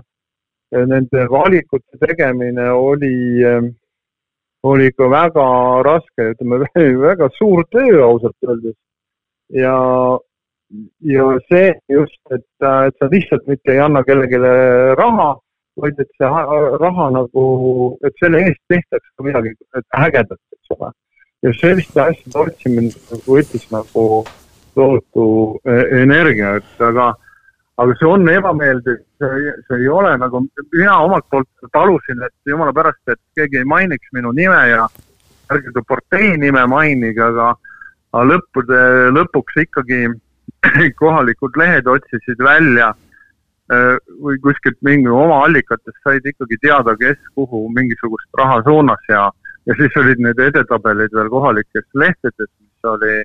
nende 0.72 1.28
valikute 1.32 1.98
tegemine 2.00 2.70
oli, 2.72 3.44
ähm, 3.46 3.70
oli 4.64 4.88
ikka 4.92 5.10
väga 5.10 5.48
raske, 5.88 6.32
ütleme 6.34 6.62
väga 7.08 7.30
suur 7.38 7.64
töö 7.72 8.04
ausalt 8.04 8.36
öeldes. 8.48 8.76
ja, 9.50 9.76
ja 11.00 11.26
see 11.48 11.74
just, 11.90 12.20
et, 12.32 12.46
et 12.60 12.96
sa 13.00 13.12
lihtsalt 13.12 13.48
mitte 13.48 13.72
ei 13.72 13.80
anna 13.80 14.04
kellelegi 14.04 14.42
raha, 15.00 15.36
vaid 15.80 16.00
et 16.00 16.10
see 16.18 16.32
raha 16.84 17.10
nagu, 17.16 17.46
et 18.04 18.16
selle 18.20 18.44
eest 18.44 18.64
tehtaks 18.68 19.08
ka 19.16 19.24
midagi 19.24 19.54
ägedat, 19.96 20.42
eks 20.58 20.76
ole. 20.76 20.92
ja 21.46 21.54
selliste 21.62 22.02
asjade 22.02 22.44
otsimine 22.44 23.22
võttis 23.28 23.70
nagu 23.72 24.26
tohutu 24.76 25.28
e-, 25.66 26.02
energia, 26.02 26.58
et 26.60 26.84
aga, 26.84 27.14
aga 27.78 27.96
see 28.00 28.10
on 28.10 28.30
ebameeldiv, 28.30 29.02
see, 29.22 29.52
see 29.68 29.82
ei 29.84 29.90
ole 29.94 30.16
nagu, 30.18 30.42
mina 30.74 30.98
omalt 31.06 31.28
poolt 31.30 31.70
palusin, 31.74 32.24
et 32.26 32.52
jumala 32.52 32.74
pärast, 32.74 33.04
et 33.12 33.22
keegi 33.38 33.62
ei 33.62 33.68
mainiks 33.70 34.14
minu 34.18 34.34
nime 34.34 34.62
ja 34.72 34.88
ärge 35.54 35.74
ka 35.76 35.84
partei 35.88 36.34
nime 36.42 36.64
mainige, 36.70 37.22
aga, 37.24 37.52
aga 38.14 38.24
lõppude, 38.32 38.80
lõpuks 39.14 39.62
ikkagi 39.64 40.08
kohalikud 41.02 41.60
lehed 41.62 41.90
otsisid 41.92 42.42
välja 42.42 42.90
äh, 42.94 43.96
või 44.26 44.42
kuskilt 44.42 44.80
mingi 44.82 45.14
oma 45.14 45.44
allikatest 45.46 46.02
said 46.02 46.26
ikkagi 46.26 46.58
teada, 46.66 46.98
kes 46.98 47.20
kuhu 47.38 47.68
mingisugust 47.78 48.42
raha 48.42 48.64
suunas 48.66 49.12
ja, 49.12 49.28
ja 49.70 49.78
siis 49.78 50.02
olid 50.02 50.26
need 50.26 50.42
edetabelid 50.50 51.14
veel 51.14 51.30
kohalikes 51.30 51.86
lehtedes, 51.94 52.50
mis 52.50 52.90
oli 52.90 53.22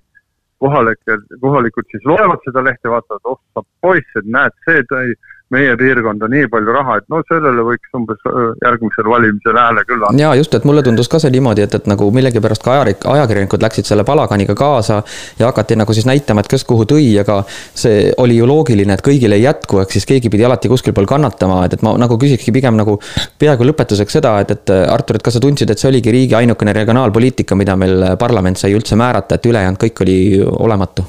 kohalikud, 0.63 1.27
kohalikud 1.43 1.91
siis 1.91 2.05
loevad 2.09 2.43
seda 2.47 2.65
lehte, 2.65 2.91
vaatavad, 2.93 3.23
oh 3.33 3.41
sa 3.55 3.65
poiss, 3.85 4.19
et 4.21 4.29
näed, 4.37 4.55
see 4.67 4.85
tõi 4.93 5.15
meie 5.53 5.75
piirkonda 5.79 6.29
nii 6.33 6.49
palju 6.53 6.75
raha, 6.77 6.99
et 7.01 7.09
no 7.13 7.21
sellele 7.29 7.65
võiks 7.67 7.97
umbes 7.97 8.21
järgmisel 8.63 9.09
valimisel 9.13 9.59
hääle 9.59 9.85
küll 9.89 10.07
anda. 10.09 10.23
ja 10.23 10.33
just, 10.39 10.55
et 10.57 10.67
mulle 10.69 10.83
tundus 10.87 11.11
ka 11.13 11.21
see 11.23 11.33
niimoodi, 11.35 11.67
et, 11.67 11.77
et 11.79 11.89
nagu 11.91 12.09
millegipärast 12.15 12.65
ka 12.65 12.75
ajarik-, 12.77 13.07
ajakirjanikud 13.15 13.65
läksid 13.65 13.89
selle 13.89 14.07
palaganiga 14.09 14.57
kaasa 14.59 15.03
ja 15.39 15.51
hakati 15.51 15.79
nagu 15.81 15.97
siis 15.97 16.09
näitama, 16.09 16.45
et 16.45 16.51
kes 16.53 16.65
kuhu 16.69 16.87
tõi, 16.89 17.07
aga 17.23 17.43
see 17.49 18.11
oli 18.23 18.39
ju 18.41 18.49
loogiline, 18.49 18.97
et 18.97 19.05
kõigile 19.05 19.39
ei 19.39 19.47
jätku, 19.47 19.83
ehk 19.85 19.97
siis 19.97 20.09
keegi 20.09 20.33
pidi 20.33 20.47
alati 20.49 20.73
kuskil 20.73 20.97
pool 20.97 21.09
kannatama, 21.11 21.63
et, 21.67 21.77
et 21.79 21.87
ma 21.87 21.95
nagu 22.01 22.19
küsikski 22.21 22.55
pigem 22.55 22.79
nagu 22.81 22.99
peaaegu 23.39 23.69
lõpetuseks 23.71 24.21
seda, 24.21 24.39
et, 24.45 24.57
et 24.57 24.77
Artur, 24.93 25.19
et 25.19 25.25
kas 25.25 25.37
sa 25.37 25.43
tundsid, 25.43 25.71
et 25.71 25.81
see 25.81 25.91
oligi 25.93 26.13
riigi 26.15 26.39
ainukene 26.39 26.75
regionaalpoliitika, 26.77 27.59
mida 27.59 27.77
meil 27.77 28.13
parlament 28.21 28.61
sai 28.61 28.75
üldse 28.77 28.97
määrata, 28.99 29.37
et 29.37 29.51
ülejäänud 29.53 29.81
kõik 29.85 30.07
oli 30.07 30.21
olematu? 30.43 31.05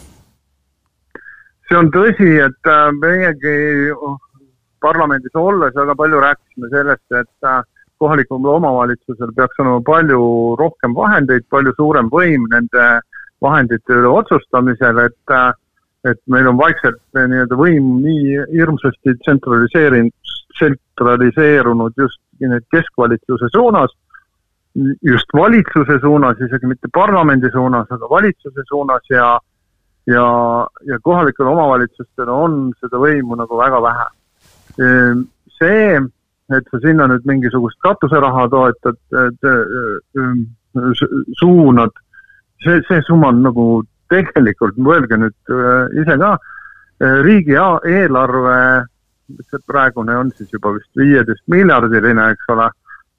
see 1.74 1.80
on 1.80 1.89
tõsi, 1.94 2.30
et 2.44 2.70
äh, 2.70 2.89
meiegi 3.02 3.54
parlamendis 4.84 5.36
olles 5.39 5.75
väga 5.75 5.95
palju 5.95 6.21
rääkisime 6.23 6.69
sellest, 6.73 7.05
et 7.21 7.49
äh, 7.49 7.63
kohalikul 8.03 8.45
omavalitsusel 8.57 9.34
peaks 9.36 9.59
olema 9.63 9.81
palju 9.88 10.21
rohkem 10.59 10.95
vahendeid, 10.95 11.47
palju 11.49 11.73
suurem 11.79 12.11
võim 12.11 12.47
nende 12.51 12.88
vahendite 13.43 13.99
üle 13.99 14.11
otsustamisel, 14.21 15.05
et 15.07 15.36
äh, 15.36 15.51
et 16.03 16.19
meil 16.27 16.49
on 16.51 16.57
vaikselt 16.59 16.99
nii-öelda 17.15 17.55
võim 17.55 17.86
nii 18.03 18.39
hirmsasti 18.51 19.13
tsentraliseerinud, 19.21 20.11
tsentraliseerunud 20.57 21.95
just 21.97 22.19
keskvalitsuse 22.75 23.47
suunas, 23.53 23.93
just 24.99 25.31
valitsuse 25.34 25.99
suunas, 26.03 26.41
isegi 26.43 26.67
mitte 26.67 26.91
parlamendi 26.93 27.51
suunas, 27.53 27.88
aga 27.88 28.09
valitsuse 28.11 28.67
suunas 28.67 29.07
ja 29.09 29.29
ja, 30.07 30.25
ja 30.89 30.99
kohalikel 30.99 31.47
omavalitsustel 31.47 32.29
on 32.29 32.73
seda 32.84 32.99
võimu 32.99 33.38
nagu 33.39 33.57
väga 33.57 33.79
vähe 33.86 34.09
see, 34.78 35.99
et 36.57 36.69
sa 36.71 36.80
sinna 36.84 37.07
nüüd 37.09 37.26
mingisugust 37.30 37.80
katuseraha 37.86 38.47
toetad, 38.51 38.99
ehm, 39.13 40.43
suunad, 41.39 41.93
see, 42.63 42.82
see 42.88 43.01
summa 43.07 43.32
on 43.32 43.43
nagu 43.45 43.67
tegelikult, 44.11 44.78
mõelge 44.78 45.17
nüüd 45.17 45.53
äh, 45.53 45.93
ise 46.01 46.17
ka, 46.21 46.34
äh, 47.01 47.19
riigieelarve, 47.26 48.57
see 49.49 49.63
praegune 49.69 50.17
on 50.19 50.32
siis 50.38 50.51
juba 50.53 50.76
vist 50.76 50.91
viieteist 50.99 51.45
miljardiline, 51.53 52.28
eks 52.36 52.51
ole, 52.53 52.67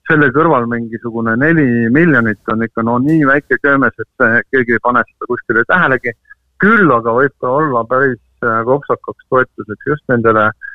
selle 0.09 0.29
kõrval 0.37 0.69
mingisugune 0.69 1.33
neli 1.41 1.89
miljonit 1.95 2.53
on 2.53 2.67
ikka 2.67 2.85
no 2.85 2.99
nii 3.01 3.25
väike 3.31 3.57
köömes, 3.63 3.97
et 3.97 4.27
keegi 4.53 4.77
ei 4.77 4.85
pane 4.85 5.01
seda 5.09 5.31
kuskile 5.31 5.65
tähelegi. 5.71 6.13
küll 6.61 6.93
aga 6.93 7.13
võib 7.17 7.33
ta 7.41 7.49
olla 7.51 7.83
päris 7.89 8.21
kopsakaks 8.41 9.25
toetuseks 9.33 9.89
just 9.89 10.05
nendele 10.13 10.51
Äh, 10.51 10.74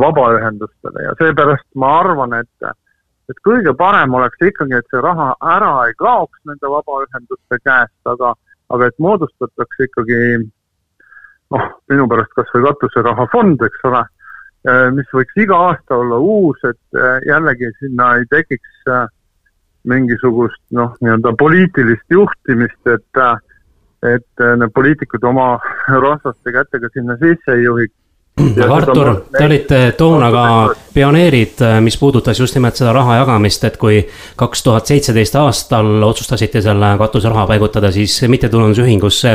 vabaühendustele 0.00 1.02
ja 1.02 1.14
seepärast 1.18 1.66
ma 1.74 1.92
arvan, 2.00 2.34
et, 2.38 2.68
et 3.30 3.38
kõige 3.46 3.72
parem 3.78 4.14
oleks 4.14 4.42
ikkagi, 4.50 4.76
et 4.78 4.90
see 4.92 5.00
raha 5.02 5.32
ära 5.56 5.72
ei 5.88 5.96
kaoks 5.98 6.38
nende 6.46 6.70
vabaühenduste 6.70 7.58
käest, 7.64 7.96
aga, 8.04 8.34
aga 8.70 8.90
et 8.90 8.98
moodustatakse 9.02 9.88
ikkagi 9.88 10.20
noh, 11.54 11.66
minu 11.90 12.06
pärast 12.10 12.36
kas 12.36 12.52
või 12.54 12.68
katuserahafond, 12.68 13.66
eks 13.66 13.88
ole, 13.90 14.04
äh, 14.70 14.86
mis 14.94 15.10
võiks 15.14 15.42
iga 15.42 15.58
aasta 15.70 15.98
olla 15.98 16.20
uus, 16.22 16.62
et 16.68 17.00
äh, 17.00 17.18
jällegi 17.26 17.72
sinna 17.80 18.16
ei 18.20 18.30
tekiks 18.30 18.86
mingisugust 19.86 20.62
noh, 20.74 20.96
nii-öelda 21.00 21.34
poliitilist 21.38 22.10
juhtimist, 22.10 22.80
et 22.90 23.26
et 24.06 24.42
need 24.60 24.70
poliitikud 24.76 25.24
oma 25.24 25.56
rasvaste 25.88 26.52
kätega 26.52 26.90
sinna 26.92 27.16
sisse 27.18 27.54
ei 27.54 27.64
juhiks 27.64 27.94
aga 28.36 28.74
Artur, 28.74 29.10
te 29.32 29.44
olite 29.46 29.78
toona 29.96 30.28
ka 30.32 30.44
pioneerid, 30.94 31.60
äh, 31.64 31.78
mis 31.80 31.96
puudutas 31.96 32.38
just 32.40 32.56
nimelt 32.56 32.76
seda 32.76 32.92
raha 32.92 33.18
jagamist, 33.20 33.64
et 33.64 33.78
kui 33.80 34.02
kaks 34.36 34.62
tuhat 34.64 34.90
seitseteist 34.90 35.38
aastal 35.40 36.04
otsustasite 36.04 36.60
selle 36.64 36.92
katuseraha 37.00 37.46
paigutada, 37.48 37.90
siis 37.92 38.18
mittetulundusühingusse 38.28 39.32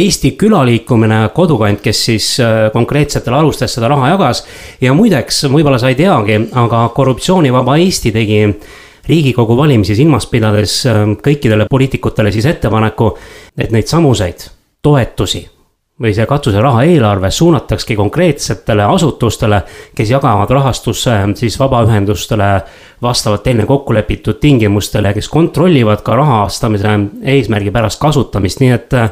Eesti 0.00 0.32
Külaliikumine 0.40 1.20
Kodukant, 1.34 1.82
kes 1.84 2.04
siis 2.10 2.30
äh, 2.40 2.70
konkreetsetel 2.72 3.36
alustel 3.36 3.68
seda 3.68 3.92
raha 3.92 4.14
jagas. 4.14 4.44
ja 4.80 4.94
muideks, 4.96 5.44
võib-olla 5.52 5.80
sa 5.80 5.92
ei 5.92 5.98
teagi, 6.00 6.40
aga 6.52 6.86
Korruptsioonivaba 6.94 7.76
Eesti 7.84 8.12
tegi 8.16 8.40
riigikogu 9.08 9.56
valimisi 9.56 9.96
silmas 9.96 10.26
pidades 10.26 10.80
äh, 10.86 11.04
kõikidele 11.20 11.68
poliitikutele 11.68 12.32
siis 12.32 12.48
ettepaneku, 12.48 13.12
et 13.58 13.76
neid 13.76 13.92
samuseid 13.92 14.48
toetusi 14.82 15.44
või 16.02 16.12
see 16.14 16.26
katuseraha 16.26 16.84
eelarve 16.86 17.30
suunatakski 17.30 17.96
konkreetsetele 17.98 18.84
asutustele, 18.86 19.62
kes 19.94 20.10
jagavad 20.10 20.50
rahastusse 20.50 21.16
siis 21.34 21.58
vabaühendustele 21.58 22.50
vastavalt 23.02 23.46
enne 23.46 23.66
kokku 23.66 23.94
lepitud 23.94 24.38
tingimustele, 24.40 25.12
kes 25.14 25.28
kontrollivad 25.28 26.02
ka 26.06 26.16
rahastamise 26.16 26.94
eesmärgipärast 27.34 28.00
kasutamist, 28.00 28.62
nii 28.62 28.70
et 28.76 28.94
äh, 28.94 29.10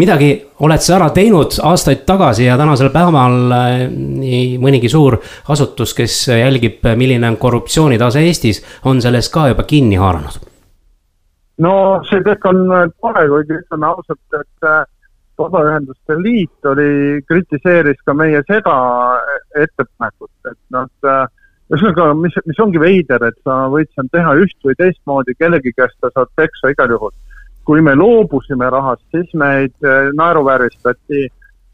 midagi 0.00 0.30
oled 0.64 0.80
sa 0.80 0.96
ära 0.96 1.10
teinud 1.14 1.58
aastaid 1.62 2.06
tagasi 2.08 2.48
ja 2.48 2.56
tänasel 2.60 2.88
päeval 2.94 3.52
äh, 3.52 3.68
nii 3.92 4.56
mõnigi 4.64 4.88
suur 4.88 5.18
asutus, 5.52 5.92
kes 5.94 6.16
jälgib, 6.32 6.80
milline 6.96 7.28
on 7.28 7.36
korruptsioonitase 7.36 8.24
Eestis, 8.24 8.64
on 8.84 9.04
sellest 9.04 9.32
ka 9.32 9.50
juba 9.52 9.68
kinni 9.68 10.00
haaranud? 10.00 10.40
no 11.60 11.76
see 12.08 12.24
kõik 12.24 12.48
on 12.48 12.64
tore, 12.98 13.28
kuigi 13.28 13.60
ütlen 13.60 13.84
ausalt, 13.92 14.40
et 14.40 14.66
äh, 14.72 14.82
Vabaühenduste 15.38 16.16
Liit 16.22 16.66
oli, 16.70 17.22
kritiseeris 17.26 17.98
ka 18.06 18.14
meie 18.14 18.42
seda 18.46 18.74
ettepanekut, 19.58 20.30
et 20.50 20.58
noh, 20.74 20.86
ühesõnaga, 21.72 22.10
mis, 22.18 22.36
mis 22.46 22.60
ongi 22.62 22.80
veider, 22.80 23.22
et 23.26 23.38
sa 23.46 23.64
võid 23.72 23.90
seal 23.94 24.10
teha 24.12 24.34
üht 24.44 24.66
või 24.66 24.76
teistmoodi, 24.78 25.34
kellegi 25.40 25.72
käest 25.76 25.96
sa 26.00 26.12
saad 26.14 26.30
peksa 26.38 26.74
igal 26.74 26.92
juhul. 26.96 27.14
kui 27.64 27.80
me 27.80 27.94
loobusime 27.96 28.66
rahast, 28.68 29.00
siis 29.08 29.30
meid 29.40 29.72
äh, 29.88 30.10
naeruvääristati 30.12 31.30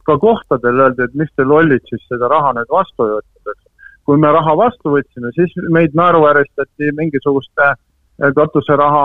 ka 0.07 0.15
kohtadel, 0.23 0.79
öeldi, 0.85 1.03
et 1.03 1.17
mis 1.19 1.33
te 1.35 1.43
lollid 1.43 1.83
siis 1.91 2.05
seda 2.07 2.29
raha 2.31 2.53
nüüd 2.55 2.71
vastu 2.71 3.09
võtate, 3.09 3.55
eks. 3.57 3.65
kui 4.07 4.21
me 4.23 4.31
raha 4.31 4.55
vastu 4.57 4.95
võtsime, 4.95 5.33
siis 5.35 5.51
meid 5.75 5.99
naeruvääristati 5.99 6.93
mingisuguste 6.95 7.67
äh, 7.73 8.31
katuseraha 8.39 9.05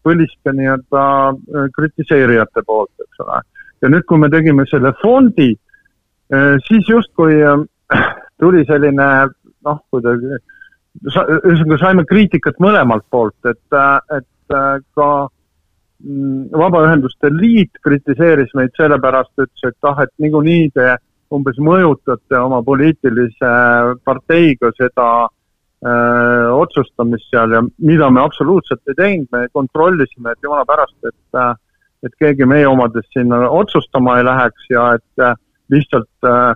põliste 0.00 0.56
nii-öelda 0.56 1.04
äh, 1.28 1.68
kritiseerijate 1.76 2.64
poolt, 2.64 2.94
eks 3.04 3.26
ole 3.26 3.42
ja 3.82 3.90
nüüd, 3.90 4.06
kui 4.08 4.20
me 4.20 4.30
tegime 4.32 4.66
selle 4.70 4.92
fondi, 5.00 5.50
eh, 6.32 6.54
siis 6.66 6.88
justkui 6.88 7.40
eh, 7.40 8.06
tuli 8.40 8.64
selline 8.68 9.10
noh, 9.66 9.82
kuidagi, 9.92 10.40
ühesõnaga 11.06 11.78
saime 11.80 12.06
kriitikat 12.08 12.58
mõlemalt 12.62 13.06
poolt, 13.10 13.38
et, 13.48 13.62
eh, 13.76 14.16
et 14.18 14.56
ka 14.96 15.08
mm, 16.02 16.50
Vabaühenduste 16.58 17.30
Liit 17.34 17.78
kritiseeris 17.84 18.50
meid 18.58 18.74
sellepärast, 18.78 19.34
ütles, 19.38 19.68
et 19.68 19.90
ah, 19.90 20.02
et 20.02 20.12
niikuinii 20.18 20.72
te 20.74 20.96
umbes 21.30 21.60
mõjutate 21.62 22.38
oma 22.40 22.58
poliitilise 22.66 23.50
parteiga 24.02 24.72
seda 24.74 25.06
öö, 25.86 26.48
otsustamist 26.58 27.28
seal 27.30 27.54
ja 27.54 27.62
mida 27.78 28.10
me 28.10 28.24
absoluutselt 28.24 28.82
ei 28.90 28.98
teinud, 28.98 29.28
me 29.32 29.46
kontrollisime, 29.52 30.32
et 30.32 30.42
jumala 30.42 30.66
pärast, 30.68 30.96
et 31.06 31.38
äh, 31.38 31.54
et 32.06 32.16
keegi 32.22 32.48
meie 32.48 32.68
omadest 32.68 33.12
sinna 33.16 33.42
otsustama 33.50 34.18
ei 34.18 34.24
läheks 34.24 34.70
ja 34.72 34.86
et 34.96 35.24
äh, 35.24 35.36
lihtsalt 35.72 36.28
äh, 36.28 36.54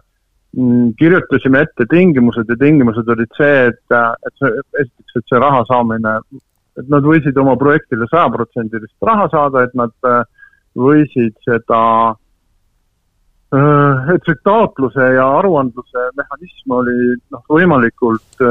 mm, 0.56 0.94
kirjutasime 0.98 1.64
ette 1.66 1.86
tingimused 1.90 2.48
ja 2.48 2.56
tingimused 2.60 3.08
olid 3.16 3.36
see, 3.36 3.68
et, 3.68 3.84
äh, 3.92 4.10
et 4.26 4.34
see, 4.40 4.64
esiteks, 4.82 5.20
et 5.20 5.32
see 5.32 5.42
raha 5.44 5.62
saamine, 5.68 6.16
et 6.80 6.90
nad 6.90 7.06
võisid 7.06 7.38
oma 7.40 7.56
projektile 7.60 8.08
sajaprotsendilist 8.10 9.08
raha 9.10 9.28
saada, 9.32 9.66
et 9.66 9.74
nad 9.78 9.94
võisid 10.74 11.36
seda, 11.46 11.82
et 14.10 14.24
see 14.26 14.40
taotluse 14.42 15.04
ja 15.14 15.28
aruandluse 15.36 16.08
mehhanism 16.18 16.72
oli 16.74 16.96
noh, 17.30 17.44
võimalikult 17.46 18.42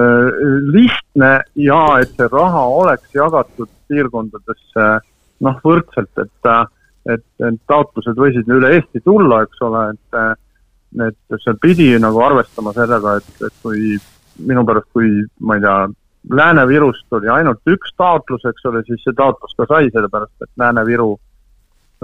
lihtne 0.71 1.33
ja 1.59 1.81
et 1.99 2.13
see 2.15 2.29
raha 2.31 2.61
oleks 2.77 3.11
jagatud 3.17 3.67
piirkondadesse 3.91 4.87
noh, 5.43 5.59
võrdselt, 5.67 6.23
et 6.23 6.53
et, 7.09 7.25
et 7.43 7.59
taotlused 7.67 8.19
võisid 8.19 8.49
üle 8.51 8.71
Eesti 8.77 9.03
tulla, 9.03 9.43
eks 9.43 9.61
ole, 9.65 9.89
et 9.93 10.39
et 11.01 11.37
seal 11.41 11.57
pidi 11.57 11.87
nagu 11.97 12.19
arvestama 12.21 12.69
sellega, 12.75 13.15
et, 13.17 13.45
et 13.47 13.53
kui 13.65 13.95
minu 14.45 14.61
pärast, 14.67 14.91
kui 14.93 15.23
ma 15.41 15.57
ei 15.57 15.63
tea, 15.63 15.77
Lääne-Virust 16.37 17.15
oli 17.17 17.31
ainult 17.33 17.65
üks 17.67 17.91
taotlus, 17.97 18.45
eks 18.45 18.69
ole, 18.69 18.83
siis 18.87 19.01
see 19.03 19.15
taotlus 19.17 19.57
ka 19.57 19.65
sai, 19.71 19.89
sellepärast 19.91 20.45
et 20.45 20.51
Lääne-Viru 20.61 21.09
äh, 21.17 21.32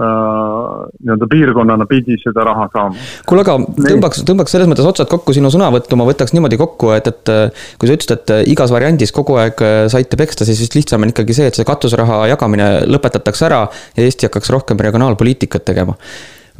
nii-öelda 0.00 1.26
piirkonnana 1.28 1.84
pidi 1.88 2.16
seda 2.22 2.44
raha 2.46 2.68
saama. 2.72 2.96
kuule, 3.28 3.44
aga 3.44 3.56
tõmbaks, 3.60 4.22
tõmbaks 4.28 4.54
selles 4.56 4.70
mõttes 4.70 4.88
otsad 4.88 5.10
kokku 5.10 5.34
sinu 5.36 5.50
sõnavõttu, 5.52 5.98
ma 6.00 6.06
võtaks 6.08 6.32
niimoodi 6.36 6.56
kokku, 6.60 6.92
et, 6.96 7.10
et 7.10 7.32
kui 7.80 7.90
sa 7.90 7.96
ütlesid, 7.98 8.16
et 8.16 8.50
igas 8.54 8.72
variandis 8.72 9.12
kogu 9.16 9.36
aeg 9.42 9.60
saite 9.92 10.16
peksta, 10.20 10.48
siis 10.48 10.62
vist 10.64 10.78
lihtsam 10.78 11.04
on 11.04 11.12
ikkagi 11.12 11.36
see, 11.36 11.50
et 11.52 11.58
see 11.58 11.68
katuseraha 11.68 12.22
jagamine 12.32 12.70
lõpetatakse 12.88 13.48
ära 13.50 13.64
ja 13.68 14.04
Eesti 14.06 14.30
hakkaks 14.30 14.52
rohkem 14.56 14.80
regionaalpoliitikat 14.80 15.68
tegema 15.68 15.98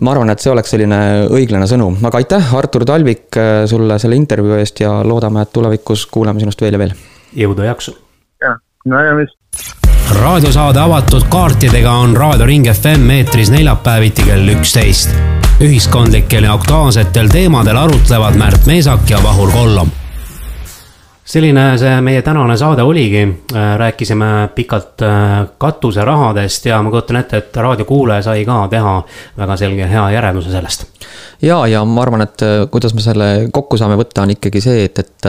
ma 0.00 0.14
arvan, 0.14 0.30
et 0.32 0.40
see 0.40 0.52
oleks 0.52 0.72
selline 0.72 1.00
õiglane 1.32 1.66
sõnum, 1.68 1.98
aga 2.08 2.20
aitäh, 2.20 2.54
Artur 2.56 2.86
Talvik, 2.88 3.36
sulle 3.68 3.98
selle 4.00 4.16
intervjuu 4.20 4.56
eest 4.60 4.80
ja 4.84 5.00
loodame, 5.04 5.44
et 5.44 5.52
tulevikus 5.52 6.06
kuuleme 6.12 6.40
sinust 6.40 6.62
veel 6.64 6.76
ja 6.76 6.82
veel 6.84 6.96
jõudu 7.44 7.66
ja 7.66 7.74
jaksu. 7.74 7.96
jah, 8.40 8.58
nägemist. 8.88 9.36
Raadiosaade 10.10 10.80
avatud 10.80 11.22
kaartidega 11.28 11.92
on 11.92 12.16
Raadio 12.16 12.46
Ring 12.46 12.66
FM 12.72 13.10
eetris 13.10 13.50
neljapäeviti 13.50 14.22
kell 14.22 14.48
üksteist. 14.48 15.10
ühiskondlikel 15.60 16.44
ja 16.44 16.52
aktuaalsetel 16.52 17.28
teemadel 17.28 17.76
arutlevad 17.76 18.34
Märt 18.34 18.66
Meesak 18.66 19.10
ja 19.10 19.22
Vahur 19.22 19.50
Kollom 19.52 19.90
selline 21.30 21.64
see 21.78 22.00
meie 22.02 22.22
tänane 22.26 22.56
saade 22.58 22.82
oligi, 22.82 23.22
rääkisime 23.78 24.48
pikalt 24.54 25.02
äh, 25.06 25.46
katuserahadest 25.58 26.66
ja 26.66 26.82
ma 26.82 26.90
kujutan 26.90 27.20
ette, 27.22 27.42
et 27.44 27.56
raadiokuulaja 27.56 28.26
sai 28.30 28.44
ka 28.48 28.64
teha 28.70 28.96
väga 29.38 29.58
selge 29.60 29.90
hea 29.92 30.06
järelduse 30.16 30.50
sellest 30.50 30.88
ja, 31.42 31.60
ja 31.70 31.82
ma 31.88 32.02
arvan, 32.04 32.24
et 32.24 32.42
äh, 32.44 32.64
kuidas 32.72 32.94
me 32.96 33.04
selle 33.04 33.28
kokku 33.52 33.78
saame 33.80 33.96
võtta, 34.00 34.24
on 34.24 34.34
ikkagi 34.34 34.62
see, 34.64 34.84
et, 34.88 34.98
et 35.00 35.28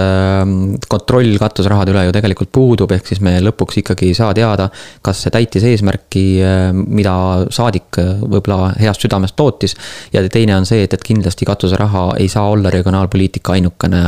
kontroll 0.91 1.37
katusrahade 1.39 1.93
üle 1.93 2.05
ju 2.07 2.15
tegelikult 2.15 2.51
puudub, 2.53 2.91
ehk 2.95 3.11
siis 3.11 3.21
me 3.23 3.35
lõpuks 3.43 3.81
ikkagi 3.81 4.11
ei 4.11 4.17
saa 4.17 4.33
teada, 4.35 4.69
kas 5.05 5.23
see 5.23 5.33
täitis 5.33 5.65
eesmärki, 5.67 6.25
äh, 6.45 6.63
mida 6.73 7.13
saadik 7.53 8.01
äh, 8.01 8.13
võib-olla 8.21 8.73
heast 8.79 9.05
südamest 9.05 9.37
tootis. 9.39 9.75
ja 10.13 10.23
teine 10.29 10.57
on 10.57 10.67
see, 10.67 10.83
et, 10.85 10.93
et 10.93 11.05
kindlasti 11.05 11.47
katuseraha 11.47 12.07
ei 12.19 12.29
saa 12.31 12.49
olla 12.49 12.73
regionaalpoliitika 12.73 13.55
ainukene 13.57 14.03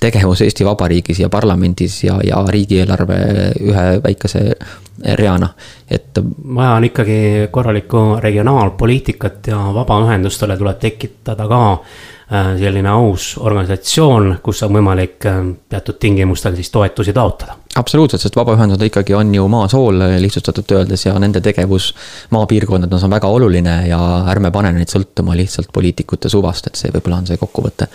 tegevus 0.00 0.44
Eesti 0.46 0.66
Vabariigis 0.66 1.20
ja 1.24 1.29
parlamendis 1.30 2.04
ja, 2.04 2.18
ja 2.24 2.44
riigieelarve 2.48 3.18
ühe 3.60 3.86
väikese 4.04 4.44
reana, 5.14 5.48
et. 5.90 6.18
vaja 6.54 6.70
on 6.76 6.84
ikkagi 6.84 7.48
korralikku 7.50 8.18
regionaalpoliitikat 8.20 9.46
ja 9.46 9.58
vabaühendustele 9.74 10.56
tuleb 10.56 10.78
tekitada 10.78 11.46
ka 11.48 11.60
äh, 11.72 12.50
selline 12.58 12.90
aus 12.92 13.32
organisatsioon, 13.40 14.34
kus 14.42 14.62
on 14.66 14.74
võimalik 14.76 15.26
äh, 15.26 15.40
teatud 15.72 15.96
tingimustel 16.00 16.58
siis 16.58 16.70
toetusi 16.70 17.12
taotleda. 17.16 17.56
absoluutselt, 17.80 18.20
sest 18.20 18.36
vabaühendused 18.36 18.84
ikkagi 18.90 19.14
on 19.14 19.34
ju 19.34 19.48
maa 19.48 19.68
sool 19.68 20.04
lihtsustatult 20.20 20.76
öeldes 20.76 21.06
ja 21.06 21.18
nende 21.18 21.40
tegevus 21.40 21.94
maapiirkondades 22.30 23.04
on 23.04 23.16
väga 23.16 23.28
oluline 23.28 23.76
ja 23.88 24.00
ärme 24.28 24.50
pane 24.50 24.72
neid 24.76 24.92
sõltuma 24.92 25.36
lihtsalt 25.36 25.72
poliitikute 25.72 26.28
suvast, 26.28 26.66
et 26.66 26.76
see 26.76 26.92
võib-olla 26.92 27.22
on 27.22 27.30
see 27.30 27.40
kokkuvõte 27.40 27.88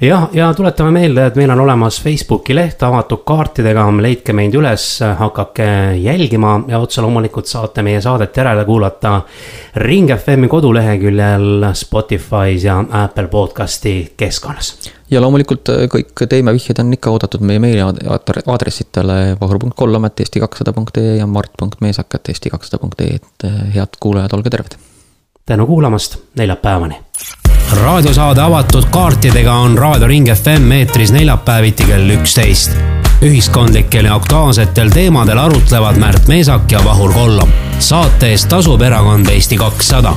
jah, 0.00 0.28
ja 0.32 0.54
tuletame 0.54 0.90
meelde, 0.90 1.26
et 1.26 1.36
meil 1.38 1.50
on 1.50 1.60
olemas 1.60 1.98
Facebooki 2.02 2.54
leht 2.54 2.82
avatud 2.86 3.24
kaartidega, 3.26 3.86
leidke 4.02 4.34
meid 4.36 4.54
üles, 4.54 4.84
hakake 5.18 5.68
jälgima 6.02 6.60
ja 6.68 6.78
otse 6.78 7.02
loomulikult 7.02 7.50
saate 7.50 7.82
meie 7.82 8.00
saadet 8.04 8.36
järele 8.36 8.64
kuulata 8.68 9.20
Ring 9.82 10.12
FM-i 10.14 10.48
koduleheküljel, 10.48 11.66
Spotify's 11.74 12.66
ja 12.66 12.78
Apple 13.02 13.28
podcast'i 13.28 14.12
keskkonnas. 14.16 14.92
ja 15.10 15.20
loomulikult 15.24 15.68
äh, 15.74 15.86
kõik 15.90 16.26
teemavihjed 16.28 16.78
on 16.82 16.92
ikka 16.94 17.10
oodatud 17.10 17.42
meie 17.42 17.58
meiliaadressitele 17.58 19.36
vahur.kollam.eesti200.ee 19.40 21.16
ja 21.18 21.26
mart.meesak.eesti200.ee, 21.26 23.18
et 23.18 23.50
äh, 23.50 23.58
head 23.74 23.98
kuulajad, 24.00 24.38
olge 24.38 24.50
terved. 24.54 24.78
tänu 25.46 25.66
kuulamast, 25.66 26.18
neljapäevani 26.36 27.07
raadiosaade 27.72 28.40
avatud 28.40 28.84
kaartidega 28.90 29.52
on 29.52 29.78
Raadio 29.78 30.06
Ring 30.06 30.28
FM 30.34 30.72
eetris 30.72 31.12
neljapäeviti 31.12 31.84
kell 31.84 32.10
üksteist. 32.10 32.76
ühiskondlikel 33.22 34.04
ja 34.04 34.14
aktuaalsetel 34.14 34.90
teemadel 34.90 35.38
arutlevad 35.38 35.96
Märt 35.96 36.28
Meesak 36.28 36.72
ja 36.72 36.84
Vahur 36.84 37.12
Kollom. 37.12 37.48
saate 37.78 38.30
eest 38.30 38.48
tasub 38.48 38.82
erakond 38.82 39.28
Eesti 39.28 39.56
kakssada 39.56 40.16